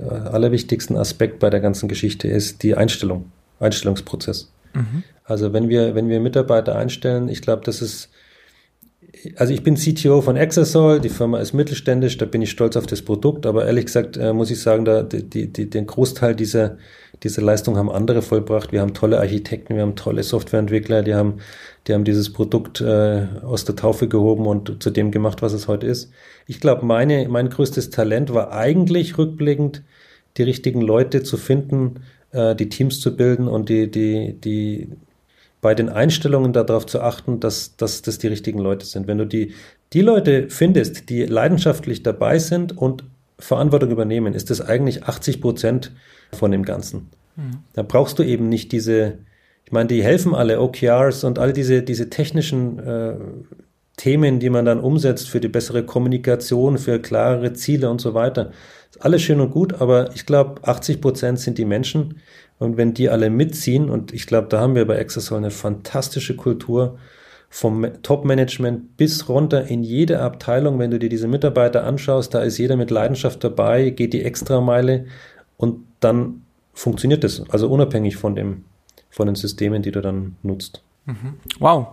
allerwichtigsten 0.09 0.97
Aspekt 0.97 1.39
bei 1.39 1.51
der 1.51 1.61
ganzen 1.61 1.89
Geschichte 1.89 2.27
ist 2.27 2.63
die 2.63 2.75
Einstellung, 2.75 3.31
Einstellungsprozess. 3.61 4.51
Also 5.25 5.53
wenn 5.53 5.69
wir, 5.69 5.95
wenn 5.95 6.09
wir 6.09 6.21
Mitarbeiter 6.21 6.77
einstellen, 6.77 7.29
ich 7.29 7.43
glaube, 7.43 7.63
das 7.65 7.83
ist 7.83 8.11
also 9.37 9.53
ich 9.53 9.63
bin 9.63 9.75
CTO 9.75 10.21
von 10.23 10.37
Exasol, 10.37 11.01
die 11.01 11.09
Firma 11.09 11.41
ist 11.41 11.53
mittelständisch, 11.53 12.17
da 12.17 12.27
bin 12.27 12.43
ich 12.43 12.51
stolz 12.51 12.77
auf 12.77 12.87
das 12.87 13.03
Produkt, 13.03 13.47
aber 13.47 13.67
ehrlich 13.67 13.87
gesagt 13.87 14.17
äh, 14.17 14.33
muss 14.33 14.51
ich 14.51 14.61
sagen, 14.61 14.85
da, 14.85 15.03
die, 15.03 15.53
die, 15.53 15.69
den 15.69 15.87
Großteil 15.87 16.35
dieser, 16.35 16.79
dieser 17.23 17.43
Leistung 17.43 17.77
haben 17.77 17.91
andere 17.91 18.23
vollbracht. 18.23 18.73
Wir 18.73 18.81
haben 18.81 18.95
tolle 18.95 19.19
Architekten, 19.19 19.75
wir 19.75 19.83
haben 19.83 19.97
tolle 19.97 20.23
Softwareentwickler, 20.23 21.03
die 21.03 21.15
haben, 21.15 21.39
die 21.87 21.95
haben 21.95 22.05
dieses 22.05 22.33
Produkt 22.33 22.81
äh, 22.81 23.27
aus 23.43 23.65
der 23.65 23.77
Taufe 23.77 24.09
gehoben 24.09 24.47
und 24.47 24.83
zu 24.83 24.91
dem 24.91 25.11
gemacht, 25.11 25.43
was 25.43 25.53
es 25.53 25.69
heute 25.69 25.87
ist. 25.87 26.13
Ich 26.47 26.61
glaube, 26.61 26.87
meine, 26.87 27.29
mein 27.29 27.51
größtes 27.51 27.91
Talent 27.91 28.33
war 28.33 28.53
eigentlich 28.53 29.19
rückblickend, 29.19 29.83
die 30.37 30.45
richtigen 30.45 30.81
Leute 30.81 31.23
zu 31.23 31.37
finden, 31.37 32.01
äh, 32.33 32.55
die 32.55 32.69
Teams 32.69 33.01
zu 33.01 33.17
bilden 33.17 33.49
und 33.49 33.69
die, 33.69 33.91
die, 33.91 34.35
die 34.35 34.89
bei 35.61 35.75
den 35.75 35.89
Einstellungen 35.89 36.53
darauf 36.53 36.87
zu 36.87 37.01
achten, 37.01 37.41
dass, 37.41 37.77
dass 37.77 38.03
das 38.03 38.19
die 38.19 38.29
richtigen 38.29 38.59
Leute 38.59 38.87
sind. 38.87 39.07
Wenn 39.07 39.19
du 39.19 39.27
die, 39.27 39.55
die 39.93 40.01
Leute 40.01 40.49
findest, 40.49 41.11
die 41.11 41.25
leidenschaftlich 41.25 42.03
dabei 42.03 42.39
sind 42.39 42.77
und 42.77 43.05
Verantwortung 43.39 43.91
übernehmen, 43.91 44.35
ist 44.35 44.51
das 44.51 44.61
eigentlich 44.61 45.05
80 45.05 45.41
Prozent 45.41 45.93
von 46.33 46.51
dem 46.51 46.65
Ganzen. 46.65 47.11
Mhm. 47.37 47.59
Da 47.73 47.83
brauchst 47.83 48.19
du 48.19 48.23
eben 48.23 48.49
nicht 48.49 48.73
diese, 48.73 49.19
ich 49.65 49.73
meine, 49.73 49.89
die 49.89 50.03
helfen 50.03 50.35
alle, 50.35 50.61
OKRs 50.61 51.25
und 51.25 51.39
all 51.39 51.53
diese, 51.53 51.83
diese 51.83 52.11
technischen 52.11 52.79
äh, 52.79 53.15
Themen, 53.97 54.41
die 54.41 54.51
man 54.51 54.65
dann 54.65 54.81
umsetzt 54.81 55.29
für 55.29 55.41
die 55.41 55.49
bessere 55.49 55.85
Kommunikation, 55.85 56.79
für 56.79 57.01
klarere 57.01 57.53
Ziele 57.53 57.91
und 57.91 58.01
so 58.01 58.15
weiter. 58.15 58.51
Ist 58.91 59.03
alles 59.03 59.23
schön 59.23 59.41
und 59.41 59.51
gut, 59.51 59.81
aber 59.81 60.15
ich 60.15 60.27
glaube, 60.27 60.63
80 60.67 61.01
Prozent 61.01 61.39
sind 61.41 61.59
die 61.59 61.65
Menschen, 61.65 62.21
und 62.59 62.77
wenn 62.77 62.93
die 62.93 63.09
alle 63.09 63.31
mitziehen, 63.31 63.89
und 63.89 64.13
ich 64.13 64.27
glaube, 64.27 64.49
da 64.49 64.61
haben 64.61 64.75
wir 64.75 64.87
bei 64.87 64.97
Exasol 64.97 65.39
eine 65.39 65.51
fantastische 65.51 66.37
Kultur, 66.37 66.99
vom 67.49 67.85
Top-Management 68.03 68.97
bis 68.97 69.29
runter 69.29 69.67
in 69.67 69.83
jede 69.83 70.21
Abteilung, 70.21 70.79
wenn 70.79 70.93
du 70.93 70.99
dir 71.01 71.09
diese 71.09 71.27
Mitarbeiter 71.27 71.85
anschaust, 71.85 72.33
da 72.33 72.43
ist 72.43 72.59
jeder 72.59 72.77
mit 72.77 72.91
Leidenschaft 72.91 73.43
dabei, 73.43 73.91
geht 73.91 74.13
die 74.13 74.23
Extrameile 74.23 75.07
und 75.57 75.85
dann 75.99 76.43
funktioniert 76.73 77.25
das. 77.25 77.43
Also 77.51 77.69
unabhängig 77.69 78.17
von 78.17 78.37
dem, 78.37 78.65
von 79.11 79.27
den 79.27 79.35
Systemen, 79.35 79.83
die 79.83 79.91
du 79.91 80.01
dann 80.01 80.37
nutzt. 80.43 80.83
Wow. 81.59 81.89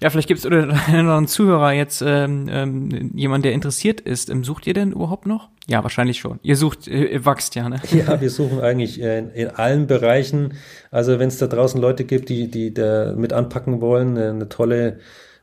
Ja, 0.00 0.10
vielleicht 0.10 0.28
gibt 0.28 0.40
es 0.40 0.46
oder 0.46 0.68
einen 0.86 1.26
Zuhörer 1.26 1.72
jetzt 1.72 2.02
ähm, 2.02 2.48
ähm, 2.50 3.12
jemand, 3.14 3.44
der 3.44 3.52
interessiert 3.52 4.00
ist. 4.00 4.30
Ähm, 4.30 4.44
sucht 4.44 4.66
ihr 4.66 4.74
denn 4.74 4.92
überhaupt 4.92 5.26
noch? 5.26 5.48
Ja, 5.66 5.82
wahrscheinlich 5.82 6.18
schon. 6.18 6.38
Ihr 6.42 6.56
sucht, 6.56 6.88
äh, 6.88 7.04
ihr 7.04 7.24
wachst 7.24 7.54
ja, 7.54 7.68
ne? 7.68 7.80
Ja, 7.90 8.20
wir 8.20 8.30
suchen 8.30 8.60
eigentlich 8.60 9.00
äh, 9.02 9.18
in, 9.18 9.30
in 9.30 9.48
allen 9.48 9.86
Bereichen. 9.86 10.54
Also 10.90 11.18
wenn 11.18 11.28
es 11.28 11.38
da 11.38 11.46
draußen 11.46 11.80
Leute 11.80 12.04
gibt, 12.04 12.28
die, 12.28 12.50
die 12.50 12.72
da 12.72 13.14
mit 13.16 13.32
anpacken 13.32 13.80
wollen, 13.80 14.16
eine, 14.16 14.30
eine 14.30 14.48
tolle 14.48 15.00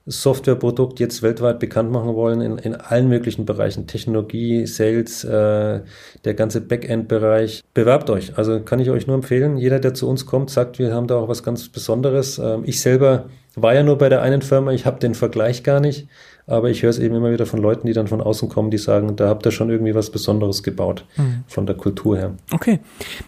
Softwareprodukt 0.07 0.99
jetzt 0.99 1.23
weltweit 1.23 1.59
bekannt 1.59 1.91
machen 1.91 2.13
wollen 2.13 2.41
in, 2.41 2.57
in 2.59 2.75
allen 2.75 3.09
möglichen 3.09 3.45
Bereichen, 3.45 3.87
Technologie, 3.87 4.67
Sales, 4.67 5.23
äh, 5.23 5.81
der 6.23 6.33
ganze 6.35 6.61
Backend-Bereich. 6.61 7.63
Bewerbt 7.73 8.09
euch. 8.11 8.37
Also 8.37 8.59
kann 8.59 8.79
ich 8.79 8.91
euch 8.91 9.07
nur 9.07 9.15
empfehlen. 9.15 9.57
Jeder, 9.57 9.79
der 9.79 9.95
zu 9.95 10.07
uns 10.07 10.27
kommt, 10.27 10.51
sagt, 10.51 10.77
wir 10.77 10.93
haben 10.93 11.07
da 11.07 11.15
auch 11.15 11.27
was 11.27 11.41
ganz 11.41 11.69
Besonderes. 11.69 12.37
Ähm, 12.37 12.63
ich 12.65 12.81
selber 12.81 13.25
war 13.55 13.73
ja 13.73 13.83
nur 13.83 13.97
bei 13.97 14.09
der 14.09 14.21
einen 14.21 14.41
Firma, 14.41 14.73
ich 14.73 14.85
habe 14.85 14.99
den 14.99 15.15
Vergleich 15.15 15.63
gar 15.63 15.79
nicht. 15.79 16.07
Aber 16.47 16.69
ich 16.69 16.83
höre 16.83 16.91
es 16.91 16.99
eben 16.99 17.15
immer 17.15 17.31
wieder 17.31 17.47
von 17.47 17.59
Leuten, 17.59 17.87
die 17.87 17.93
dann 17.93 18.07
von 18.07 18.21
außen 18.21 18.49
kommen, 18.49 18.69
die 18.69 18.77
sagen, 18.77 19.15
da 19.15 19.29
habt 19.29 19.47
ihr 19.47 19.51
schon 19.51 19.71
irgendwie 19.71 19.95
was 19.95 20.11
Besonderes 20.11 20.61
gebaut, 20.61 21.03
mhm. 21.17 21.43
von 21.47 21.65
der 21.65 21.75
Kultur 21.75 22.17
her. 22.17 22.35
Okay. 22.51 22.79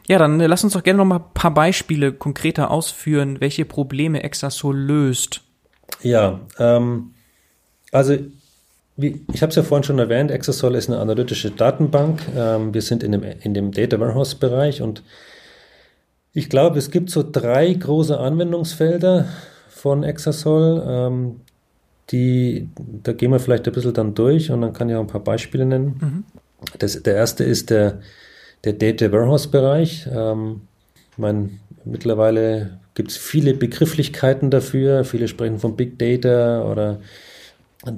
Ja, 0.07 0.19
dann 0.19 0.39
äh, 0.39 0.45
lass 0.45 0.63
uns 0.63 0.73
doch 0.73 0.83
gerne 0.83 0.97
noch 0.97 1.05
mal 1.05 1.17
ein 1.17 1.33
paar 1.33 1.53
Beispiele 1.53 2.13
konkreter 2.13 2.69
ausführen, 2.69 3.37
welche 3.39 3.65
Probleme 3.65 4.21
Exasol 4.21 4.77
löst. 4.77 5.41
Ja, 6.01 6.39
ähm, 6.59 7.13
also 7.91 8.17
wie, 8.97 9.23
ich 9.31 9.41
habe 9.41 9.51
es 9.51 9.55
ja 9.55 9.63
vorhin 9.63 9.83
schon 9.83 9.99
erwähnt, 9.99 10.31
Exasol 10.31 10.75
ist 10.75 10.89
eine 10.89 10.99
analytische 10.99 11.51
Datenbank. 11.51 12.21
Ähm, 12.35 12.73
wir 12.73 12.81
sind 12.81 13.03
in 13.03 13.11
dem, 13.11 13.23
in 13.23 13.53
dem 13.53 13.71
Data 13.71 13.99
Warehouse-Bereich 13.99 14.81
und 14.81 15.03
ich 16.33 16.49
glaube, 16.49 16.77
es 16.77 16.91
gibt 16.91 17.09
so 17.09 17.23
drei 17.23 17.73
große 17.73 18.19
Anwendungsfelder 18.19 19.25
von 19.69 20.03
Exasol. 20.03 20.83
Ähm, 20.85 21.41
die, 22.11 22.69
da 23.03 23.13
gehen 23.13 23.31
wir 23.31 23.39
vielleicht 23.39 23.67
ein 23.67 23.73
bisschen 23.73 23.93
dann 23.93 24.13
durch 24.13 24.51
und 24.51 24.61
dann 24.61 24.73
kann 24.73 24.89
ich 24.89 24.95
auch 24.95 25.01
ein 25.01 25.07
paar 25.07 25.23
Beispiele 25.23 25.65
nennen. 25.65 25.97
Mhm. 25.99 26.23
Das, 26.79 27.01
der 27.01 27.15
erste 27.15 27.43
ist 27.43 27.69
der, 27.69 28.01
der 28.63 28.73
Data 28.73 29.11
Warehouse-Bereich. 29.11 30.07
Ähm, 30.11 30.61
ich 31.11 31.17
meine, 31.17 31.49
mittlerweile 31.85 32.79
gibt 32.97 33.11
es 33.11 33.17
viele 33.17 33.53
Begrifflichkeiten 33.53 34.49
dafür. 34.49 35.03
Viele 35.03 35.27
sprechen 35.27 35.59
von 35.59 35.75
Big 35.75 35.99
Data 35.99 36.63
oder 36.63 36.99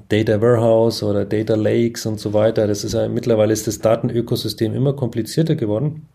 Data 0.09 0.41
Warehouse 0.41 1.03
oder 1.03 1.23
Data 1.23 1.55
Lakes 1.55 2.05
und 2.05 2.19
so 2.19 2.33
weiter. 2.33 2.67
Das 2.67 2.83
ist 2.83 2.91
ja, 2.91 3.07
mittlerweile 3.07 3.53
ist 3.53 3.65
das 3.65 3.79
Datenökosystem 3.79 4.73
immer 4.75 4.91
komplizierter 4.91 5.55
geworden. 5.55 6.05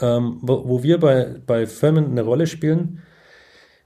Ähm, 0.00 0.38
wo, 0.40 0.68
wo, 0.68 0.82
wir 0.84 1.00
bei, 1.00 1.34
bei 1.44 1.66
Firmen 1.66 2.12
eine 2.12 2.22
Rolle 2.22 2.46
spielen, 2.46 3.02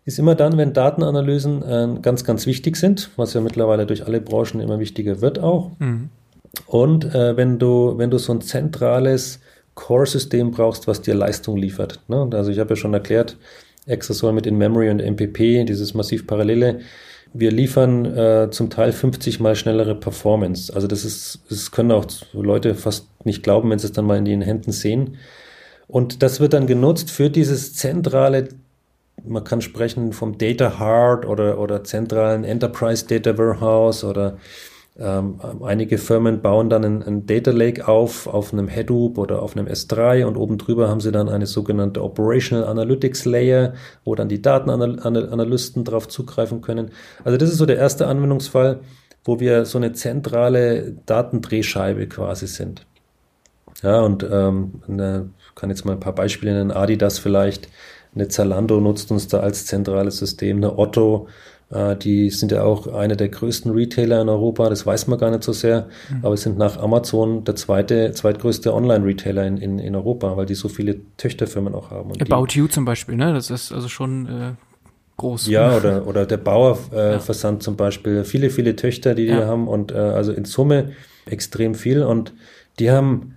ist 0.04 0.18
immer 0.18 0.34
dann, 0.34 0.58
wenn 0.58 0.74
Datenanalysen 0.74 1.62
äh, 1.62 2.00
ganz, 2.02 2.22
ganz 2.22 2.44
wichtig 2.44 2.76
sind, 2.76 3.08
was 3.16 3.32
ja 3.32 3.40
mittlerweile 3.40 3.86
durch 3.86 4.04
alle 4.04 4.20
Branchen 4.20 4.60
immer 4.60 4.80
wichtiger 4.80 5.22
wird 5.22 5.38
auch. 5.38 5.70
Mhm. 5.78 6.10
Und 6.66 7.06
äh, 7.14 7.38
wenn 7.38 7.58
du, 7.58 7.94
wenn 7.96 8.10
du 8.10 8.18
so 8.18 8.34
ein 8.34 8.42
zentrales 8.42 9.40
Core-System 9.76 10.50
brauchst, 10.50 10.86
was 10.86 11.00
dir 11.00 11.14
Leistung 11.14 11.56
liefert. 11.56 12.00
Ne? 12.08 12.28
Also 12.34 12.50
ich 12.50 12.58
habe 12.58 12.70
ja 12.70 12.76
schon 12.76 12.92
erklärt, 12.92 13.38
Exasol 13.86 14.32
mit 14.32 14.46
In-Memory 14.46 14.90
und 14.90 15.00
MPP, 15.00 15.64
dieses 15.64 15.94
massiv 15.94 16.26
parallele. 16.26 16.80
Wir 17.32 17.52
liefern 17.52 18.04
äh, 18.06 18.48
zum 18.50 18.70
Teil 18.70 18.92
50 18.92 19.40
mal 19.40 19.54
schnellere 19.54 19.94
Performance. 19.94 20.74
Also 20.74 20.86
das 20.86 21.04
ist, 21.04 21.40
das 21.48 21.70
können 21.70 21.92
auch 21.92 22.06
Leute 22.32 22.74
fast 22.74 23.06
nicht 23.24 23.42
glauben, 23.42 23.70
wenn 23.70 23.78
sie 23.78 23.86
es 23.86 23.92
dann 23.92 24.06
mal 24.06 24.18
in 24.18 24.24
den 24.24 24.42
Händen 24.42 24.72
sehen. 24.72 25.16
Und 25.86 26.22
das 26.22 26.40
wird 26.40 26.52
dann 26.52 26.66
genutzt 26.66 27.10
für 27.10 27.30
dieses 27.30 27.74
zentrale, 27.74 28.48
man 29.24 29.44
kann 29.44 29.60
sprechen 29.60 30.12
vom 30.12 30.38
Data 30.38 30.78
Hard 30.78 31.26
oder, 31.26 31.58
oder 31.58 31.84
zentralen 31.84 32.44
Enterprise 32.44 33.06
Data 33.06 33.36
Warehouse 33.36 34.04
oder 34.04 34.38
ähm, 35.00 35.40
einige 35.62 35.96
Firmen 35.96 36.42
bauen 36.42 36.68
dann 36.68 36.84
einen, 36.84 37.02
einen, 37.02 37.26
Data 37.26 37.50
Lake 37.50 37.88
auf, 37.88 38.26
auf 38.26 38.52
einem 38.52 38.68
Hadoop 38.68 39.16
oder 39.16 39.40
auf 39.40 39.56
einem 39.56 39.66
S3 39.66 40.26
und 40.26 40.36
oben 40.36 40.58
drüber 40.58 40.88
haben 40.88 41.00
sie 41.00 41.10
dann 41.10 41.28
eine 41.28 41.46
sogenannte 41.46 42.02
Operational 42.04 42.66
Analytics 42.66 43.24
Layer, 43.24 43.72
wo 44.04 44.14
dann 44.14 44.28
die 44.28 44.42
Datenanalysten 44.42 45.84
darauf 45.84 46.08
zugreifen 46.08 46.60
können. 46.60 46.90
Also 47.24 47.38
das 47.38 47.50
ist 47.50 47.56
so 47.56 47.66
der 47.66 47.78
erste 47.78 48.06
Anwendungsfall, 48.08 48.80
wo 49.24 49.40
wir 49.40 49.64
so 49.64 49.78
eine 49.78 49.92
zentrale 49.92 50.92
Datendrehscheibe 51.06 52.06
quasi 52.06 52.46
sind. 52.46 52.86
Ja, 53.82 54.00
und 54.00 54.26
ähm, 54.30 54.82
eine, 54.86 55.30
kann 55.54 55.70
jetzt 55.70 55.86
mal 55.86 55.92
ein 55.92 56.00
paar 56.00 56.14
Beispiele 56.14 56.52
nennen. 56.52 56.72
Adidas 56.72 57.18
vielleicht, 57.18 57.68
eine 58.14 58.28
Zalando 58.28 58.80
nutzt 58.80 59.10
uns 59.10 59.28
da 59.28 59.40
als 59.40 59.64
zentrales 59.64 60.18
System, 60.18 60.58
eine 60.58 60.78
Otto 60.78 61.28
die 61.70 62.30
sind 62.30 62.50
ja 62.50 62.64
auch 62.64 62.88
einer 62.88 63.14
der 63.14 63.28
größten 63.28 63.70
Retailer 63.70 64.20
in 64.20 64.28
Europa, 64.28 64.68
das 64.68 64.86
weiß 64.86 65.06
man 65.06 65.20
gar 65.20 65.30
nicht 65.30 65.44
so 65.44 65.52
sehr, 65.52 65.86
mhm. 66.08 66.24
aber 66.24 66.36
sind 66.36 66.58
nach 66.58 66.78
Amazon 66.78 67.44
der 67.44 67.54
zweite, 67.54 68.10
zweitgrößte 68.10 68.74
Online-Retailer 68.74 69.46
in, 69.46 69.56
in, 69.56 69.78
in 69.78 69.94
Europa, 69.94 70.36
weil 70.36 70.46
die 70.46 70.56
so 70.56 70.68
viele 70.68 70.96
Töchterfirmen 71.16 71.74
auch 71.76 71.90
haben. 71.90 72.10
Und 72.10 72.20
About 72.22 72.46
die, 72.46 72.58
You 72.58 72.66
zum 72.66 72.84
Beispiel, 72.84 73.14
ne? 73.14 73.32
Das 73.32 73.50
ist 73.50 73.70
also 73.70 73.86
schon 73.86 74.26
äh, 74.26 74.52
groß. 75.16 75.46
Ja, 75.46 75.76
oder, 75.76 76.06
oder 76.08 76.26
der 76.26 76.38
Bauerversand 76.38 77.58
äh, 77.58 77.60
ja. 77.60 77.64
zum 77.64 77.76
Beispiel. 77.76 78.24
Viele, 78.24 78.50
viele 78.50 78.74
Töchter, 78.74 79.14
die 79.14 79.26
die 79.26 79.32
ja. 79.32 79.46
haben 79.46 79.68
und 79.68 79.92
äh, 79.92 79.96
also 79.96 80.32
in 80.32 80.46
Summe 80.46 80.92
extrem 81.26 81.76
viel 81.76 82.02
und 82.02 82.32
die 82.80 82.90
haben 82.90 83.36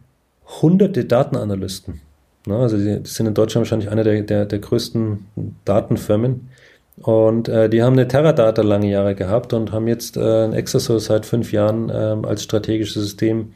hunderte 0.61 1.05
Datenanalysten. 1.05 2.01
Ne? 2.47 2.55
Also 2.55 2.77
die, 2.77 3.03
die 3.03 3.09
sind 3.09 3.27
in 3.27 3.33
Deutschland 3.33 3.65
wahrscheinlich 3.65 3.91
einer 3.91 4.03
der, 4.03 4.21
der, 4.23 4.45
der 4.45 4.59
größten 4.59 5.25
Datenfirmen. 5.65 6.49
Und 6.97 7.49
äh, 7.49 7.69
die 7.69 7.81
haben 7.81 7.93
eine 7.93 8.07
Teradata 8.07 8.61
lange 8.61 8.89
Jahre 8.89 9.15
gehabt 9.15 9.53
und 9.53 9.71
haben 9.71 9.87
jetzt 9.87 10.15
äh, 10.15 10.43
ein 10.43 10.53
Exasol 10.53 10.99
seit 10.99 11.25
fünf 11.25 11.51
Jahren 11.51 11.89
äh, 11.89 12.27
als 12.27 12.43
strategisches 12.43 13.01
System. 13.01 13.53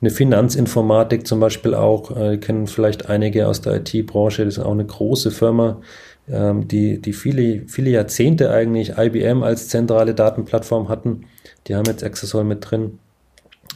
Eine 0.00 0.10
Finanzinformatik 0.10 1.26
zum 1.26 1.40
Beispiel 1.40 1.74
auch, 1.74 2.16
äh, 2.16 2.36
kennen 2.38 2.66
vielleicht 2.66 3.08
einige 3.08 3.46
aus 3.46 3.60
der 3.60 3.76
IT-Branche, 3.76 4.44
das 4.44 4.58
ist 4.58 4.64
auch 4.64 4.72
eine 4.72 4.84
große 4.84 5.30
Firma, 5.30 5.80
ähm, 6.28 6.66
die, 6.66 7.00
die 7.00 7.12
viele, 7.12 7.62
viele 7.68 7.90
Jahrzehnte 7.90 8.50
eigentlich 8.50 8.98
IBM 8.98 9.42
als 9.42 9.68
zentrale 9.68 10.14
Datenplattform 10.14 10.88
hatten. 10.88 11.26
Die 11.66 11.76
haben 11.76 11.86
jetzt 11.86 12.02
Exasol 12.02 12.44
mit 12.44 12.70
drin. 12.70 12.98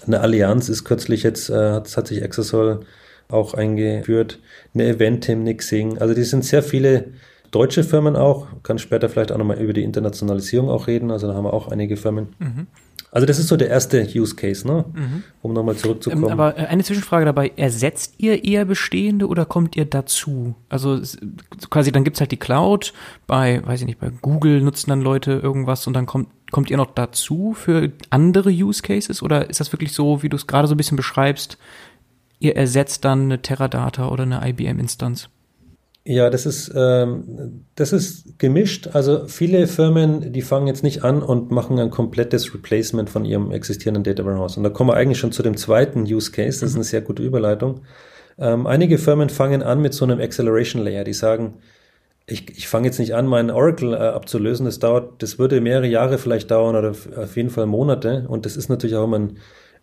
Eine 0.06 0.20
Allianz 0.20 0.68
ist 0.68 0.84
kürzlich 0.84 1.22
jetzt, 1.22 1.50
äh, 1.50 1.70
hat, 1.70 1.96
hat 1.96 2.08
sich 2.08 2.20
Exasol 2.20 2.80
auch 3.28 3.54
eingeführt. 3.54 4.40
Eine 4.74 4.86
Eventim, 4.88 5.44
Nixing. 5.44 5.98
Also 5.98 6.14
die 6.14 6.24
sind 6.24 6.44
sehr 6.44 6.62
viele 6.62 7.06
deutsche 7.50 7.84
Firmen 7.84 8.16
auch. 8.16 8.46
Kann 8.62 8.78
später 8.78 9.08
vielleicht 9.08 9.32
auch 9.32 9.38
nochmal 9.38 9.58
über 9.58 9.72
die 9.72 9.84
Internationalisierung 9.84 10.68
auch 10.68 10.86
reden. 10.86 11.10
Also 11.10 11.28
da 11.28 11.34
haben 11.34 11.44
wir 11.44 11.52
auch 11.52 11.68
einige 11.68 11.96
Firmen. 11.96 12.28
Mhm. 12.38 12.66
Also 13.10 13.26
das 13.26 13.38
ist 13.38 13.48
so 13.48 13.56
der 13.56 13.68
erste 13.68 14.06
Use 14.14 14.36
Case, 14.36 14.66
ne? 14.66 14.84
Mhm. 14.92 15.22
um 15.40 15.54
nochmal 15.54 15.76
zurückzukommen. 15.76 16.24
Ähm, 16.24 16.30
aber 16.30 16.58
äh, 16.58 16.66
eine 16.66 16.84
Zwischenfrage 16.84 17.24
dabei, 17.24 17.52
ersetzt 17.56 18.14
ihr 18.18 18.44
eher 18.44 18.66
bestehende 18.66 19.28
oder 19.28 19.46
kommt 19.46 19.76
ihr 19.76 19.86
dazu? 19.86 20.54
Also 20.68 21.00
quasi 21.70 21.90
dann 21.90 22.04
gibt's 22.04 22.20
halt 22.20 22.32
die 22.32 22.36
Cloud, 22.36 22.92
bei, 23.26 23.66
weiß 23.66 23.80
ich 23.80 23.86
nicht, 23.86 23.98
bei 23.98 24.10
Google 24.20 24.60
nutzen 24.60 24.90
dann 24.90 25.00
Leute 25.00 25.32
irgendwas 25.32 25.86
und 25.86 25.94
dann 25.94 26.04
kommt, 26.04 26.28
kommt 26.50 26.70
ihr 26.70 26.76
noch 26.76 26.92
dazu 26.94 27.54
für 27.54 27.92
andere 28.10 28.50
Use 28.50 28.82
Cases 28.82 29.22
oder 29.22 29.48
ist 29.48 29.60
das 29.60 29.72
wirklich 29.72 29.92
so, 29.92 30.22
wie 30.22 30.28
du 30.28 30.36
es 30.36 30.46
gerade 30.46 30.68
so 30.68 30.74
ein 30.74 30.78
bisschen 30.78 30.96
beschreibst, 30.96 31.56
ihr 32.40 32.56
ersetzt 32.56 33.06
dann 33.06 33.22
eine 33.22 33.40
Teradata 33.40 34.08
oder 34.08 34.24
eine 34.24 34.46
IBM-Instanz? 34.46 35.30
Ja, 36.04 36.30
das 36.30 36.46
ist, 36.46 36.72
ähm, 36.74 37.66
das 37.74 37.92
ist 37.92 38.38
gemischt. 38.38 38.88
Also 38.94 39.26
viele 39.26 39.66
Firmen, 39.66 40.32
die 40.32 40.40
fangen 40.40 40.66
jetzt 40.66 40.82
nicht 40.82 41.04
an 41.04 41.22
und 41.22 41.50
machen 41.50 41.78
ein 41.78 41.90
komplettes 41.90 42.54
Replacement 42.54 43.10
von 43.10 43.26
ihrem 43.26 43.50
existierenden 43.50 44.04
Data 44.04 44.24
Warehouse. 44.24 44.56
Und 44.56 44.62
da 44.62 44.70
kommen 44.70 44.90
wir 44.90 44.94
eigentlich 44.94 45.18
schon 45.18 45.32
zu 45.32 45.42
dem 45.42 45.56
zweiten 45.56 46.02
Use 46.02 46.32
Case. 46.32 46.60
Das 46.60 46.70
ist 46.70 46.74
mhm. 46.74 46.78
eine 46.78 46.84
sehr 46.84 47.02
gute 47.02 47.22
Überleitung. 47.22 47.82
Ähm, 48.38 48.66
einige 48.66 48.96
Firmen 48.96 49.28
fangen 49.28 49.62
an 49.62 49.82
mit 49.82 49.92
so 49.92 50.04
einem 50.04 50.20
Acceleration 50.20 50.82
Layer. 50.82 51.04
Die 51.04 51.12
sagen, 51.12 51.54
ich, 52.26 52.56
ich 52.56 52.68
fange 52.68 52.86
jetzt 52.86 52.98
nicht 52.98 53.14
an, 53.14 53.26
meinen 53.26 53.50
Oracle 53.50 53.92
äh, 53.92 53.96
abzulösen. 53.96 54.66
Das 54.66 54.78
dauert, 54.78 55.22
das 55.22 55.38
würde 55.38 55.60
mehrere 55.60 55.88
Jahre 55.88 56.18
vielleicht 56.18 56.50
dauern 56.50 56.76
oder 56.76 56.90
auf 56.90 57.36
jeden 57.36 57.50
Fall 57.50 57.66
Monate. 57.66 58.24
Und 58.28 58.46
das 58.46 58.56
ist 58.56 58.68
natürlich 58.68 58.96
auch 58.96 59.04
immer 59.04 59.18
ein 59.18 59.38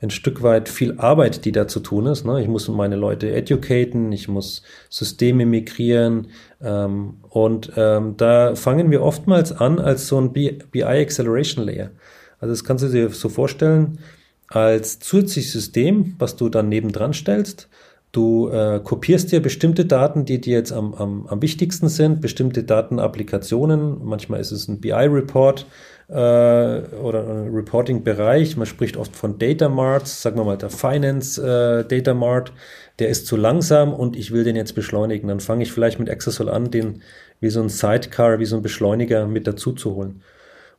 ein 0.06 0.12
Stück 0.12 0.42
weit 0.44 0.70
viel 0.70 0.98
Arbeit, 1.00 1.46
die 1.46 1.52
da 1.52 1.68
zu 1.68 1.80
tun 1.80 2.06
ist. 2.06 2.26
Ne? 2.26 2.42
Ich 2.42 2.48
muss 2.48 2.68
meine 2.68 2.96
Leute 2.96 3.32
educaten, 3.32 4.12
ich 4.12 4.28
muss 4.28 4.62
Systeme 4.90 5.46
migrieren 5.46 6.28
ähm, 6.62 7.18
und 7.30 7.72
ähm, 7.76 8.16
da 8.18 8.56
fangen 8.56 8.92
wir 8.92 9.02
oftmals 9.02 9.52
an 9.52 9.80
als 9.80 10.08
so 10.08 10.20
ein 10.20 10.32
BI 10.32 10.84
Acceleration 10.84 11.66
Layer. 11.66 11.92
Also 12.40 12.54
das 12.54 12.64
kannst 12.64 12.84
du 12.84 12.90
dir 12.90 13.10
so 13.10 13.30
vorstellen 13.30 14.00
als 14.48 15.00
zusätzliches 15.00 15.54
System, 15.54 16.16
was 16.20 16.36
du 16.36 16.50
dann 16.50 16.70
nebendran 16.70 17.14
stellst. 17.14 17.68
Du 18.12 18.48
äh, 18.48 18.80
kopierst 18.82 19.32
dir 19.32 19.42
bestimmte 19.42 19.86
Daten, 19.86 20.24
die 20.24 20.40
dir 20.40 20.56
jetzt 20.56 20.72
am, 20.72 20.94
am, 20.94 21.28
am 21.28 21.42
wichtigsten 21.42 21.90
sind, 21.90 22.22
bestimmte 22.22 22.64
Datenapplikationen. 22.64 24.06
Manchmal 24.06 24.40
ist 24.40 24.52
es 24.52 24.70
ein 24.70 24.80
BI-Report 24.80 25.66
äh, 26.08 26.14
oder 26.14 27.46
Reporting-Bereich. 27.52 28.58
Man 28.58 28.66
spricht 28.66 28.98
oft 28.98 29.16
von 29.16 29.40
Data 29.40 29.70
Marts, 29.70 30.22
sagen 30.22 30.38
wir 30.38 30.44
mal 30.44 30.58
der 30.58 30.70
Finance 30.70 31.42
äh, 31.42 31.88
Data 31.88 32.14
Mart, 32.14 32.54
der 33.00 33.10
ist 33.10 33.28
zu 33.28 33.36
langsam 33.36 33.94
und 33.94 34.16
ich 34.16 34.32
will 34.32 34.44
den 34.44 34.56
jetzt 34.56 34.76
beschleunigen. 34.76 35.28
Dann 35.28 35.40
fange 35.40 35.64
ich 35.64 35.72
vielleicht 35.72 36.00
mit 36.00 36.10
Exasol 36.10 36.50
an, 36.50 36.72
den 36.72 37.02
wie 37.40 37.50
so 37.50 37.62
ein 37.62 37.70
Sidecar, 37.70 38.40
wie 38.40 38.46
so 38.46 38.56
ein 38.56 38.62
Beschleuniger 38.62 39.28
mit 39.28 39.48
dazu 39.48 39.74
zu 39.74 39.96
holen. 39.96 40.22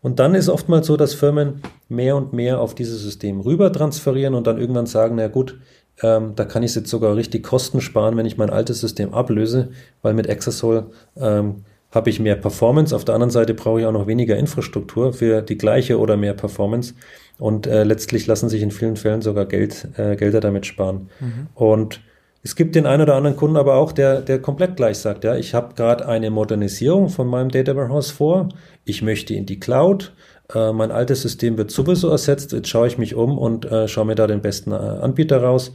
Und 0.03 0.19
dann 0.21 0.35
ist 0.35 0.49
oftmals 0.49 0.87
so, 0.87 0.97
dass 0.97 1.15
Firmen 1.15 1.63
mehr 1.89 2.17
und 2.17 2.33
mehr 2.33 2.61
auf 2.61 2.75
dieses 2.75 3.03
System 3.03 3.41
rüber 3.41 3.73
transferieren 3.73 4.35
und 4.35 4.47
dann 4.47 4.59
irgendwann 4.59 4.87
sagen, 4.87 5.17
na 5.17 5.27
gut, 5.27 5.59
ähm, 6.03 6.35
da 6.37 6.45
kann 6.45 6.63
ich 6.63 6.75
jetzt 6.75 6.91
sogar 6.91 7.17
richtig 7.17 7.43
Kosten 7.43 7.81
sparen, 7.81 8.17
wenn 8.17 8.27
ich 8.27 8.37
mein 8.37 8.51
altes 8.51 8.81
System 8.81 9.15
ablöse, 9.15 9.71
weil 10.03 10.15
mit 10.15 10.27
Exasol 10.27 10.91
ähm, 11.17 11.65
habe 11.97 12.11
ich 12.11 12.21
mehr 12.21 12.37
Performance. 12.37 12.95
Auf 12.95 13.05
der 13.05 13.17
anderen 13.17 13.31
Seite 13.33 13.55
brauche 13.55 13.81
ich 13.81 13.87
auch 13.87 13.93
noch 13.93 14.07
weniger 14.07 14.37
Infrastruktur 14.37 15.13
für 15.13 15.43
die 15.43 15.59
gleiche 15.59 15.99
oder 15.99 16.17
mehr 16.17 16.35
Performance. 16.35 16.95
Und 17.39 17.67
äh, 17.67 17.83
letztlich 17.83 18.27
lassen 18.27 18.49
sich 18.49 18.63
in 18.63 18.71
vielen 18.71 18.97
Fällen 18.97 19.23
sogar 19.23 19.47
Geld, 19.47 19.89
äh, 19.97 20.15
Gelder 20.15 20.41
damit 20.41 20.67
sparen. 20.67 21.11
Mhm. 21.21 21.49
Und 21.55 22.01
es 22.43 22.55
gibt 22.55 22.77
den 22.77 22.87
einen 22.87 23.03
oder 23.03 23.17
anderen 23.17 23.37
Kunden 23.37 23.57
aber 23.57 23.75
auch, 23.75 23.91
der, 23.91 24.21
der 24.21 24.41
komplett 24.41 24.77
gleich 24.77 24.99
sagt, 24.99 25.25
ja, 25.25 25.35
ich 25.35 25.53
habe 25.53 25.75
gerade 25.75 26.07
eine 26.07 26.31
Modernisierung 26.31 27.09
von 27.09 27.27
meinem 27.27 27.49
Data 27.49 27.75
Warehouse 27.75 28.13
vor, 28.13 28.51
ich 28.85 29.03
möchte 29.03 29.35
in 29.35 29.47
die 29.47 29.59
Cloud, 29.59 30.13
äh, 30.55 30.73
mein 30.73 30.93
altes 30.93 31.23
System 31.23 31.59
wird 31.59 31.73
sowieso 31.73 32.09
ersetzt, 32.09 32.53
jetzt 32.53 32.69
schaue 32.69 32.87
ich 32.87 32.99
mich 32.99 33.17
um 33.17 33.37
und 33.37 33.65
äh, 33.65 33.89
schaue 33.89 34.05
mir 34.07 34.15
da 34.15 34.29
den 34.29 34.43
besten 34.43 34.71
äh, 34.71 34.77
Anbieter 34.77 35.43
raus. 35.43 35.73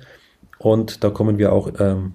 Und 0.59 1.03
da 1.03 1.09
kommen 1.09 1.37
wir 1.37 1.51
auch 1.51 1.71
ähm, 1.79 2.13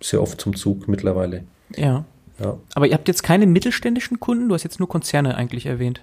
sehr 0.00 0.22
oft 0.22 0.40
zum 0.40 0.54
Zug 0.54 0.86
mittlerweile. 0.86 1.42
Ja. 1.76 2.04
Ja. 2.40 2.58
Aber 2.74 2.86
ihr 2.86 2.94
habt 2.94 3.08
jetzt 3.08 3.22
keine 3.22 3.46
mittelständischen 3.46 4.20
Kunden, 4.20 4.48
du 4.48 4.54
hast 4.54 4.64
jetzt 4.64 4.78
nur 4.78 4.88
Konzerne 4.88 5.36
eigentlich 5.36 5.66
erwähnt. 5.66 6.02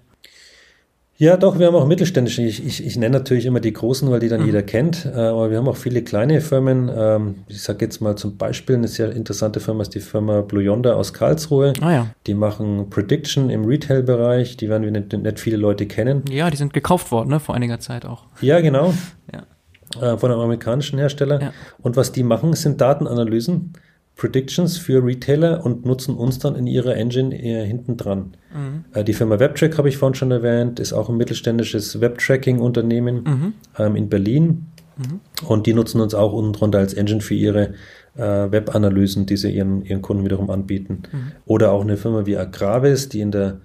Ja, 1.19 1.35
doch, 1.35 1.57
wir 1.57 1.65
haben 1.65 1.75
auch 1.75 1.87
mittelständische. 1.87 2.43
Ich, 2.43 2.63
ich, 2.63 2.85
ich 2.85 2.95
nenne 2.95 3.17
natürlich 3.17 3.47
immer 3.47 3.59
die 3.59 3.73
großen, 3.73 4.09
weil 4.11 4.19
die 4.19 4.29
dann 4.29 4.41
mhm. 4.41 4.45
jeder 4.45 4.61
kennt. 4.61 5.03
Äh, 5.05 5.17
aber 5.17 5.49
wir 5.49 5.57
haben 5.57 5.67
auch 5.67 5.75
viele 5.75 6.03
kleine 6.03 6.41
Firmen. 6.41 6.91
Ähm, 6.95 7.35
ich 7.47 7.63
sage 7.63 7.83
jetzt 7.83 8.01
mal 8.01 8.15
zum 8.15 8.37
Beispiel 8.37 8.75
eine 8.75 8.87
sehr 8.87 9.11
interessante 9.11 9.59
Firma 9.59 9.81
ist 9.81 9.95
die 9.95 9.99
Firma 9.99 10.41
Blue 10.41 10.61
Yonder 10.61 10.95
aus 10.95 11.13
Karlsruhe. 11.13 11.73
Ah, 11.81 11.91
ja. 11.91 12.07
Die 12.27 12.35
machen 12.35 12.91
Prediction 12.91 13.49
im 13.49 13.65
Retail-Bereich. 13.65 14.57
Die 14.57 14.69
werden 14.69 14.83
wir 14.83 14.91
nicht, 14.91 15.11
nicht, 15.11 15.39
viele 15.39 15.57
Leute 15.57 15.87
kennen. 15.87 16.23
Ja, 16.29 16.51
die 16.51 16.57
sind 16.57 16.71
gekauft 16.73 17.11
worden, 17.11 17.29
ne, 17.29 17.39
vor 17.39 17.55
einiger 17.55 17.79
Zeit 17.79 18.05
auch. 18.05 18.25
Ja, 18.41 18.61
genau. 18.61 18.93
ja. 19.33 20.13
Äh, 20.13 20.17
von 20.19 20.31
einem 20.31 20.41
amerikanischen 20.41 20.99
Hersteller. 20.99 21.41
Ja. 21.41 21.53
Und 21.81 21.95
was 21.95 22.11
die 22.11 22.21
machen, 22.21 22.53
sind 22.53 22.79
Datenanalysen 22.79 23.73
Predictions 24.17 24.77
für 24.77 25.05
Retailer 25.05 25.63
und 25.63 25.85
nutzen 25.85 26.15
uns 26.15 26.39
dann 26.39 26.55
in 26.55 26.67
ihrer 26.67 26.95
Engine 26.95 27.33
äh, 27.39 27.65
hinten 27.65 27.97
dran. 27.97 28.33
Mhm. 28.53 28.85
Äh, 28.93 29.03
die 29.03 29.13
Firma 29.13 29.39
WebTrack 29.39 29.77
habe 29.77 29.89
ich 29.89 29.97
vorhin 29.97 30.15
schon 30.15 30.31
erwähnt, 30.31 30.79
ist 30.79 30.91
auch 30.91 31.07
ein 31.07 31.17
mittelständisches 31.17 32.01
Webtracking-Unternehmen 32.01 33.23
mhm. 33.23 33.53
ähm, 33.77 33.95
in 33.95 34.09
Berlin. 34.09 34.65
Mhm. 34.97 35.19
Und 35.47 35.67
die 35.67 35.73
nutzen 35.73 36.01
uns 36.01 36.15
auch 36.15 36.33
unten 36.33 36.53
drunter 36.53 36.79
als 36.79 36.95
Engine 36.95 37.21
für 37.21 37.35
ihre 37.35 37.75
äh, 38.15 38.51
Web-Analysen, 38.51 39.27
die 39.27 39.37
sie 39.37 39.51
ihren, 39.51 39.85
ihren 39.85 40.01
Kunden 40.01 40.25
wiederum 40.25 40.49
anbieten. 40.49 41.03
Mhm. 41.11 41.31
Oder 41.45 41.71
auch 41.71 41.81
eine 41.81 41.95
Firma 41.95 42.25
wie 42.25 42.37
Agravis, 42.37 43.09
die 43.09 43.21
in 43.21 43.29
der 43.29 43.61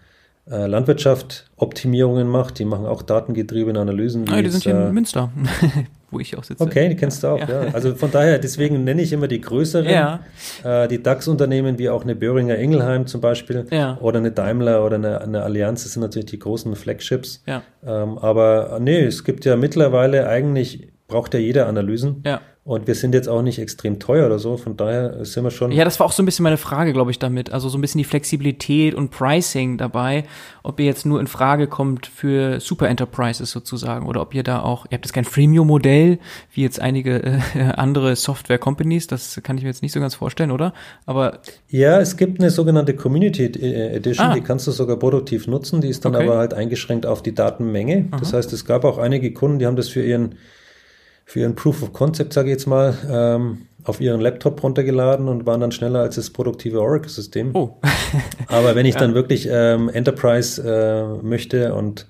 äh, 0.51 0.67
Landwirtschaft 0.67 1.51
Optimierungen 1.57 2.29
macht. 2.29 2.59
Die 2.59 2.67
machen 2.67 2.85
auch 2.85 3.01
datengetriebene 3.01 3.81
Analysen. 3.81 4.29
Ah, 4.29 4.43
die 4.43 4.51
sind 4.51 4.65
hier 4.65 4.75
in 4.75 4.89
äh, 4.89 4.93
Münster. 4.93 5.33
wo 6.13 6.21
ich 6.21 6.37
auch 6.37 6.45
sitze. 6.45 6.63
Okay, 6.63 6.89
die 6.89 6.97
kennst 6.97 7.23
du 7.23 7.29
auch, 7.29 7.41
ja. 7.41 7.65
ja. 7.65 7.75
Also 7.75 7.95
von 7.95 8.11
daher, 8.11 8.39
deswegen 8.39 8.85
nenne 8.85 9.03
ich 9.03 9.13
immer 9.13 9.29
die 9.29 9.41
größeren, 9.41 9.89
ja. 9.89 10.21
äh, 10.63 10.89
die 10.89 11.03
DAX-Unternehmen, 11.03 11.79
wie 11.79 11.89
auch 11.89 12.03
eine 12.03 12.15
Böhringer 12.15 12.57
Ingelheim 12.57 13.07
zum 13.07 13.21
Beispiel 13.21 13.67
oder 14.01 14.19
eine 14.19 14.31
Daimler 14.31 14.85
oder 14.85 14.97
eine, 14.97 15.21
eine, 15.21 15.43
Allianz, 15.43 15.83
das 15.85 15.95
sind 15.95 16.03
natürlich 16.03 16.27
die 16.27 16.39
großen 16.39 16.75
Flagships. 16.77 17.43
Ähm, 17.47 18.19
aber 18.19 18.79
nee, 18.81 19.01
es 19.01 19.25
gibt 19.25 19.45
ja 19.45 19.57
mittlerweile 19.57 20.29
eigentlich, 20.29 20.89
braucht 21.09 21.35
ja 21.35 21.41
jeder 21.41 21.67
Analysen. 21.67 22.23
Ja. 22.25 22.41
Und 22.65 22.87
wir 22.87 22.95
sind 22.95 23.13
jetzt 23.13 23.29
auch 23.29 23.43
nicht 23.43 23.59
extrem 23.59 23.99
teuer 23.99 24.27
oder 24.27 24.39
so, 24.39 24.57
von 24.57 24.77
daher 24.77 25.25
sind 25.25 25.43
wir 25.43 25.51
schon. 25.51 25.73
Ja, 25.73 25.85
das 25.85 25.99
war 25.99 26.07
auch 26.07 26.13
so 26.13 26.23
ein 26.23 26.27
bisschen 26.27 26.45
meine 26.45 26.57
Frage, 26.57 26.93
glaube 26.93 27.11
ich, 27.11 27.19
damit. 27.19 27.51
Also 27.51 27.69
so 27.69 27.77
ein 27.77 27.81
bisschen 27.81 27.99
die 27.99 28.05
Flexibilität 28.05 28.95
und 28.95 29.11
Pricing 29.11 29.79
dabei, 29.79 30.23
ob 30.63 30.79
ihr 30.79 30.87
jetzt 30.87 31.05
nur 31.05 31.19
in 31.19 31.27
Frage 31.27 31.67
kommt 31.67 32.07
für 32.07 32.61
Super 32.61 32.89
Enterprises 32.89 33.51
sozusagen 33.51 34.07
oder 34.07 34.23
ob 34.23 34.33
ihr 34.33 34.45
da 34.45 34.61
auch, 34.61 34.87
ihr 34.87 34.93
habt 34.93 35.05
jetzt 35.05 35.13
kein 35.13 35.25
Freemium-Modell, 35.25 36.21
wie 36.53 36.63
jetzt 36.63 36.81
einige 36.81 37.21
äh, 37.25 37.41
andere 37.77 38.15
Software-Companies, 38.15 39.09
das 39.09 39.41
kann 39.43 39.59
ich 39.59 39.65
mir 39.65 39.71
jetzt 39.71 39.83
nicht 39.83 39.93
so 39.93 39.99
ganz 39.99 40.15
vorstellen, 40.15 40.53
oder? 40.53 40.73
Aber. 41.05 41.41
Ja, 41.69 41.99
es 41.99 42.17
gibt 42.17 42.39
eine 42.39 42.51
sogenannte 42.51 42.95
Community 42.95 43.47
äh, 43.47 43.97
Edition, 43.97 44.27
ah. 44.29 44.35
die 44.35 44.41
kannst 44.41 44.69
du 44.69 44.71
sogar 44.71 45.01
produktiv 45.01 45.49
nutzen, 45.49 45.81
die 45.81 45.89
ist 45.89 46.05
dann 46.05 46.15
okay. 46.15 46.29
aber 46.29 46.39
halt 46.39 46.55
eingeschränkt 46.55 47.07
auf 47.07 47.25
die 47.25 47.35
Datenmenge. 47.35 48.07
Aha. 48.13 48.21
Das 48.21 48.33
heißt, 48.33 48.53
es 48.53 48.65
gab 48.65 48.85
auch 48.85 48.99
einige 48.99 49.33
Kunden, 49.33 49.59
die 49.59 49.67
haben 49.67 49.75
das 49.75 49.89
für 49.89 50.05
ihren 50.05 50.37
für 51.25 51.41
ihren 51.41 51.55
Proof 51.55 51.83
of 51.83 51.93
Concept, 51.93 52.33
sage 52.33 52.49
ich 52.49 52.53
jetzt 52.53 52.67
mal, 52.67 52.97
ähm, 53.11 53.67
auf 53.85 54.01
ihren 54.01 54.21
Laptop 54.21 54.63
runtergeladen 54.63 55.29
und 55.29 55.47
waren 55.47 55.61
dann 55.61 55.73
schneller 55.73 56.01
als 56.01 56.17
das 56.17 56.31
produktive 56.31 56.81
Oracle-System. 56.81 57.51
Oh. 57.55 57.77
Aber 58.47 58.75
wenn 58.75 58.87
ich 58.87 58.95
ja. 58.95 59.01
dann 59.01 59.15
wirklich 59.15 59.49
ähm, 59.51 59.89
Enterprise 59.89 60.63
äh, 60.63 61.23
möchte 61.25 61.75
und 61.75 62.07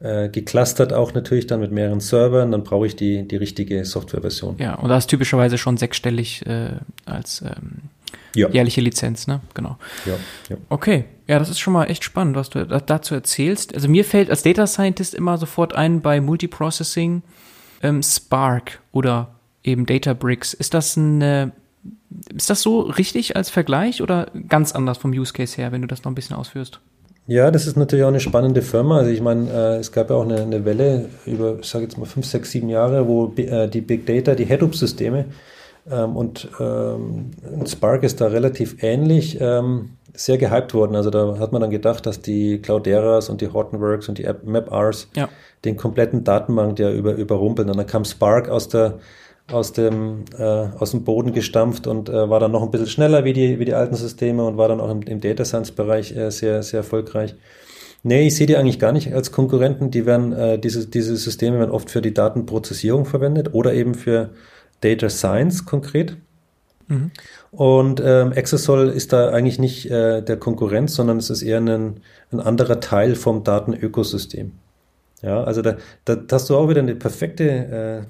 äh, 0.00 0.28
geclustert 0.28 0.92
auch 0.92 1.14
natürlich 1.14 1.46
dann 1.46 1.60
mit 1.60 1.72
mehreren 1.72 2.00
Servern, 2.00 2.52
dann 2.52 2.62
brauche 2.64 2.86
ich 2.86 2.96
die, 2.96 3.26
die 3.26 3.36
richtige 3.36 3.84
Softwareversion. 3.84 4.56
Ja, 4.58 4.74
und 4.74 4.88
da 4.88 4.98
ist 4.98 5.08
typischerweise 5.08 5.58
schon 5.58 5.78
sechsstellig 5.78 6.44
äh, 6.46 6.72
als 7.06 7.42
ähm, 7.42 7.88
ja. 8.34 8.48
jährliche 8.50 8.80
Lizenz, 8.80 9.26
ne? 9.26 9.40
Genau. 9.54 9.78
Ja, 10.04 10.14
ja. 10.50 10.56
Okay, 10.68 11.04
ja, 11.26 11.38
das 11.38 11.48
ist 11.48 11.58
schon 11.58 11.72
mal 11.72 11.86
echt 11.86 12.04
spannend, 12.04 12.36
was 12.36 12.50
du 12.50 12.64
dazu 12.66 13.14
erzählst. 13.14 13.74
Also 13.74 13.88
mir 13.88 14.04
fällt 14.04 14.30
als 14.30 14.42
Data 14.42 14.66
Scientist 14.66 15.14
immer 15.14 15.38
sofort 15.38 15.74
ein 15.74 16.02
bei 16.02 16.20
Multiprocessing, 16.20 17.22
ähm, 17.82 18.02
Spark 18.02 18.80
oder 18.92 19.34
eben 19.62 19.86
Databricks. 19.86 20.54
Ist 20.54 20.74
das 20.74 20.96
eine, 20.96 21.52
ist 22.34 22.50
das 22.50 22.62
so 22.62 22.80
richtig 22.80 23.36
als 23.36 23.50
Vergleich 23.50 24.02
oder 24.02 24.28
ganz 24.48 24.72
anders 24.72 24.98
vom 24.98 25.10
Use 25.10 25.32
Case 25.32 25.56
her, 25.56 25.72
wenn 25.72 25.82
du 25.82 25.88
das 25.88 26.04
noch 26.04 26.12
ein 26.12 26.14
bisschen 26.14 26.36
ausführst? 26.36 26.80
Ja, 27.28 27.50
das 27.50 27.66
ist 27.66 27.76
natürlich 27.76 28.04
auch 28.04 28.08
eine 28.08 28.20
spannende 28.20 28.62
Firma. 28.62 28.98
Also 28.98 29.10
ich 29.10 29.20
meine, 29.20 29.50
äh, 29.50 29.76
es 29.78 29.90
gab 29.90 30.10
ja 30.10 30.16
auch 30.16 30.24
eine, 30.24 30.42
eine 30.42 30.64
Welle 30.64 31.08
über, 31.26 31.58
ich 31.60 31.66
sage 31.66 31.84
jetzt 31.84 31.98
mal 31.98 32.06
fünf, 32.06 32.24
sechs, 32.24 32.52
sieben 32.52 32.68
Jahre, 32.68 33.08
wo 33.08 33.32
äh, 33.36 33.68
die 33.68 33.80
Big 33.80 34.06
Data, 34.06 34.36
die 34.36 34.48
Hadoop-Systeme 34.48 35.24
ähm, 35.90 36.16
und 36.16 36.48
ähm, 36.60 37.30
Spark 37.66 38.02
ist 38.02 38.20
da 38.20 38.26
relativ 38.26 38.82
ähnlich 38.82 39.38
ähm, 39.40 39.90
sehr 40.14 40.38
gehypt 40.38 40.74
worden. 40.74 40.96
Also 40.96 41.10
da 41.10 41.38
hat 41.38 41.52
man 41.52 41.60
dann 41.60 41.70
gedacht, 41.70 42.06
dass 42.06 42.20
die 42.20 42.60
Clouderas 42.60 43.28
und 43.28 43.40
die 43.40 43.52
Hortonworks 43.52 44.08
und 44.08 44.18
die 44.18 44.28
MapRs 44.44 45.08
ja 45.14 45.28
den 45.66 45.76
kompletten 45.76 46.24
Datenbank 46.24 46.78
ja 46.78 46.90
über, 46.90 47.14
überrumpeln. 47.14 47.68
Und 47.68 47.76
dann 47.76 47.86
kam 47.86 48.04
Spark 48.04 48.48
aus 48.48 48.68
der 48.68 48.98
aus 49.52 49.72
dem, 49.72 50.24
äh, 50.36 50.42
aus 50.42 50.90
dem 50.90 51.04
Boden 51.04 51.32
gestampft 51.32 51.86
und 51.86 52.08
äh, 52.08 52.28
war 52.28 52.40
dann 52.40 52.50
noch 52.50 52.64
ein 52.64 52.72
bisschen 52.72 52.88
schneller 52.88 53.24
wie 53.24 53.32
die, 53.32 53.60
wie 53.60 53.64
die 53.64 53.74
alten 53.74 53.94
Systeme 53.94 54.44
und 54.44 54.56
war 54.56 54.66
dann 54.66 54.80
auch 54.80 54.90
im, 54.90 55.02
im 55.02 55.20
Data 55.20 55.44
Science 55.44 55.70
Bereich 55.70 56.16
äh, 56.16 56.32
sehr, 56.32 56.64
sehr 56.64 56.78
erfolgreich. 56.78 57.36
Nee, 58.02 58.26
ich 58.26 58.34
sehe 58.34 58.48
die 58.48 58.56
eigentlich 58.56 58.80
gar 58.80 58.90
nicht 58.90 59.14
als 59.14 59.30
Konkurrenten. 59.30 59.92
Die 59.92 60.04
werden, 60.04 60.32
äh, 60.32 60.58
diese, 60.58 60.88
diese 60.88 61.16
Systeme 61.16 61.60
werden 61.60 61.70
oft 61.70 61.92
für 61.92 62.02
die 62.02 62.12
Datenprozessierung 62.12 63.04
verwendet 63.04 63.54
oder 63.54 63.72
eben 63.72 63.94
für 63.94 64.30
Data 64.80 65.08
Science 65.08 65.64
konkret. 65.64 66.16
Mhm. 66.88 67.10
Und 67.50 68.00
ähm, 68.04 68.32
Exasol 68.32 68.88
ist 68.88 69.12
da 69.12 69.30
eigentlich 69.30 69.58
nicht 69.58 69.90
äh, 69.90 70.22
der 70.22 70.36
Konkurrent, 70.36 70.90
sondern 70.90 71.16
es 71.18 71.30
ist 71.30 71.42
eher 71.42 71.58
ein, 71.58 72.00
ein 72.30 72.40
anderer 72.40 72.80
Teil 72.80 73.14
vom 73.14 73.44
Datenökosystem. 73.44 74.52
Ja, 75.22 75.42
also 75.42 75.62
da, 75.62 75.76
da, 76.04 76.14
da 76.14 76.36
hast 76.36 76.50
du 76.50 76.56
auch 76.56 76.68
wieder 76.68 76.82
eine 76.82 76.94
perfekte 76.94 78.04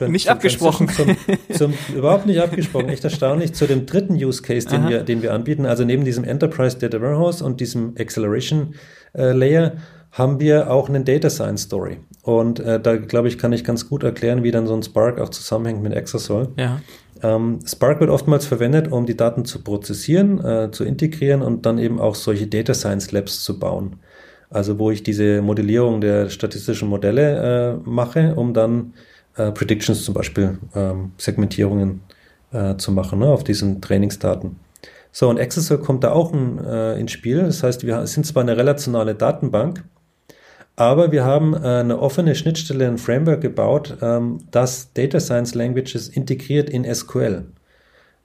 äh, 0.00 0.08
nicht 0.08 0.28
abgesprochen. 0.28 0.88
Zum, 0.88 1.16
zum, 1.54 1.74
überhaupt 1.94 2.26
nicht 2.26 2.40
abgesprochen. 2.40 2.88
Echt 2.88 3.04
erstaunlich. 3.04 3.52
Zu 3.52 3.66
dem 3.66 3.84
dritten 3.86 4.14
Use 4.14 4.42
Case, 4.42 4.66
den 4.66 4.88
wir, 4.88 5.02
den 5.02 5.22
wir 5.22 5.34
anbieten, 5.34 5.66
also 5.66 5.84
neben 5.84 6.04
diesem 6.04 6.24
Enterprise 6.24 6.78
Data 6.78 7.00
Warehouse 7.00 7.42
und 7.42 7.60
diesem 7.60 7.94
Acceleration 7.98 8.74
äh, 9.12 9.32
Layer, 9.32 9.74
haben 10.18 10.40
wir 10.40 10.70
auch 10.70 10.88
einen 10.88 11.04
Data 11.04 11.30
Science 11.30 11.62
Story. 11.62 11.98
Und 12.22 12.60
äh, 12.60 12.80
da 12.80 12.96
glaube 12.96 13.28
ich, 13.28 13.38
kann 13.38 13.52
ich 13.52 13.64
ganz 13.64 13.88
gut 13.88 14.02
erklären, 14.02 14.42
wie 14.42 14.50
dann 14.50 14.66
so 14.66 14.74
ein 14.74 14.82
Spark 14.82 15.20
auch 15.20 15.28
zusammenhängt 15.28 15.82
mit 15.82 15.94
Exasol. 15.94 16.48
Ja. 16.56 16.80
Ähm, 17.22 17.60
Spark 17.64 18.00
wird 18.00 18.10
oftmals 18.10 18.44
verwendet, 18.44 18.90
um 18.90 19.06
die 19.06 19.16
Daten 19.16 19.44
zu 19.44 19.62
prozessieren, 19.62 20.44
äh, 20.44 20.70
zu 20.70 20.84
integrieren 20.84 21.42
und 21.42 21.64
dann 21.66 21.78
eben 21.78 22.00
auch 22.00 22.14
solche 22.14 22.46
Data 22.46 22.74
Science 22.74 23.12
Labs 23.12 23.42
zu 23.42 23.58
bauen. 23.58 23.96
Also 24.50 24.78
wo 24.78 24.90
ich 24.90 25.02
diese 25.02 25.42
Modellierung 25.42 26.00
der 26.00 26.30
statistischen 26.30 26.88
Modelle 26.88 27.78
äh, 27.84 27.88
mache, 27.88 28.34
um 28.34 28.54
dann 28.54 28.94
äh, 29.36 29.52
Predictions 29.52 30.04
zum 30.04 30.14
Beispiel, 30.14 30.58
ähm, 30.74 31.12
Segmentierungen 31.18 32.00
äh, 32.52 32.76
zu 32.76 32.92
machen 32.92 33.20
ne, 33.20 33.26
auf 33.26 33.44
diesen 33.44 33.80
Trainingsdaten. 33.80 34.56
So, 35.12 35.28
und 35.28 35.38
Exasol 35.38 35.78
kommt 35.78 36.04
da 36.04 36.12
auch 36.12 36.32
ein, 36.32 36.64
äh, 36.64 36.98
ins 36.98 37.12
Spiel. 37.12 37.42
Das 37.42 37.62
heißt, 37.62 37.86
wir 37.86 38.06
sind 38.06 38.26
zwar 38.26 38.42
eine 38.42 38.56
relationale 38.56 39.14
Datenbank, 39.14 39.84
aber 40.78 41.10
wir 41.10 41.24
haben 41.24 41.54
äh, 41.54 41.80
eine 41.80 41.98
offene 41.98 42.36
Schnittstelle, 42.36 42.86
ein 42.86 42.98
Framework 42.98 43.40
gebaut, 43.40 43.96
ähm, 44.00 44.38
das 44.52 44.92
Data 44.92 45.18
Science 45.18 45.56
Languages 45.56 46.08
integriert 46.08 46.70
in 46.70 46.84
SQL. 46.84 47.46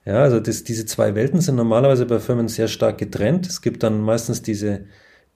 Ja, 0.04 0.22
also 0.22 0.38
das, 0.38 0.62
diese 0.62 0.86
zwei 0.86 1.16
Welten 1.16 1.40
sind 1.40 1.56
normalerweise 1.56 2.06
bei 2.06 2.20
Firmen 2.20 2.46
sehr 2.46 2.68
stark 2.68 2.98
getrennt. 2.98 3.48
Es 3.48 3.60
gibt 3.60 3.82
dann 3.82 4.00
meistens 4.00 4.42
diese 4.42 4.84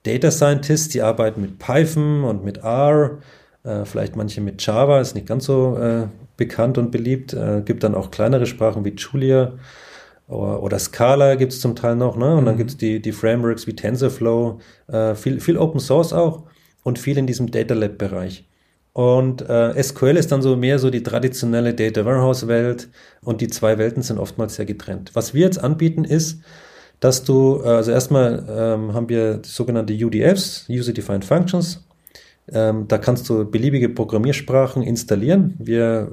Data 0.04 0.30
Scientists, 0.30 0.90
die 0.90 1.02
arbeiten 1.02 1.40
mit 1.40 1.58
Python 1.58 2.22
und 2.22 2.44
mit 2.44 2.58
R, 2.58 3.18
äh, 3.64 3.84
vielleicht 3.84 4.14
manche 4.14 4.40
mit 4.40 4.64
Java, 4.64 5.00
ist 5.00 5.16
nicht 5.16 5.26
ganz 5.26 5.46
so 5.46 5.76
äh, 5.76 6.06
bekannt 6.36 6.78
und 6.78 6.92
beliebt. 6.92 7.32
Äh, 7.32 7.62
gibt 7.64 7.82
dann 7.82 7.96
auch 7.96 8.12
kleinere 8.12 8.46
Sprachen 8.46 8.84
wie 8.84 8.94
Julia 8.94 9.54
oder, 10.28 10.62
oder 10.62 10.78
Scala 10.78 11.34
gibt 11.34 11.52
es 11.52 11.60
zum 11.60 11.74
Teil 11.74 11.96
noch. 11.96 12.16
Ne? 12.16 12.32
Und 12.36 12.42
mhm. 12.42 12.46
dann 12.46 12.56
gibt 12.58 12.70
es 12.70 12.76
die, 12.76 13.02
die 13.02 13.12
Frameworks 13.12 13.66
wie 13.66 13.74
TensorFlow, 13.74 14.60
viel, 15.16 15.40
viel 15.40 15.58
Open 15.58 15.80
Source 15.80 16.12
auch 16.12 16.44
und 16.82 16.98
viel 16.98 17.18
in 17.18 17.26
diesem 17.26 17.50
Data 17.50 17.74
Lab-Bereich. 17.74 18.44
Und 18.92 19.48
äh, 19.48 19.80
SQL 19.80 20.16
ist 20.16 20.32
dann 20.32 20.42
so 20.42 20.56
mehr 20.56 20.78
so 20.78 20.90
die 20.90 21.02
traditionelle 21.02 21.74
Data 21.74 22.04
Warehouse-Welt 22.04 22.88
und 23.22 23.40
die 23.40 23.48
zwei 23.48 23.78
Welten 23.78 24.02
sind 24.02 24.18
oftmals 24.18 24.56
sehr 24.56 24.66
getrennt. 24.66 25.10
Was 25.14 25.34
wir 25.34 25.42
jetzt 25.42 25.62
anbieten 25.62 26.04
ist, 26.04 26.40
dass 27.00 27.22
du, 27.22 27.60
äh, 27.62 27.68
also 27.68 27.92
erstmal 27.92 28.44
ähm, 28.48 28.94
haben 28.94 29.08
wir 29.08 29.40
sogenannte 29.44 29.92
UDFs, 29.92 30.66
User 30.68 30.92
Defined 30.92 31.24
Functions. 31.24 31.84
Ähm, 32.50 32.88
da 32.88 32.98
kannst 32.98 33.28
du 33.28 33.44
beliebige 33.44 33.88
Programmiersprachen 33.88 34.82
installieren. 34.82 35.54
Wir 35.58 36.10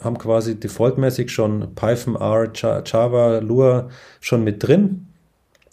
haben 0.00 0.16
quasi 0.16 0.58
defaultmäßig 0.58 1.30
schon 1.30 1.74
Python, 1.74 2.16
R, 2.16 2.50
Java, 2.54 3.38
Lua 3.38 3.90
schon 4.20 4.42
mit 4.42 4.66
drin. 4.66 5.08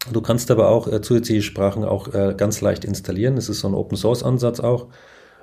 Du 0.09 0.21
kannst 0.21 0.49
aber 0.49 0.69
auch 0.69 0.87
äh, 0.87 1.01
zusätzliche 1.01 1.43
Sprachen 1.43 1.83
auch 1.83 2.13
äh, 2.13 2.33
ganz 2.35 2.61
leicht 2.61 2.85
installieren. 2.85 3.35
Das 3.35 3.49
ist 3.49 3.59
so 3.59 3.67
ein 3.67 3.75
Open 3.75 3.97
Source 3.97 4.23
Ansatz 4.23 4.59
auch. 4.59 4.87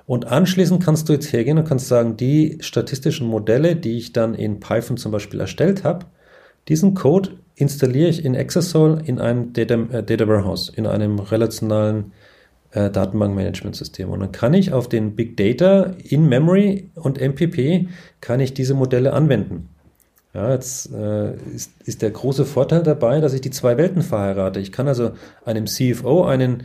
Und 0.04 0.26
anschließend 0.26 0.82
kannst 0.82 1.08
du 1.08 1.12
jetzt 1.12 1.32
hergehen 1.32 1.58
und 1.58 1.68
kannst 1.68 1.86
sagen, 1.86 2.16
die 2.16 2.58
statistischen 2.60 3.28
Modelle, 3.28 3.76
die 3.76 3.98
ich 3.98 4.12
dann 4.12 4.34
in 4.34 4.58
Python 4.58 4.96
zum 4.96 5.12
Beispiel 5.12 5.38
erstellt 5.38 5.84
habe, 5.84 6.06
diesen 6.68 6.94
Code 6.94 7.30
installiere 7.54 8.08
ich 8.08 8.24
in 8.24 8.34
Exasol 8.34 9.00
in 9.04 9.20
einem 9.20 9.52
Data, 9.52 9.74
äh, 9.74 10.02
Data 10.02 10.26
Warehouse, 10.26 10.70
in 10.74 10.86
einem 10.86 11.18
relationalen 11.18 12.12
äh, 12.72 12.90
Datenbankmanagementsystem. 12.90 14.10
Und 14.10 14.20
dann 14.20 14.32
kann 14.32 14.54
ich 14.54 14.72
auf 14.72 14.88
den 14.88 15.14
Big 15.14 15.36
Data 15.36 15.94
in 16.02 16.28
Memory 16.28 16.90
und 16.94 17.20
MPP 17.20 17.88
kann 18.20 18.40
ich 18.40 18.54
diese 18.54 18.74
Modelle 18.74 19.12
anwenden. 19.12 19.68
Ja, 20.38 20.52
jetzt 20.52 20.94
äh, 20.94 21.34
ist, 21.52 21.72
ist 21.84 22.00
der 22.00 22.12
große 22.12 22.44
Vorteil 22.44 22.84
dabei, 22.84 23.20
dass 23.20 23.32
ich 23.32 23.40
die 23.40 23.50
zwei 23.50 23.76
Welten 23.76 24.02
verheirate. 24.02 24.60
Ich 24.60 24.70
kann 24.70 24.86
also 24.86 25.10
einem 25.44 25.66
CFO 25.66 26.26
einen 26.26 26.62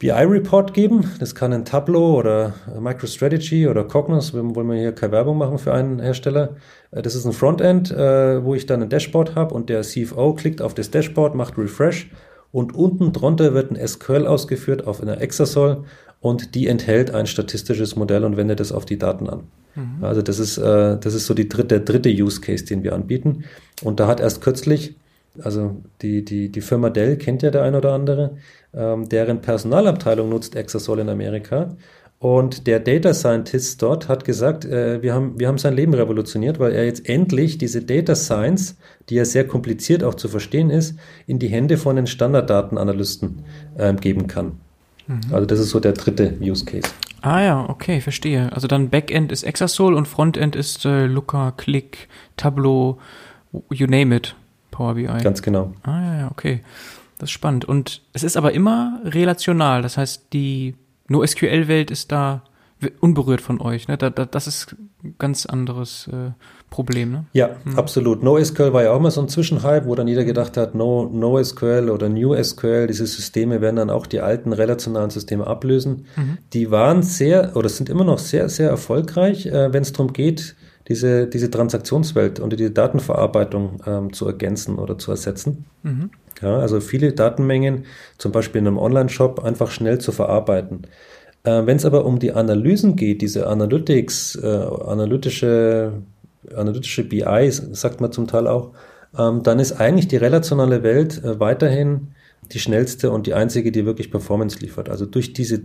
BI-Report 0.00 0.74
geben. 0.74 1.12
Das 1.20 1.36
kann 1.36 1.52
ein 1.52 1.64
Tableau 1.64 2.16
oder 2.16 2.54
MicroStrategy 2.76 3.68
oder 3.68 3.84
Cognos. 3.84 4.34
Wir 4.34 4.42
wollen 4.56 4.68
wir 4.68 4.78
hier 4.78 4.90
keine 4.90 5.12
Werbung 5.12 5.38
machen 5.38 5.58
für 5.58 5.72
einen 5.72 6.00
Hersteller. 6.00 6.56
Äh, 6.90 7.02
das 7.02 7.14
ist 7.14 7.24
ein 7.24 7.32
Frontend, 7.32 7.92
äh, 7.92 8.44
wo 8.44 8.56
ich 8.56 8.66
dann 8.66 8.82
ein 8.82 8.88
Dashboard 8.88 9.36
habe 9.36 9.54
und 9.54 9.68
der 9.68 9.82
CFO 9.82 10.34
klickt 10.34 10.60
auf 10.60 10.74
das 10.74 10.90
Dashboard, 10.90 11.36
macht 11.36 11.56
Refresh 11.56 12.10
und 12.50 12.74
unten 12.74 13.12
drunter 13.12 13.54
wird 13.54 13.70
ein 13.70 13.86
SQL 13.86 14.26
ausgeführt 14.26 14.88
auf 14.88 15.00
einer 15.00 15.20
Exasol 15.20 15.84
und 16.20 16.54
die 16.54 16.66
enthält 16.66 17.12
ein 17.14 17.26
statistisches 17.26 17.96
Modell 17.96 18.24
und 18.24 18.36
wendet 18.36 18.60
es 18.60 18.72
auf 18.72 18.84
die 18.84 18.98
Daten 18.98 19.28
an. 19.28 19.44
Mhm. 19.74 20.02
Also 20.02 20.22
das 20.22 20.38
ist, 20.38 20.58
äh, 20.58 20.98
das 20.98 21.14
ist 21.14 21.26
so 21.26 21.34
die 21.34 21.48
dritte, 21.48 21.68
der 21.68 21.80
dritte 21.80 22.10
Use 22.10 22.40
Case, 22.40 22.64
den 22.64 22.82
wir 22.82 22.94
anbieten. 22.94 23.44
Und 23.82 24.00
da 24.00 24.06
hat 24.06 24.20
erst 24.20 24.40
kürzlich 24.40 24.96
also 25.42 25.82
die, 26.02 26.24
die, 26.24 26.50
die 26.50 26.60
Firma 26.60 26.90
Dell 26.90 27.16
kennt 27.16 27.42
ja 27.42 27.50
der 27.50 27.62
ein 27.62 27.74
oder 27.74 27.92
andere, 27.92 28.36
ähm, 28.74 29.08
deren 29.08 29.40
Personalabteilung 29.40 30.28
nutzt 30.28 30.56
Exasol 30.56 31.00
in 31.00 31.08
Amerika. 31.08 31.76
Und 32.18 32.66
der 32.66 32.80
Data 32.80 33.12
Scientist 33.12 33.82
dort 33.82 34.08
hat 34.08 34.24
gesagt, 34.24 34.64
äh, 34.64 35.02
wir, 35.02 35.12
haben, 35.12 35.38
wir 35.38 35.48
haben 35.48 35.58
sein 35.58 35.74
Leben 35.74 35.92
revolutioniert, 35.92 36.58
weil 36.58 36.72
er 36.72 36.86
jetzt 36.86 37.08
endlich 37.08 37.58
diese 37.58 37.82
Data 37.82 38.14
Science, 38.14 38.76
die 39.10 39.16
ja 39.16 39.24
sehr 39.26 39.46
kompliziert 39.46 40.02
auch 40.02 40.14
zu 40.14 40.28
verstehen 40.28 40.70
ist, 40.70 40.98
in 41.26 41.38
die 41.38 41.48
Hände 41.48 41.76
von 41.76 41.96
den 41.96 42.06
Standarddatenanalysten 42.06 43.44
äh, 43.76 43.92
geben 43.94 44.28
kann. 44.28 44.60
Mhm. 45.06 45.20
Also 45.32 45.46
das 45.46 45.60
ist 45.60 45.70
so 45.70 45.80
der 45.80 45.92
dritte 45.92 46.36
Use 46.40 46.64
Case. 46.64 46.88
Ah 47.22 47.40
ja, 47.40 47.68
okay, 47.68 48.00
verstehe. 48.00 48.52
Also 48.52 48.68
dann 48.68 48.90
Backend 48.90 49.32
ist 49.32 49.42
Exasol 49.42 49.94
und 49.94 50.06
Frontend 50.06 50.54
ist 50.54 50.84
äh, 50.84 51.06
Looker, 51.06 51.52
Click, 51.56 52.08
Tableau, 52.36 52.98
you 53.70 53.86
name 53.86 54.14
it. 54.14 54.34
Power 54.70 54.94
BI. 54.94 55.06
Ganz 55.06 55.40
genau. 55.42 55.72
Ah 55.82 56.18
ja, 56.18 56.30
okay. 56.30 56.60
Das 57.18 57.30
ist 57.30 57.32
spannend. 57.32 57.64
Und 57.64 58.02
es 58.12 58.22
ist 58.22 58.36
aber 58.36 58.52
immer 58.52 59.00
relational. 59.04 59.80
Das 59.80 59.96
heißt, 59.96 60.26
die 60.34 60.74
NoSQL-Welt 61.08 61.90
ist 61.90 62.12
da 62.12 62.42
unberührt 63.00 63.40
von 63.40 63.60
euch. 63.60 63.88
Ne? 63.88 63.96
Da, 63.96 64.10
da, 64.10 64.26
das 64.26 64.46
ist 64.46 64.76
ein 65.02 65.14
ganz 65.18 65.46
anderes 65.46 66.08
äh, 66.08 66.32
Problem. 66.70 67.12
Ne? 67.12 67.24
Ja, 67.32 67.56
hm. 67.62 67.78
absolut. 67.78 68.22
NoSQL 68.22 68.72
war 68.72 68.82
ja 68.82 68.92
auch 68.92 69.00
mal 69.00 69.10
so 69.10 69.20
ein 69.20 69.28
Zwischenhype, 69.28 69.86
wo 69.86 69.94
dann 69.94 70.08
jeder 70.08 70.24
gedacht 70.24 70.56
hat, 70.56 70.74
no, 70.74 71.08
NoSQL 71.12 71.88
oder 71.90 72.08
NewSQL, 72.08 72.86
diese 72.86 73.06
Systeme 73.06 73.60
werden 73.60 73.76
dann 73.76 73.90
auch 73.90 74.06
die 74.06 74.20
alten 74.20 74.52
relationalen 74.52 75.10
Systeme 75.10 75.46
ablösen. 75.46 76.06
Mhm. 76.16 76.38
Die 76.52 76.70
waren 76.70 77.02
sehr 77.02 77.56
oder 77.56 77.68
sind 77.68 77.88
immer 77.88 78.04
noch 78.04 78.18
sehr, 78.18 78.48
sehr 78.48 78.68
erfolgreich, 78.68 79.46
äh, 79.46 79.72
wenn 79.72 79.82
es 79.82 79.92
darum 79.92 80.12
geht, 80.12 80.56
diese, 80.88 81.26
diese 81.26 81.50
Transaktionswelt 81.50 82.40
und 82.40 82.58
die 82.58 82.72
Datenverarbeitung 82.72 83.80
ähm, 83.86 84.12
zu 84.12 84.26
ergänzen 84.26 84.78
oder 84.78 84.98
zu 84.98 85.10
ersetzen. 85.10 85.66
Mhm. 85.82 86.10
Ja, 86.42 86.58
also 86.58 86.80
viele 86.80 87.12
Datenmengen, 87.12 87.86
zum 88.18 88.32
Beispiel 88.32 88.60
in 88.60 88.66
einem 88.66 88.78
Online-Shop, 88.78 89.42
einfach 89.42 89.70
schnell 89.70 89.98
zu 89.98 90.12
verarbeiten. 90.12 90.82
Äh, 91.44 91.64
Wenn 91.64 91.76
es 91.76 91.84
aber 91.84 92.04
um 92.04 92.18
die 92.18 92.32
Analysen 92.32 92.96
geht, 92.96 93.22
diese 93.22 93.46
Analytics, 93.46 94.36
äh, 94.36 94.46
analytische, 94.46 95.92
analytische 96.54 97.04
BI, 97.04 97.50
sagt 97.50 98.00
man 98.00 98.12
zum 98.12 98.26
Teil 98.26 98.46
auch, 98.46 98.72
ähm, 99.18 99.42
dann 99.42 99.58
ist 99.58 99.72
eigentlich 99.72 100.08
die 100.08 100.16
relationale 100.16 100.82
Welt 100.82 101.22
äh, 101.24 101.40
weiterhin 101.40 102.08
die 102.52 102.58
schnellste 102.58 103.10
und 103.10 103.26
die 103.26 103.34
einzige, 103.34 103.72
die 103.72 103.86
wirklich 103.86 104.10
Performance 104.10 104.58
liefert. 104.60 104.88
Also 104.88 105.06
durch 105.06 105.32
diese 105.32 105.62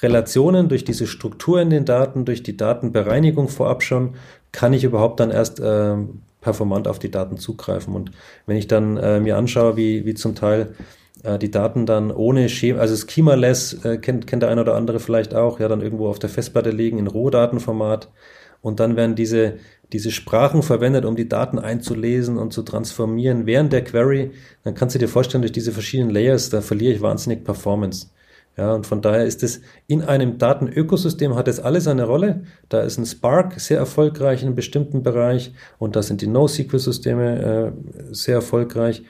Relationen, 0.00 0.68
durch 0.68 0.84
diese 0.84 1.06
Struktur 1.06 1.60
in 1.60 1.70
den 1.70 1.84
Daten, 1.84 2.24
durch 2.24 2.42
die 2.42 2.56
Datenbereinigung 2.56 3.48
vorab 3.48 3.82
schon, 3.82 4.14
kann 4.52 4.72
ich 4.72 4.84
überhaupt 4.84 5.20
dann 5.20 5.30
erst 5.30 5.60
äh, 5.60 5.96
performant 6.40 6.88
auf 6.88 6.98
die 6.98 7.10
Daten 7.10 7.36
zugreifen. 7.36 7.94
Und 7.94 8.12
wenn 8.46 8.56
ich 8.56 8.66
dann 8.66 8.96
äh, 8.96 9.20
mir 9.20 9.36
anschaue, 9.36 9.76
wie, 9.76 10.06
wie 10.06 10.14
zum 10.14 10.34
Teil 10.34 10.74
äh, 11.22 11.38
die 11.38 11.50
Daten 11.50 11.84
dann 11.84 12.10
ohne 12.10 12.48
Schema, 12.48 12.80
also 12.80 12.96
Schema-less, 12.96 13.84
äh, 13.84 13.98
kennt, 13.98 14.26
kennt 14.26 14.42
der 14.42 14.50
eine 14.50 14.62
oder 14.62 14.74
andere 14.74 15.00
vielleicht 15.00 15.34
auch, 15.34 15.60
ja, 15.60 15.68
dann 15.68 15.82
irgendwo 15.82 16.08
auf 16.08 16.18
der 16.18 16.30
Festplatte 16.30 16.70
liegen 16.70 16.98
in 16.98 17.06
Rohdatenformat. 17.06 18.08
Und 18.62 18.80
dann 18.80 18.96
werden 18.96 19.14
diese, 19.14 19.54
diese 19.92 20.10
Sprachen 20.10 20.62
verwendet, 20.62 21.04
um 21.04 21.16
die 21.16 21.28
Daten 21.28 21.58
einzulesen 21.58 22.38
und 22.38 22.52
zu 22.52 22.62
transformieren 22.62 23.46
während 23.46 23.72
der 23.72 23.84
Query. 23.84 24.30
Dann 24.64 24.74
kannst 24.74 24.94
du 24.94 24.98
dir 24.98 25.08
vorstellen, 25.08 25.42
durch 25.42 25.52
diese 25.52 25.72
verschiedenen 25.72 26.10
Layers, 26.10 26.50
da 26.50 26.60
verliere 26.60 26.94
ich 26.94 27.02
wahnsinnig 27.02 27.44
Performance. 27.44 28.08
Ja, 28.56 28.74
und 28.74 28.86
von 28.86 29.00
daher 29.00 29.24
ist 29.24 29.42
es 29.42 29.62
in 29.86 30.02
einem 30.02 30.38
Datenökosystem 30.38 31.34
hat 31.34 31.48
es 31.48 31.60
alles 31.60 31.86
eine 31.86 32.04
Rolle. 32.04 32.42
Da 32.68 32.82
ist 32.82 32.98
ein 32.98 33.06
Spark 33.06 33.58
sehr 33.60 33.78
erfolgreich 33.78 34.42
in 34.42 34.48
einem 34.48 34.56
bestimmten 34.56 35.02
Bereich 35.02 35.52
und 35.78 35.96
da 35.96 36.02
sind 36.02 36.20
die 36.20 36.26
NoSQL-Systeme 36.26 37.72
äh, 37.72 37.72
sehr 38.12 38.34
erfolgreich. 38.34 39.02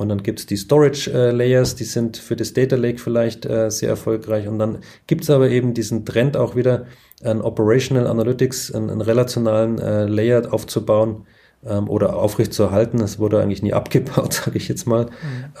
Und 0.00 0.08
dann 0.08 0.22
gibt 0.22 0.38
es 0.38 0.46
die 0.46 0.56
Storage 0.56 1.12
äh, 1.12 1.30
Layers, 1.30 1.74
die 1.74 1.84
sind 1.84 2.16
für 2.16 2.34
das 2.34 2.54
Data 2.54 2.74
Lake 2.74 2.98
vielleicht 2.98 3.44
äh, 3.44 3.70
sehr 3.70 3.90
erfolgreich. 3.90 4.48
Und 4.48 4.58
dann 4.58 4.78
gibt 5.06 5.24
es 5.24 5.28
aber 5.30 5.50
eben 5.50 5.74
diesen 5.74 6.06
Trend 6.06 6.38
auch 6.38 6.56
wieder, 6.56 6.86
ein 7.22 7.42
Operational 7.42 8.06
Analytics, 8.06 8.72
einen, 8.72 8.88
einen 8.88 9.02
relationalen 9.02 9.78
äh, 9.78 10.06
Layer 10.06 10.54
aufzubauen 10.54 11.26
ähm, 11.66 11.86
oder 11.90 12.16
aufrechtzuerhalten. 12.16 12.98
Das 12.98 13.18
wurde 13.18 13.42
eigentlich 13.42 13.62
nie 13.62 13.72
abgebaut, 13.74 14.32
sage 14.32 14.56
ich 14.56 14.68
jetzt 14.68 14.86
mal, 14.86 15.04
mhm. 15.04 15.10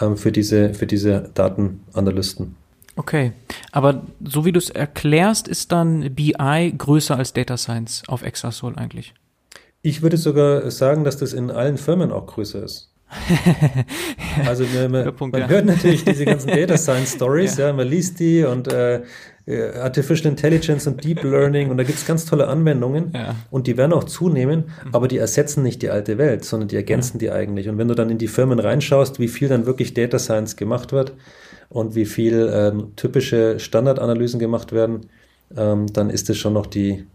ähm, 0.00 0.16
für, 0.16 0.32
diese, 0.32 0.72
für 0.72 0.86
diese 0.86 1.28
Datenanalysten. 1.34 2.56
Okay, 2.96 3.32
aber 3.72 4.06
so 4.24 4.46
wie 4.46 4.52
du 4.52 4.58
es 4.58 4.70
erklärst, 4.70 5.48
ist 5.48 5.70
dann 5.70 6.14
BI 6.14 6.74
größer 6.78 7.14
als 7.14 7.34
Data 7.34 7.58
Science 7.58 8.04
auf 8.08 8.22
Exasol 8.22 8.76
eigentlich? 8.76 9.12
Ich 9.82 10.00
würde 10.00 10.16
sogar 10.16 10.70
sagen, 10.70 11.04
dass 11.04 11.18
das 11.18 11.34
in 11.34 11.50
allen 11.50 11.76
Firmen 11.76 12.10
auch 12.10 12.26
größer 12.26 12.62
ist. 12.62 12.89
also 14.46 14.64
man, 14.64 14.90
man, 14.90 15.16
Punkt, 15.16 15.32
man 15.32 15.42
ja. 15.42 15.48
hört 15.48 15.66
natürlich 15.66 16.04
diese 16.04 16.24
ganzen 16.24 16.48
Data 16.54 16.76
Science 16.76 17.14
Stories, 17.14 17.56
ja. 17.56 17.68
ja. 17.68 17.72
man 17.72 17.88
liest 17.88 18.20
die 18.20 18.44
und 18.44 18.72
äh, 18.72 19.02
äh, 19.46 19.72
Artificial 19.78 20.30
Intelligence 20.30 20.86
und 20.86 21.02
Deep 21.02 21.24
Learning 21.24 21.70
und 21.70 21.76
da 21.76 21.82
gibt 21.82 21.98
es 21.98 22.06
ganz 22.06 22.24
tolle 22.24 22.46
Anwendungen 22.46 23.12
ja. 23.14 23.34
und 23.50 23.66
die 23.66 23.76
werden 23.76 23.92
auch 23.92 24.04
zunehmen, 24.04 24.66
mhm. 24.84 24.94
aber 24.94 25.08
die 25.08 25.18
ersetzen 25.18 25.62
nicht 25.62 25.82
die 25.82 25.90
alte 25.90 26.18
Welt, 26.18 26.44
sondern 26.44 26.68
die 26.68 26.76
ergänzen 26.76 27.18
die 27.18 27.30
eigentlich. 27.30 27.68
Und 27.68 27.78
wenn 27.78 27.88
du 27.88 27.94
dann 27.94 28.10
in 28.10 28.18
die 28.18 28.28
Firmen 28.28 28.60
reinschaust, 28.60 29.18
wie 29.18 29.28
viel 29.28 29.48
dann 29.48 29.66
wirklich 29.66 29.94
Data 29.94 30.18
Science 30.18 30.56
gemacht 30.56 30.92
wird 30.92 31.14
und 31.68 31.94
wie 31.96 32.06
viel 32.06 32.50
ähm, 32.52 32.92
typische 32.96 33.58
Standardanalysen 33.58 34.38
gemacht 34.38 34.72
werden, 34.72 35.06
ähm, 35.56 35.86
dann 35.92 36.10
ist 36.10 36.30
es 36.30 36.38
schon 36.38 36.52
noch 36.52 36.66
die, 36.66 37.06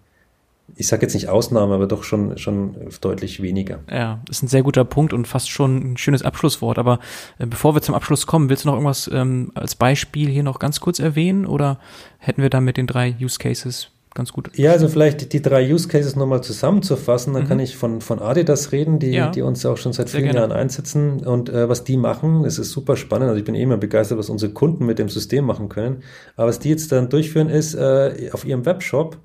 ich 0.76 0.88
sage 0.88 1.04
jetzt 1.04 1.14
nicht 1.14 1.30
Ausnahme, 1.30 1.76
aber 1.76 1.88
doch 1.88 2.04
schon, 2.04 2.38
schon 2.38 2.76
deutlich 3.02 3.42
weniger. 3.42 3.80
Ja, 3.90 4.20
ist 4.30 4.44
ein 4.44 4.48
sehr 4.48 4.64
guter 4.64 4.84
Punkt 4.84 5.14
und 5.14 5.28
fast 5.28 5.50
schon 5.50 5.94
ein 5.94 5.98
schönes 5.98 6.24
Abschlusswort. 6.24 6.80
Aber 6.80 7.00
äh, 7.38 7.46
bevor 7.46 7.76
wir 7.76 7.82
zum 7.82 7.96
Abschluss 7.96 8.26
kommen, 8.26 8.50
willst 8.50 8.66
du 8.66 8.70
noch 8.70 8.76
irgendwas 8.76 9.10
ähm, 9.14 9.52
als 9.54 9.76
Beispiel 9.76 10.30
hier 10.30 10.44
noch 10.44 10.60
ganz 10.60 10.80
kurz 10.80 11.00
erwähnen 11.00 11.46
oder 11.46 11.80
hätten 12.18 12.42
wir 12.42 12.50
dann 12.50 12.64
mit 12.64 12.78
den 12.78 12.88
drei 12.88 13.16
Use 13.22 13.38
Cases 13.38 13.90
ganz 14.16 14.34
gut? 14.34 14.50
Ja, 14.58 14.72
also 14.72 14.88
vielleicht 14.88 15.34
die 15.34 15.42
drei 15.42 15.72
Use 15.72 15.88
Cases 15.88 16.16
nochmal 16.16 16.42
zusammenzufassen. 16.42 17.34
Dann 17.34 17.44
mhm. 17.44 17.48
kann 17.48 17.60
ich 17.60 17.78
von, 17.78 18.02
von 18.02 18.20
Adidas 18.20 18.72
reden, 18.72 18.98
die, 18.98 19.12
ja. 19.12 19.30
die 19.30 19.44
uns 19.44 19.66
auch 19.66 19.78
schon 19.78 19.94
seit 19.94 20.10
vielen 20.10 20.34
Jahren 20.34 20.52
einsetzen 20.52 21.26
und 21.26 21.50
äh, 21.50 21.70
was 21.70 21.84
die 21.84 21.98
machen. 21.98 22.44
Das 22.44 22.58
ist 22.58 22.72
super 22.72 22.96
spannend. 22.98 23.28
Also 23.28 23.38
ich 23.38 23.46
bin 23.46 23.54
eh 23.54 23.62
immer 23.62 23.78
begeistert, 23.78 24.18
was 24.18 24.30
unsere 24.30 24.52
Kunden 24.52 24.86
mit 24.86 24.98
dem 24.98 25.10
System 25.10 25.46
machen 25.46 25.70
können. 25.70 26.02
Aber 26.36 26.48
was 26.48 26.60
die 26.60 26.70
jetzt 26.70 26.92
dann 26.92 27.10
durchführen, 27.10 27.50
ist 27.50 27.76
äh, 27.76 28.30
auf 28.34 28.46
ihrem 28.46 28.66
Webshop 28.66 29.18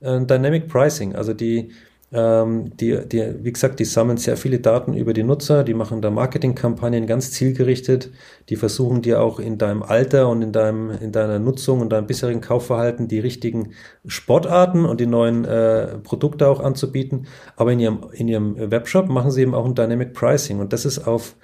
äh, 0.00 0.20
Dynamic 0.20 0.68
Pricing. 0.68 1.14
Also 1.14 1.34
die, 1.34 1.70
ähm, 2.10 2.74
die, 2.78 3.06
die, 3.06 3.44
wie 3.44 3.52
gesagt, 3.52 3.80
die 3.80 3.84
sammeln 3.84 4.16
sehr 4.16 4.38
viele 4.38 4.60
Daten 4.60 4.94
über 4.94 5.12
die 5.12 5.22
Nutzer, 5.22 5.62
die 5.62 5.74
machen 5.74 6.00
da 6.00 6.10
Marketingkampagnen 6.10 7.06
ganz 7.06 7.32
zielgerichtet, 7.32 8.10
die 8.48 8.56
versuchen 8.56 9.02
dir 9.02 9.20
auch 9.20 9.38
in 9.38 9.58
deinem 9.58 9.82
Alter 9.82 10.28
und 10.28 10.40
in 10.40 10.52
deinem, 10.52 10.90
in 10.90 11.12
deiner 11.12 11.38
Nutzung 11.38 11.80
und 11.80 11.90
deinem 11.90 12.06
bisherigen 12.06 12.40
Kaufverhalten 12.40 13.08
die 13.08 13.18
richtigen 13.18 13.72
Sportarten 14.06 14.86
und 14.86 15.00
die 15.00 15.06
neuen 15.06 15.44
äh, 15.44 15.98
Produkte 15.98 16.48
auch 16.48 16.60
anzubieten. 16.60 17.26
Aber 17.56 17.72
in 17.72 17.80
ihrem, 17.80 18.06
in 18.12 18.28
ihrem 18.28 18.70
Webshop 18.70 19.08
machen 19.10 19.30
sie 19.30 19.42
eben 19.42 19.54
auch 19.54 19.66
ein 19.66 19.74
Dynamic 19.74 20.14
Pricing 20.14 20.60
und 20.60 20.72
das 20.72 20.86
ist 20.86 21.06
auf 21.06 21.36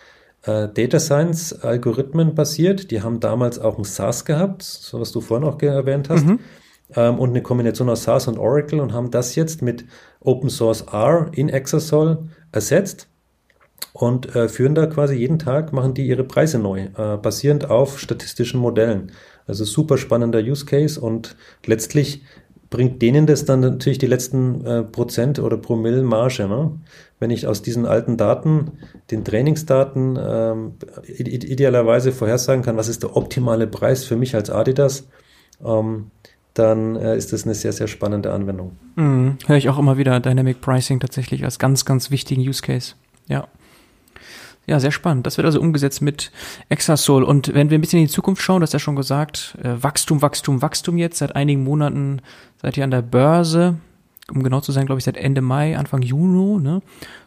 äh, 0.44 0.68
Data 0.68 0.98
Science 0.98 1.52
Algorithmen 1.62 2.34
basiert. 2.34 2.90
Die 2.90 3.02
haben 3.02 3.20
damals 3.20 3.58
auch 3.58 3.76
ein 3.76 3.84
SaaS 3.84 4.24
gehabt, 4.24 4.62
so 4.62 4.98
was 4.98 5.12
du 5.12 5.20
vorhin 5.20 5.46
auch 5.46 5.60
erwähnt 5.60 6.08
hast. 6.08 6.24
Mhm 6.24 6.38
ähm, 6.94 7.18
und 7.18 7.30
eine 7.30 7.42
Kombination 7.42 7.88
aus 7.88 8.04
SAS 8.04 8.28
und 8.28 8.38
Oracle 8.38 8.80
und 8.80 8.92
haben 8.92 9.10
das 9.10 9.34
jetzt 9.34 9.62
mit 9.62 9.84
Open 10.20 10.50
Source 10.50 10.82
R 10.92 11.30
in 11.32 11.48
Exasol 11.48 12.28
ersetzt 12.52 13.08
und 13.92 14.34
äh, 14.34 14.48
führen 14.48 14.74
da 14.74 14.86
quasi 14.86 15.14
jeden 15.14 15.38
Tag, 15.38 15.72
machen 15.72 15.94
die 15.94 16.06
ihre 16.06 16.24
Preise 16.24 16.58
neu, 16.58 16.88
äh, 16.96 17.16
basierend 17.16 17.70
auf 17.70 17.98
statistischen 17.98 18.60
Modellen. 18.60 19.12
Also 19.46 19.64
super 19.64 19.98
spannender 19.98 20.40
Use 20.40 20.64
Case 20.64 21.00
und 21.00 21.36
letztlich 21.66 22.22
bringt 22.70 23.02
denen 23.02 23.26
das 23.26 23.44
dann 23.44 23.60
natürlich 23.60 23.98
die 23.98 24.08
letzten 24.08 24.66
äh, 24.66 24.82
Prozent 24.82 25.38
oder 25.38 25.56
Promille 25.56 26.02
Marge. 26.02 26.48
Ne? 26.48 26.72
Wenn 27.20 27.30
ich 27.30 27.46
aus 27.46 27.62
diesen 27.62 27.86
alten 27.86 28.16
Daten, 28.16 28.72
den 29.12 29.24
Trainingsdaten, 29.24 30.18
ähm, 30.20 30.74
idealerweise 31.06 32.10
vorhersagen 32.10 32.64
kann, 32.64 32.76
was 32.76 32.88
ist 32.88 33.04
der 33.04 33.16
optimale 33.16 33.68
Preis 33.68 34.04
für 34.04 34.16
mich 34.16 34.34
als 34.34 34.50
Adidas, 34.50 35.06
ähm, 35.64 36.10
dann 36.54 36.96
äh, 36.96 37.16
ist 37.16 37.32
das 37.32 37.44
eine 37.44 37.54
sehr, 37.54 37.72
sehr 37.72 37.88
spannende 37.88 38.32
Anwendung. 38.32 38.76
Mhm. 38.94 39.38
Höre 39.46 39.56
ich 39.56 39.68
auch 39.68 39.78
immer 39.78 39.98
wieder 39.98 40.20
Dynamic 40.20 40.60
Pricing 40.60 41.00
tatsächlich 41.00 41.44
als 41.44 41.58
ganz, 41.58 41.84
ganz 41.84 42.10
wichtigen 42.10 42.40
Use 42.40 42.62
Case. 42.62 42.94
Ja. 43.28 43.48
Ja, 44.66 44.80
sehr 44.80 44.92
spannend. 44.92 45.26
Das 45.26 45.36
wird 45.36 45.44
also 45.44 45.60
umgesetzt 45.60 46.00
mit 46.00 46.30
Exasol. 46.70 47.22
Und 47.22 47.52
wenn 47.52 47.68
wir 47.68 47.76
ein 47.76 47.80
bisschen 47.82 47.98
in 47.98 48.06
die 48.06 48.12
Zukunft 48.12 48.40
schauen, 48.40 48.60
das 48.62 48.70
ist 48.70 48.74
ja 48.74 48.78
schon 48.78 48.96
gesagt, 48.96 49.58
äh, 49.62 49.82
Wachstum, 49.82 50.22
Wachstum, 50.22 50.62
Wachstum 50.62 50.96
jetzt. 50.96 51.18
Seit 51.18 51.36
einigen 51.36 51.64
Monaten 51.64 52.22
seid 52.62 52.76
ihr 52.76 52.84
an 52.84 52.90
der 52.90 53.02
Börse. 53.02 53.76
Um 54.32 54.42
genau 54.42 54.60
zu 54.60 54.72
sein, 54.72 54.86
glaube 54.86 55.00
ich, 55.00 55.04
seit 55.04 55.18
Ende 55.18 55.42
Mai, 55.42 55.76
Anfang 55.76 56.00
Juni, 56.00 56.62
ne? 56.62 56.80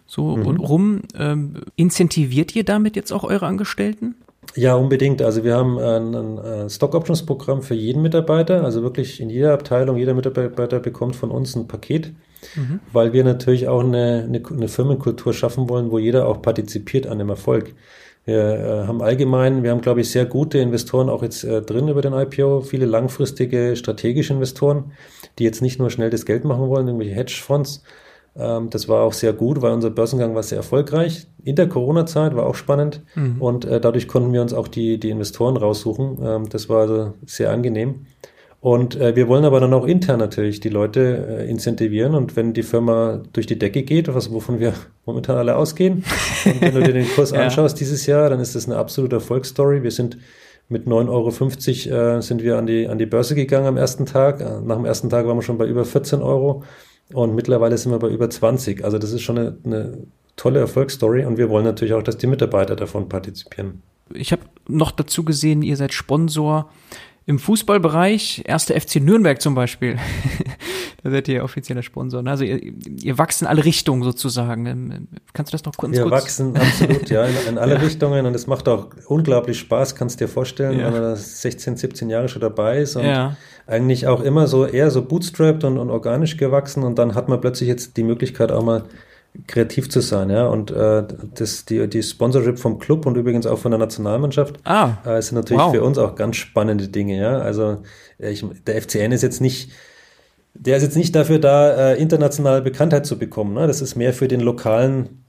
So 0.07 0.37
mhm. 0.37 0.57
rum. 0.57 1.01
Ähm, 1.15 1.61
incentiviert 1.75 2.55
ihr 2.55 2.63
damit 2.63 2.95
jetzt 2.95 3.11
auch 3.11 3.23
eure 3.23 3.45
Angestellten? 3.45 4.15
Ja, 4.57 4.73
unbedingt. 4.73 5.21
Also 5.21 5.43
wir 5.43 5.55
haben 5.55 5.77
ein, 5.77 6.39
ein 6.39 6.69
Stock 6.69 6.95
Options 6.95 7.23
Programm 7.23 7.61
für 7.61 7.75
jeden 7.75 8.01
Mitarbeiter. 8.01 8.63
Also 8.63 8.81
wirklich 8.81 9.21
in 9.21 9.29
jeder 9.29 9.53
Abteilung, 9.53 9.97
jeder 9.97 10.15
Mitarbeiter 10.15 10.79
bekommt 10.79 11.15
von 11.15 11.29
uns 11.29 11.55
ein 11.55 11.67
Paket, 11.67 12.11
mhm. 12.55 12.79
weil 12.91 13.13
wir 13.13 13.23
natürlich 13.23 13.67
auch 13.67 13.83
eine, 13.83 14.25
eine, 14.27 14.41
eine, 14.49 14.67
Firmenkultur 14.67 15.31
schaffen 15.33 15.69
wollen, 15.69 15.91
wo 15.91 15.99
jeder 15.99 16.27
auch 16.27 16.41
partizipiert 16.41 17.05
an 17.05 17.19
dem 17.19 17.29
Erfolg. 17.29 17.75
Wir 18.25 18.35
äh, 18.35 18.87
haben 18.87 19.03
allgemein, 19.03 19.61
wir 19.61 19.69
haben, 19.69 19.81
glaube 19.81 20.01
ich, 20.01 20.09
sehr 20.09 20.25
gute 20.25 20.57
Investoren 20.57 21.07
auch 21.07 21.21
jetzt 21.21 21.43
äh, 21.43 21.61
drin 21.61 21.87
über 21.87 22.01
den 22.01 22.13
IPO, 22.13 22.61
viele 22.61 22.87
langfristige 22.87 23.75
strategische 23.75 24.33
Investoren, 24.33 24.91
die 25.37 25.43
jetzt 25.43 25.61
nicht 25.61 25.77
nur 25.77 25.91
schnell 25.91 26.09
das 26.09 26.25
Geld 26.25 26.45
machen 26.45 26.67
wollen, 26.67 26.87
irgendwelche 26.87 27.13
Hedgefonds, 27.13 27.83
das 28.37 28.87
war 28.87 29.03
auch 29.03 29.13
sehr 29.13 29.33
gut, 29.33 29.61
weil 29.61 29.73
unser 29.73 29.89
Börsengang 29.89 30.35
war 30.35 30.43
sehr 30.43 30.59
erfolgreich. 30.59 31.27
In 31.43 31.55
der 31.55 31.67
Corona-Zeit 31.67 32.35
war 32.35 32.45
auch 32.45 32.55
spannend 32.55 33.01
mhm. 33.15 33.41
und 33.41 33.65
äh, 33.65 33.81
dadurch 33.81 34.07
konnten 34.07 34.33
wir 34.33 34.41
uns 34.41 34.53
auch 34.53 34.67
die, 34.67 34.99
die 34.99 35.09
Investoren 35.09 35.57
raussuchen. 35.57 36.19
Ähm, 36.23 36.49
das 36.49 36.69
war 36.69 36.81
also 36.81 37.13
sehr 37.25 37.51
angenehm. 37.51 38.05
Und 38.59 38.95
äh, 38.95 39.15
wir 39.15 39.27
wollen 39.27 39.45
aber 39.45 39.59
dann 39.59 39.73
auch 39.73 39.85
intern 39.85 40.19
natürlich 40.19 40.59
die 40.59 40.69
Leute 40.69 41.43
äh, 41.45 41.49
incentivieren 41.49 42.15
und 42.15 42.35
wenn 42.35 42.53
die 42.53 42.63
Firma 42.63 43.21
durch 43.31 43.45
die 43.45 43.59
Decke 43.59 43.83
geht, 43.83 44.13
was, 44.13 44.31
wovon 44.31 44.59
wir 44.59 44.73
momentan 45.05 45.37
alle 45.37 45.55
ausgehen, 45.55 46.03
und 46.45 46.61
wenn 46.61 46.73
du 46.73 46.83
dir 46.83 46.93
den 46.93 47.07
Kurs 47.15 47.31
ja. 47.31 47.41
anschaust 47.41 47.79
dieses 47.79 48.05
Jahr, 48.07 48.29
dann 48.29 48.39
ist 48.39 48.55
das 48.55 48.65
eine 48.65 48.77
absolute 48.77 49.17
Erfolgsstory. 49.17 49.83
Wir 49.83 49.91
sind 49.91 50.17
mit 50.69 50.85
9,50 50.85 51.91
Euro 51.91 52.17
äh, 52.17 52.21
sind 52.21 52.43
wir 52.43 52.57
an 52.57 52.67
die, 52.67 52.87
an 52.87 52.97
die 52.97 53.05
Börse 53.05 53.35
gegangen 53.35 53.67
am 53.67 53.77
ersten 53.77 54.05
Tag. 54.05 54.41
Äh, 54.41 54.59
nach 54.61 54.75
dem 54.75 54.85
ersten 54.85 55.09
Tag 55.09 55.25
waren 55.27 55.37
wir 55.37 55.43
schon 55.43 55.57
bei 55.57 55.65
über 55.65 55.85
14 55.85 56.21
Euro. 56.21 56.63
Und 57.13 57.35
mittlerweile 57.35 57.77
sind 57.77 57.91
wir 57.91 57.99
bei 57.99 58.09
über 58.09 58.29
20. 58.29 58.83
Also 58.83 58.97
das 58.97 59.11
ist 59.11 59.21
schon 59.21 59.37
eine, 59.37 59.57
eine 59.63 60.07
tolle 60.35 60.59
Erfolgsstory 60.59 61.25
und 61.25 61.37
wir 61.37 61.49
wollen 61.49 61.65
natürlich 61.65 61.93
auch, 61.93 62.03
dass 62.03 62.17
die 62.17 62.27
Mitarbeiter 62.27 62.75
davon 62.75 63.09
partizipieren. 63.09 63.81
Ich 64.13 64.31
habe 64.31 64.43
noch 64.67 64.91
dazu 64.91 65.23
gesehen, 65.23 65.61
ihr 65.61 65.75
seid 65.75 65.93
Sponsor 65.93 66.69
im 67.27 67.39
Fußballbereich, 67.39 68.43
erste 68.45 68.79
FC 68.79 68.95
Nürnberg 69.01 69.41
zum 69.41 69.53
Beispiel. 69.53 69.97
da 71.03 71.11
seid 71.11 71.27
ihr 71.27 71.43
offizieller 71.43 71.83
Sponsor. 71.83 72.23
Ne? 72.23 72.31
Also 72.31 72.45
ihr, 72.45 72.57
ihr 73.03 73.17
wachst 73.17 73.41
in 73.41 73.49
alle 73.49 73.65
Richtungen 73.65 74.01
sozusagen. 74.01 74.65
Ähm, 74.65 75.07
kannst 75.33 75.51
du 75.51 75.57
das 75.57 75.65
noch 75.65 75.75
kurz 75.75 75.91
Wir 75.91 76.03
kurz? 76.03 76.11
wachsen 76.13 76.55
absolut, 76.55 77.09
ja, 77.09 77.25
in, 77.25 77.35
in 77.49 77.57
alle 77.57 77.73
ja. 77.75 77.81
Richtungen 77.81 78.25
und 78.25 78.33
es 78.33 78.47
macht 78.47 78.69
auch 78.69 78.87
unglaublich 79.07 79.59
Spaß, 79.59 79.95
kannst 79.95 80.21
dir 80.21 80.29
vorstellen, 80.29 80.79
ja. 80.79 80.85
wenn 80.85 80.93
man 80.93 81.01
da 81.01 81.15
16, 81.17 81.75
17 81.75 82.09
Jahre 82.09 82.29
schon 82.29 82.41
dabei 82.41 82.79
ist 82.79 82.95
und 82.95 83.03
ja. 83.03 83.35
eigentlich 83.65 84.07
auch 84.07 84.21
immer 84.21 84.47
so 84.47 84.65
eher 84.65 84.89
so 84.89 85.01
bootstrapped 85.01 85.65
und, 85.65 85.77
und 85.77 85.89
organisch 85.89 86.37
gewachsen 86.37 86.83
und 86.83 86.97
dann 86.97 87.13
hat 87.13 87.27
man 87.27 87.41
plötzlich 87.41 87.67
jetzt 87.67 87.97
die 87.97 88.03
Möglichkeit 88.03 88.53
auch 88.53 88.63
mal 88.63 88.85
kreativ 89.45 89.89
zu 89.89 90.01
sein, 90.01 90.29
ja. 90.29 90.47
Und 90.47 90.71
äh, 90.71 91.03
das, 91.35 91.65
die, 91.65 91.87
die 91.87 92.01
Sponsorship 92.01 92.59
vom 92.59 92.79
Club 92.79 93.05
und 93.05 93.15
übrigens 93.17 93.45
auch 93.45 93.59
von 93.59 93.71
der 93.71 93.79
Nationalmannschaft 93.79 94.55
ah, 94.63 94.97
äh, 95.05 95.21
sind 95.21 95.35
natürlich 95.35 95.63
wow. 95.63 95.71
für 95.71 95.83
uns 95.83 95.97
auch 95.97 96.15
ganz 96.15 96.37
spannende 96.37 96.87
Dinge, 96.87 97.19
ja. 97.19 97.39
Also 97.39 97.83
äh, 98.19 98.31
ich, 98.31 98.45
der 98.65 98.81
FCN 98.81 99.11
ist 99.11 99.21
jetzt 99.21 99.41
nicht, 99.41 99.71
der 100.53 100.77
ist 100.77 100.83
jetzt 100.83 100.97
nicht 100.97 101.15
dafür 101.15 101.39
da, 101.39 101.91
äh, 101.91 102.01
internationale 102.01 102.61
Bekanntheit 102.61 103.05
zu 103.05 103.19
bekommen. 103.19 103.53
Ne? 103.53 103.67
Das 103.67 103.81
ist 103.81 103.95
mehr 103.95 104.13
für 104.13 104.27
den 104.27 104.41
lokalen, 104.41 105.25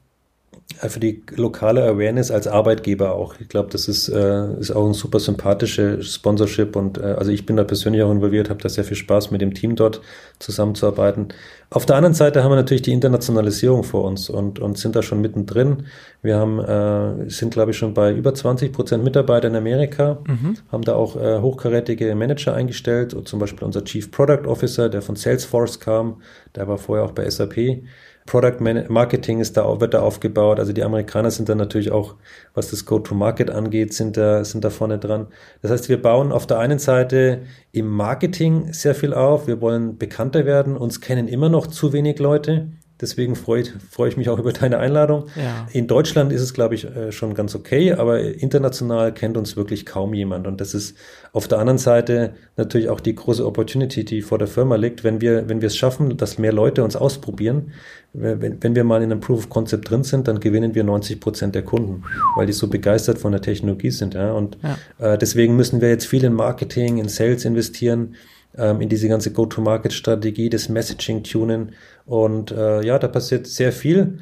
für 0.89 1.01
die 1.01 1.23
lokale 1.35 1.83
Awareness 1.83 2.31
als 2.31 2.47
Arbeitgeber 2.47 3.15
auch. 3.15 3.35
Ich 3.41 3.49
glaube, 3.49 3.69
das 3.71 3.89
ist, 3.89 4.09
äh, 4.09 4.55
ist 4.59 4.71
auch 4.71 4.87
ein 4.87 4.95
super 4.95 5.19
sympathische 5.19 6.03
Sponsorship 6.03 6.77
und 6.77 6.99
äh, 6.99 7.15
also 7.19 7.31
ich 7.33 7.47
bin 7.47 7.57
da 7.57 7.65
persönlich 7.65 8.03
auch 8.03 8.13
involviert, 8.13 8.49
habe 8.49 8.63
da 8.63 8.69
sehr 8.69 8.85
viel 8.85 8.97
Spaß 8.97 9.31
mit 9.31 9.41
dem 9.41 9.55
Team 9.55 9.77
dort 9.77 10.01
zusammenzuarbeiten. 10.39 11.29
Auf 11.71 11.85
der 11.85 11.97
anderen 11.97 12.15
Seite 12.15 12.45
haben 12.45 12.53
wir 12.53 12.57
natürlich 12.57 12.83
die 12.83 12.93
Internationalisierung 12.93 13.83
vor 13.85 14.05
uns 14.05 14.31
und, 14.31 14.59
und 14.59 14.79
sind 14.79 14.97
da 14.97 15.03
schon 15.03 15.21
mittendrin. 15.21 15.85
Wir 16.23 16.37
haben, 16.37 16.61
äh, 16.61 17.29
sind, 17.29 17.53
glaube 17.53 17.73
ich, 17.73 17.77
schon 17.77 17.93
bei 17.93 18.13
über 18.13 18.33
20 18.33 18.73
Prozent 18.73 19.05
Mitarbeiter 19.05 19.49
in 19.49 19.57
Amerika, 19.57 20.19
mhm. 20.27 20.57
haben 20.71 20.83
da 20.83 20.95
auch 20.95 21.17
äh, 21.17 21.41
hochkarätige 21.41 22.15
Manager 22.15 22.55
eingestellt, 22.55 23.17
zum 23.25 23.39
Beispiel 23.39 23.65
unser 23.65 23.85
Chief 23.85 24.11
Product 24.11 24.47
Officer, 24.47 24.89
der 24.89 25.03
von 25.03 25.17
Salesforce 25.17 25.81
kam, 25.81 26.23
der 26.55 26.69
war 26.69 26.79
vorher 26.79 27.05
auch 27.05 27.13
bei 27.13 27.29
SAP. 27.29 27.83
Product 28.29 28.61
Marketing 28.89 29.41
ist 29.41 29.57
da, 29.57 29.81
wird 29.81 29.95
da 29.95 30.01
aufgebaut. 30.01 30.61
Also 30.61 30.75
die 30.75 30.83
Amerikaner 30.83 31.31
sind 31.31 31.49
da 31.49 31.55
natürlich 31.55 31.91
auch, 31.91 32.15
was 32.53 32.71
das 32.71 32.85
Go-to-Market 32.85 33.51
angeht, 33.51 33.95
sind 33.95 34.19
da, 34.19 34.45
sind 34.45 34.65
da 34.65 34.71
vorne 34.71 34.99
dran. 34.99 35.29
Das 35.63 35.71
heißt, 35.71 35.89
wir 35.89 36.01
bauen 36.01 36.31
auf 36.31 36.47
der 36.47 36.59
einen 36.59 36.79
Seite 36.79 37.41
im 37.73 37.87
Marketing 37.89 38.73
sehr 38.73 38.95
viel 38.95 39.15
auf. 39.15 39.47
Wir 39.47 39.63
wollen 39.63 39.97
bekannter 39.97 40.45
werden. 40.45 40.77
Uns 40.77 41.01
kennen 41.01 41.27
immer 41.27 41.49
noch 41.49 41.67
zu 41.67 41.95
wenig 41.95 42.19
Leute. 42.19 42.69
Deswegen 43.01 43.37
freue, 43.37 43.65
freue 43.91 44.09
ich 44.09 44.17
mich 44.17 44.29
auch 44.29 44.39
über 44.41 44.53
deine 44.53 44.79
Einladung. 44.79 45.27
Ja. 45.37 45.69
In 45.73 45.87
Deutschland 45.87 46.33
ist 46.33 46.43
es, 46.43 46.53
glaube 46.53 46.75
ich, 46.75 46.85
äh, 46.85 47.13
schon 47.13 47.35
ganz 47.35 47.55
okay, 47.55 47.93
aber 47.93 48.21
international 48.21 49.15
kennt 49.15 49.37
uns 49.37 49.57
wirklich 49.57 49.87
kaum 49.87 50.15
jemand. 50.15 50.47
Und 50.47 50.61
das 50.61 50.75
ist 50.75 50.97
auf 51.33 51.47
der 51.47 51.59
anderen 51.59 51.79
Seite 51.79 52.35
natürlich 52.57 52.89
auch 52.89 53.01
die 53.01 53.15
große 53.15 53.47
Opportunity, 53.47 54.05
die 54.05 54.23
vor 54.23 54.39
der 54.39 54.49
Firma 54.49 54.77
liegt, 54.77 55.05
wenn 55.05 55.21
wir, 55.21 55.49
wenn 55.49 55.61
wir 55.61 55.69
es 55.69 55.77
schaffen, 55.77 56.17
dass 56.17 56.39
mehr 56.39 56.53
Leute 56.53 56.83
uns 56.83 56.97
ausprobieren. 56.97 57.73
Wenn, 58.15 58.63
wenn 58.63 58.75
wir 58.75 58.85
mal 58.85 59.03
in 59.03 59.13
einem 59.13 59.21
Proof 59.21 59.41
of 59.41 59.49
Concept 59.51 59.91
drin 59.91 60.03
sind, 60.03 60.29
dann 60.29 60.41
gewinnen 60.41 60.75
wir 60.75 60.83
90 60.83 61.21
Prozent 61.21 61.55
der 61.55 61.63
Kunden, 61.63 62.05
weil 62.37 62.47
die 62.47 62.53
so 62.53 62.67
begeistert 62.67 63.19
von 63.19 63.33
der 63.33 63.43
Technologie 63.43 63.91
sind. 63.91 64.15
Ja? 64.15 64.33
Und 64.33 64.59
ja. 64.63 65.13
Äh, 65.13 65.19
deswegen 65.19 65.57
müssen 65.57 65.81
wir 65.81 65.91
jetzt 65.91 66.07
viel 66.07 66.25
in 66.25 66.33
Marketing, 66.33 66.99
in 66.99 67.09
Sales 67.09 67.45
investieren 67.45 68.15
ähm, 68.57 68.81
in 68.81 68.89
diese 68.89 69.09
ganze 69.09 69.33
Go-to-Market-Strategie, 69.33 70.51
das 70.51 70.69
Messaging-Tunen. 70.69 71.73
Und 72.07 72.51
äh, 72.51 72.83
ja, 72.83 72.99
da 72.99 73.09
passiert 73.09 73.47
sehr 73.47 73.73
viel. 73.73 74.19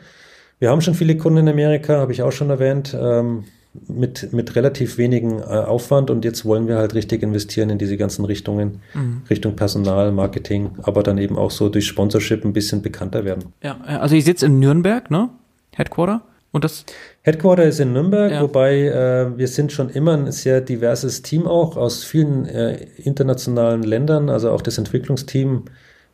Wir 0.58 0.70
haben 0.70 0.80
schon 0.80 0.94
viele 0.94 1.16
Kunden 1.16 1.40
in 1.40 1.48
Amerika, 1.48 1.98
habe 1.98 2.12
ich 2.12 2.22
auch 2.22 2.32
schon 2.32 2.50
erwähnt, 2.50 2.96
ähm, 2.98 3.44
mit, 3.88 4.32
mit 4.32 4.56
relativ 4.56 4.98
wenigen 4.98 5.38
äh, 5.38 5.44
Aufwand. 5.44 6.10
Und 6.10 6.24
jetzt 6.24 6.44
wollen 6.44 6.68
wir 6.68 6.76
halt 6.76 6.94
richtig 6.94 7.22
investieren 7.22 7.70
in 7.70 7.78
diese 7.78 7.96
ganzen 7.96 8.24
Richtungen, 8.24 8.80
mhm. 8.94 9.22
Richtung 9.28 9.56
Personal, 9.56 10.12
Marketing, 10.12 10.70
aber 10.82 11.02
dann 11.02 11.18
eben 11.18 11.36
auch 11.36 11.50
so 11.50 11.68
durch 11.68 11.86
Sponsorship 11.86 12.44
ein 12.44 12.52
bisschen 12.52 12.82
bekannter 12.82 13.24
werden. 13.24 13.52
Ja, 13.62 13.78
also 13.84 14.14
ich 14.14 14.24
sitze 14.24 14.46
in 14.46 14.58
Nürnberg, 14.58 15.10
ne? 15.10 15.30
Headquarter. 15.74 16.22
Und 16.52 16.64
das 16.64 16.86
Headquarter 17.22 17.64
ist 17.64 17.80
in 17.80 17.92
Nürnberg, 17.92 18.32
ja. 18.32 18.40
wobei 18.40 18.86
äh, 18.86 19.36
wir 19.36 19.48
sind 19.48 19.72
schon 19.72 19.90
immer 19.90 20.16
ein 20.16 20.32
sehr 20.32 20.62
diverses 20.62 21.20
Team 21.20 21.46
auch 21.46 21.76
aus 21.76 22.02
vielen 22.02 22.46
äh, 22.46 22.86
internationalen 22.96 23.82
Ländern, 23.82 24.30
also 24.30 24.50
auch 24.50 24.62
das 24.62 24.78
Entwicklungsteam. 24.78 25.64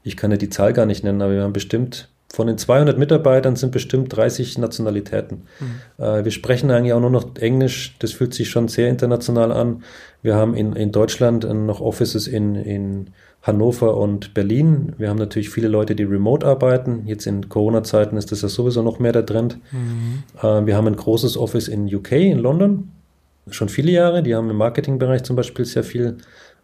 Ich 0.03 0.17
kann 0.17 0.33
ja 0.33 0.37
die 0.37 0.51
Zahl 0.51 0.73
gar 0.73 0.87
nicht 0.87 1.05
nennen, 1.05 1.23
aber 1.23 1.35
wir 1.35 1.43
haben 1.43 1.53
bestimmt 1.53 2.09
von 2.33 2.47
den 2.47 2.57
200 2.57 2.99
Mitarbeitern 2.99 3.57
sind 3.57 3.73
bestimmt 3.73 4.17
30 4.17 4.57
Nationalitäten. 4.57 5.43
Mhm. 5.61 6.03
Äh, 6.03 6.25
wir 6.25 6.31
sprechen 6.31 6.71
eigentlich 6.71 6.95
auch 6.95 7.01
nur 7.01 7.11
noch 7.11 7.37
Englisch. 7.37 7.95
Das 7.99 8.13
fühlt 8.13 8.33
sich 8.33 8.49
schon 8.49 8.69
sehr 8.69 8.89
international 8.89 9.53
an. 9.53 9.83
Wir 10.23 10.35
haben 10.35 10.55
in, 10.55 10.73
in 10.73 10.93
Deutschland 10.93 11.45
noch 11.45 11.83
Offices 11.83 12.27
in, 12.27 12.55
in 12.55 13.11
Hannover 13.43 13.99
und 13.99 14.33
Berlin. 14.33 14.95
Wir 14.97 15.11
haben 15.11 15.19
natürlich 15.19 15.51
viele 15.51 15.69
Leute, 15.69 15.95
die 15.95 16.05
remote 16.05 16.47
arbeiten. 16.47 17.03
Jetzt 17.05 17.27
in 17.27 17.51
Corona-Zeiten 17.51 18.17
ist 18.17 18.33
das 18.33 18.41
ja 18.41 18.49
sowieso 18.49 18.83
noch 18.83 18.99
mehr 18.99 19.13
der 19.13 19.27
Trend. 19.27 19.59
Mhm. 19.71 20.23
Äh, 20.43 20.65
wir 20.65 20.75
haben 20.75 20.87
ein 20.87 20.97
großes 20.97 21.37
Office 21.37 21.69
in 21.69 21.95
UK, 21.95 22.13
in 22.13 22.39
London, 22.39 22.93
schon 23.51 23.69
viele 23.69 23.93
Jahre. 23.93 24.23
Die 24.23 24.35
haben 24.35 24.49
im 24.49 24.57
Marketingbereich 24.57 25.23
zum 25.25 25.37
Beispiel 25.37 25.67
sehr 25.67 25.85
viel 25.85 26.17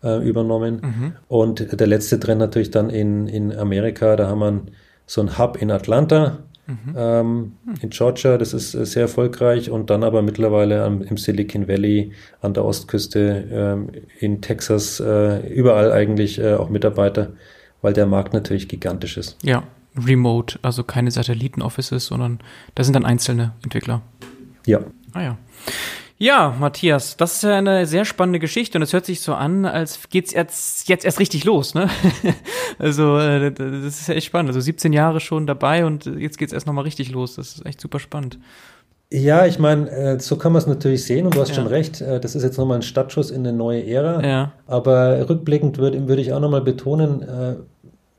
äh, 0.02 0.26
übernommen. 0.26 0.80
Mhm. 0.80 1.12
Und 1.28 1.78
der 1.78 1.86
letzte 1.86 2.18
Trend 2.18 2.38
natürlich 2.38 2.70
dann 2.70 2.88
in, 2.88 3.26
in 3.26 3.52
Amerika. 3.52 4.16
Da 4.16 4.28
haben 4.28 4.38
wir 4.38 4.62
so 5.08 5.20
ein 5.20 5.36
Hub 5.38 5.60
in 5.60 5.72
Atlanta, 5.72 6.38
Mhm. 6.68 6.94
Ähm, 6.94 7.52
in 7.80 7.88
Georgia, 7.88 8.36
das 8.36 8.52
ist 8.52 8.74
äh, 8.74 8.84
sehr 8.84 9.02
erfolgreich 9.02 9.70
und 9.70 9.88
dann 9.88 10.04
aber 10.04 10.20
mittlerweile 10.20 10.84
am, 10.84 11.00
im 11.00 11.16
Silicon 11.16 11.66
Valley, 11.66 12.12
an 12.42 12.52
der 12.52 12.66
Ostküste, 12.66 13.48
ähm, 13.50 13.90
in 14.20 14.42
Texas, 14.42 15.00
äh, 15.00 15.48
überall 15.48 15.92
eigentlich 15.92 16.38
äh, 16.38 16.56
auch 16.56 16.68
Mitarbeiter, 16.68 17.32
weil 17.80 17.94
der 17.94 18.04
Markt 18.04 18.34
natürlich 18.34 18.68
gigantisch 18.68 19.16
ist. 19.16 19.38
Ja, 19.42 19.62
remote, 19.96 20.58
also 20.60 20.84
keine 20.84 21.10
Satelliten-Offices, 21.10 22.04
sondern 22.04 22.40
da 22.74 22.84
sind 22.84 22.92
dann 22.92 23.06
einzelne 23.06 23.54
Entwickler. 23.62 24.02
Ja. 24.66 24.80
Ah 25.14 25.22
ja. 25.22 25.38
Ja, 26.20 26.52
Matthias, 26.58 27.16
das 27.16 27.36
ist 27.36 27.42
ja 27.44 27.56
eine 27.56 27.86
sehr 27.86 28.04
spannende 28.04 28.40
Geschichte 28.40 28.76
und 28.76 28.82
es 28.82 28.92
hört 28.92 29.06
sich 29.06 29.20
so 29.20 29.34
an, 29.34 29.64
als 29.64 30.00
geht's 30.10 30.32
jetzt, 30.32 30.88
jetzt 30.88 31.04
erst 31.04 31.20
richtig 31.20 31.44
los, 31.44 31.74
ne? 31.74 31.88
also, 32.80 33.18
äh, 33.18 33.52
das 33.52 34.00
ist 34.00 34.08
ja 34.08 34.14
echt 34.14 34.26
spannend. 34.26 34.48
Also 34.48 34.58
17 34.58 34.92
Jahre 34.92 35.20
schon 35.20 35.46
dabei 35.46 35.86
und 35.86 36.06
jetzt 36.06 36.36
geht's 36.36 36.52
erst 36.52 36.66
nochmal 36.66 36.82
richtig 36.82 37.12
los. 37.12 37.36
Das 37.36 37.54
ist 37.54 37.66
echt 37.66 37.80
super 37.80 38.00
spannend. 38.00 38.40
Ja, 39.12 39.46
ich 39.46 39.60
meine, 39.60 39.88
äh, 39.90 40.20
so 40.20 40.36
kann 40.36 40.52
man 40.52 40.60
es 40.60 40.66
natürlich 40.66 41.04
sehen 41.04 41.24
und 41.24 41.36
du 41.36 41.40
hast 41.40 41.50
ja. 41.50 41.54
schon 41.54 41.68
recht. 41.68 42.00
Äh, 42.00 42.18
das 42.18 42.34
ist 42.34 42.42
jetzt 42.42 42.58
nochmal 42.58 42.78
ein 42.78 42.82
Startschuss 42.82 43.30
in 43.30 43.46
eine 43.46 43.56
neue 43.56 43.86
Ära. 43.86 44.26
Ja. 44.26 44.52
Aber 44.66 45.28
rückblickend 45.28 45.78
würde 45.78 46.08
würd 46.08 46.18
ich 46.18 46.32
auch 46.32 46.40
nochmal 46.40 46.62
betonen, 46.62 47.22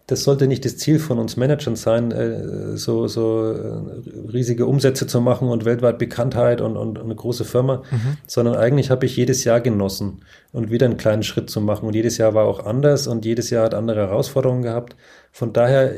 das 0.10 0.24
sollte 0.24 0.48
nicht 0.48 0.66
das 0.66 0.76
Ziel 0.78 0.98
von 0.98 1.20
uns 1.20 1.38
Managern 1.38 1.76
sein, 1.76 2.12
äh, 2.12 2.76
so, 2.78 3.08
so 3.08 3.52
äh, 3.52 4.32
riesige 4.34 4.66
Umsätze 4.66 5.06
zu 5.06 5.22
machen 5.22 5.50
und 5.50 5.66
weltweit 5.66 6.00
Bekanntheit 6.00 6.62
und, 6.62 6.78
und 6.78 6.98
eine 6.98 7.14
große 7.14 7.46
Firma, 7.46 7.84
mhm. 7.92 8.18
sondern 8.26 8.56
eigentlich 8.56 8.90
habe 8.90 9.06
ich 9.06 9.16
jedes 9.16 9.44
Jahr 9.44 9.62
genossen 9.62 10.22
und 10.52 10.72
wieder 10.72 10.88
einen 10.88 10.98
kleinen 10.98 11.22
Schritt 11.22 11.52
zu 11.52 11.62
machen. 11.62 11.86
Und 11.86 11.94
jedes 11.94 12.18
Jahr 12.18 12.34
war 12.34 12.46
auch 12.46 12.66
anders 12.66 13.06
und 13.06 13.24
jedes 13.24 13.52
Jahr 13.52 13.66
hat 13.66 13.76
andere 13.76 14.00
Herausforderungen 14.00 14.64
gehabt. 14.64 14.96
Von 15.32 15.54
daher, 15.54 15.94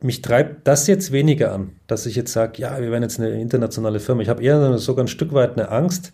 mich 0.00 0.22
treibt 0.22 0.68
das 0.68 0.86
jetzt 0.86 1.10
weniger 1.10 1.52
an, 1.52 1.72
dass 1.88 2.06
ich 2.06 2.14
jetzt 2.14 2.32
sage, 2.32 2.62
ja, 2.62 2.80
wir 2.80 2.92
werden 2.92 3.02
jetzt 3.02 3.18
eine 3.18 3.30
internationale 3.40 3.98
Firma. 3.98 4.22
Ich 4.22 4.28
habe 4.28 4.44
eher 4.44 4.78
sogar 4.78 5.04
ein 5.04 5.08
Stück 5.08 5.32
weit 5.32 5.58
eine 5.58 5.72
Angst 5.72 6.12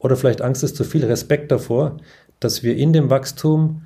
oder 0.00 0.16
vielleicht 0.16 0.42
Angst 0.42 0.64
ist 0.64 0.74
zu 0.74 0.82
viel 0.82 1.04
Respekt 1.04 1.52
davor, 1.52 1.98
dass 2.40 2.64
wir 2.64 2.76
in 2.76 2.92
dem 2.92 3.10
Wachstum 3.10 3.82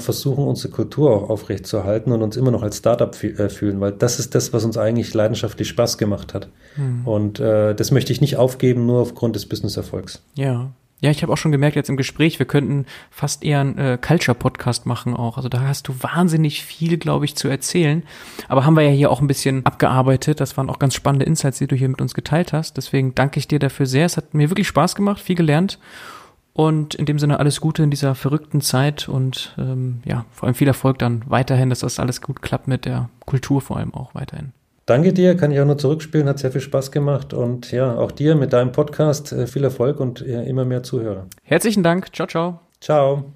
versuchen, 0.00 0.44
unsere 0.44 0.72
Kultur 0.72 1.10
auch 1.10 1.30
aufrechtzuerhalten 1.30 2.12
und 2.12 2.22
uns 2.22 2.36
immer 2.36 2.50
noch 2.50 2.62
als 2.62 2.78
Startup 2.78 3.14
äh, 3.22 3.48
fühlen, 3.48 3.80
weil 3.80 3.92
das 3.92 4.18
ist 4.18 4.34
das, 4.34 4.52
was 4.52 4.64
uns 4.64 4.76
eigentlich 4.76 5.14
leidenschaftlich 5.14 5.68
Spaß 5.68 5.98
gemacht 5.98 6.34
hat. 6.34 6.48
Mhm. 6.76 7.06
Und 7.06 7.40
äh, 7.40 7.74
das 7.74 7.90
möchte 7.90 8.12
ich 8.12 8.20
nicht 8.20 8.36
aufgeben, 8.36 8.86
nur 8.86 9.00
aufgrund 9.00 9.36
des 9.36 9.46
Business-Erfolgs. 9.46 10.22
Ja. 10.34 10.70
Ja, 11.00 11.12
ich 11.12 11.22
habe 11.22 11.32
auch 11.32 11.36
schon 11.36 11.52
gemerkt 11.52 11.76
jetzt 11.76 11.90
im 11.90 11.96
Gespräch, 11.96 12.40
wir 12.40 12.46
könnten 12.46 12.84
fast 13.12 13.44
eher 13.44 13.60
einen 13.60 13.78
äh, 13.78 13.98
Culture-Podcast 14.00 14.84
machen 14.84 15.14
auch. 15.14 15.36
Also 15.36 15.48
da 15.48 15.60
hast 15.60 15.86
du 15.86 15.94
wahnsinnig 16.00 16.64
viel, 16.64 16.98
glaube 16.98 17.24
ich, 17.24 17.36
zu 17.36 17.46
erzählen. 17.46 18.02
Aber 18.48 18.64
haben 18.64 18.74
wir 18.74 18.82
ja 18.82 18.90
hier 18.90 19.10
auch 19.12 19.20
ein 19.20 19.28
bisschen 19.28 19.64
abgearbeitet. 19.64 20.40
Das 20.40 20.56
waren 20.56 20.68
auch 20.68 20.80
ganz 20.80 20.94
spannende 20.94 21.24
Insights, 21.24 21.58
die 21.58 21.68
du 21.68 21.76
hier 21.76 21.88
mit 21.88 22.00
uns 22.00 22.14
geteilt 22.14 22.52
hast. 22.52 22.76
Deswegen 22.76 23.14
danke 23.14 23.38
ich 23.38 23.46
dir 23.46 23.60
dafür 23.60 23.86
sehr. 23.86 24.06
Es 24.06 24.16
hat 24.16 24.34
mir 24.34 24.50
wirklich 24.50 24.66
Spaß 24.66 24.96
gemacht, 24.96 25.20
viel 25.20 25.36
gelernt. 25.36 25.78
Und 26.58 26.96
in 26.96 27.06
dem 27.06 27.20
Sinne 27.20 27.38
alles 27.38 27.60
Gute 27.60 27.84
in 27.84 27.90
dieser 27.90 28.16
verrückten 28.16 28.60
Zeit 28.60 29.08
und 29.08 29.54
ähm, 29.58 30.00
ja, 30.04 30.24
vor 30.32 30.48
allem 30.48 30.56
viel 30.56 30.66
Erfolg 30.66 30.98
dann 30.98 31.22
weiterhin, 31.28 31.70
dass 31.70 31.78
das 31.78 32.00
alles 32.00 32.20
gut 32.20 32.42
klappt 32.42 32.66
mit 32.66 32.84
der 32.84 33.10
Kultur 33.26 33.60
vor 33.60 33.76
allem 33.76 33.94
auch 33.94 34.12
weiterhin. 34.16 34.52
Danke 34.84 35.12
dir, 35.12 35.36
kann 35.36 35.52
ich 35.52 35.60
auch 35.60 35.66
nur 35.66 35.78
zurückspielen, 35.78 36.28
hat 36.28 36.40
sehr 36.40 36.50
viel 36.50 36.60
Spaß 36.60 36.90
gemacht 36.90 37.32
und 37.32 37.70
ja, 37.70 37.94
auch 37.94 38.10
dir 38.10 38.34
mit 38.34 38.52
deinem 38.52 38.72
Podcast 38.72 39.30
äh, 39.30 39.46
viel 39.46 39.62
Erfolg 39.62 40.00
und 40.00 40.20
äh, 40.20 40.48
immer 40.48 40.64
mehr 40.64 40.82
Zuhörer. 40.82 41.28
Herzlichen 41.44 41.84
Dank, 41.84 42.12
ciao, 42.12 42.26
ciao. 42.26 42.58
Ciao. 42.80 43.32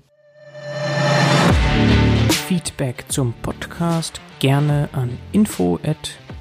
Feedback 2.29 3.05
zum 3.07 3.35
Podcast 3.41 4.21
gerne 4.41 4.89
an 4.95 5.17
info 5.31 5.79
at 5.85 6.19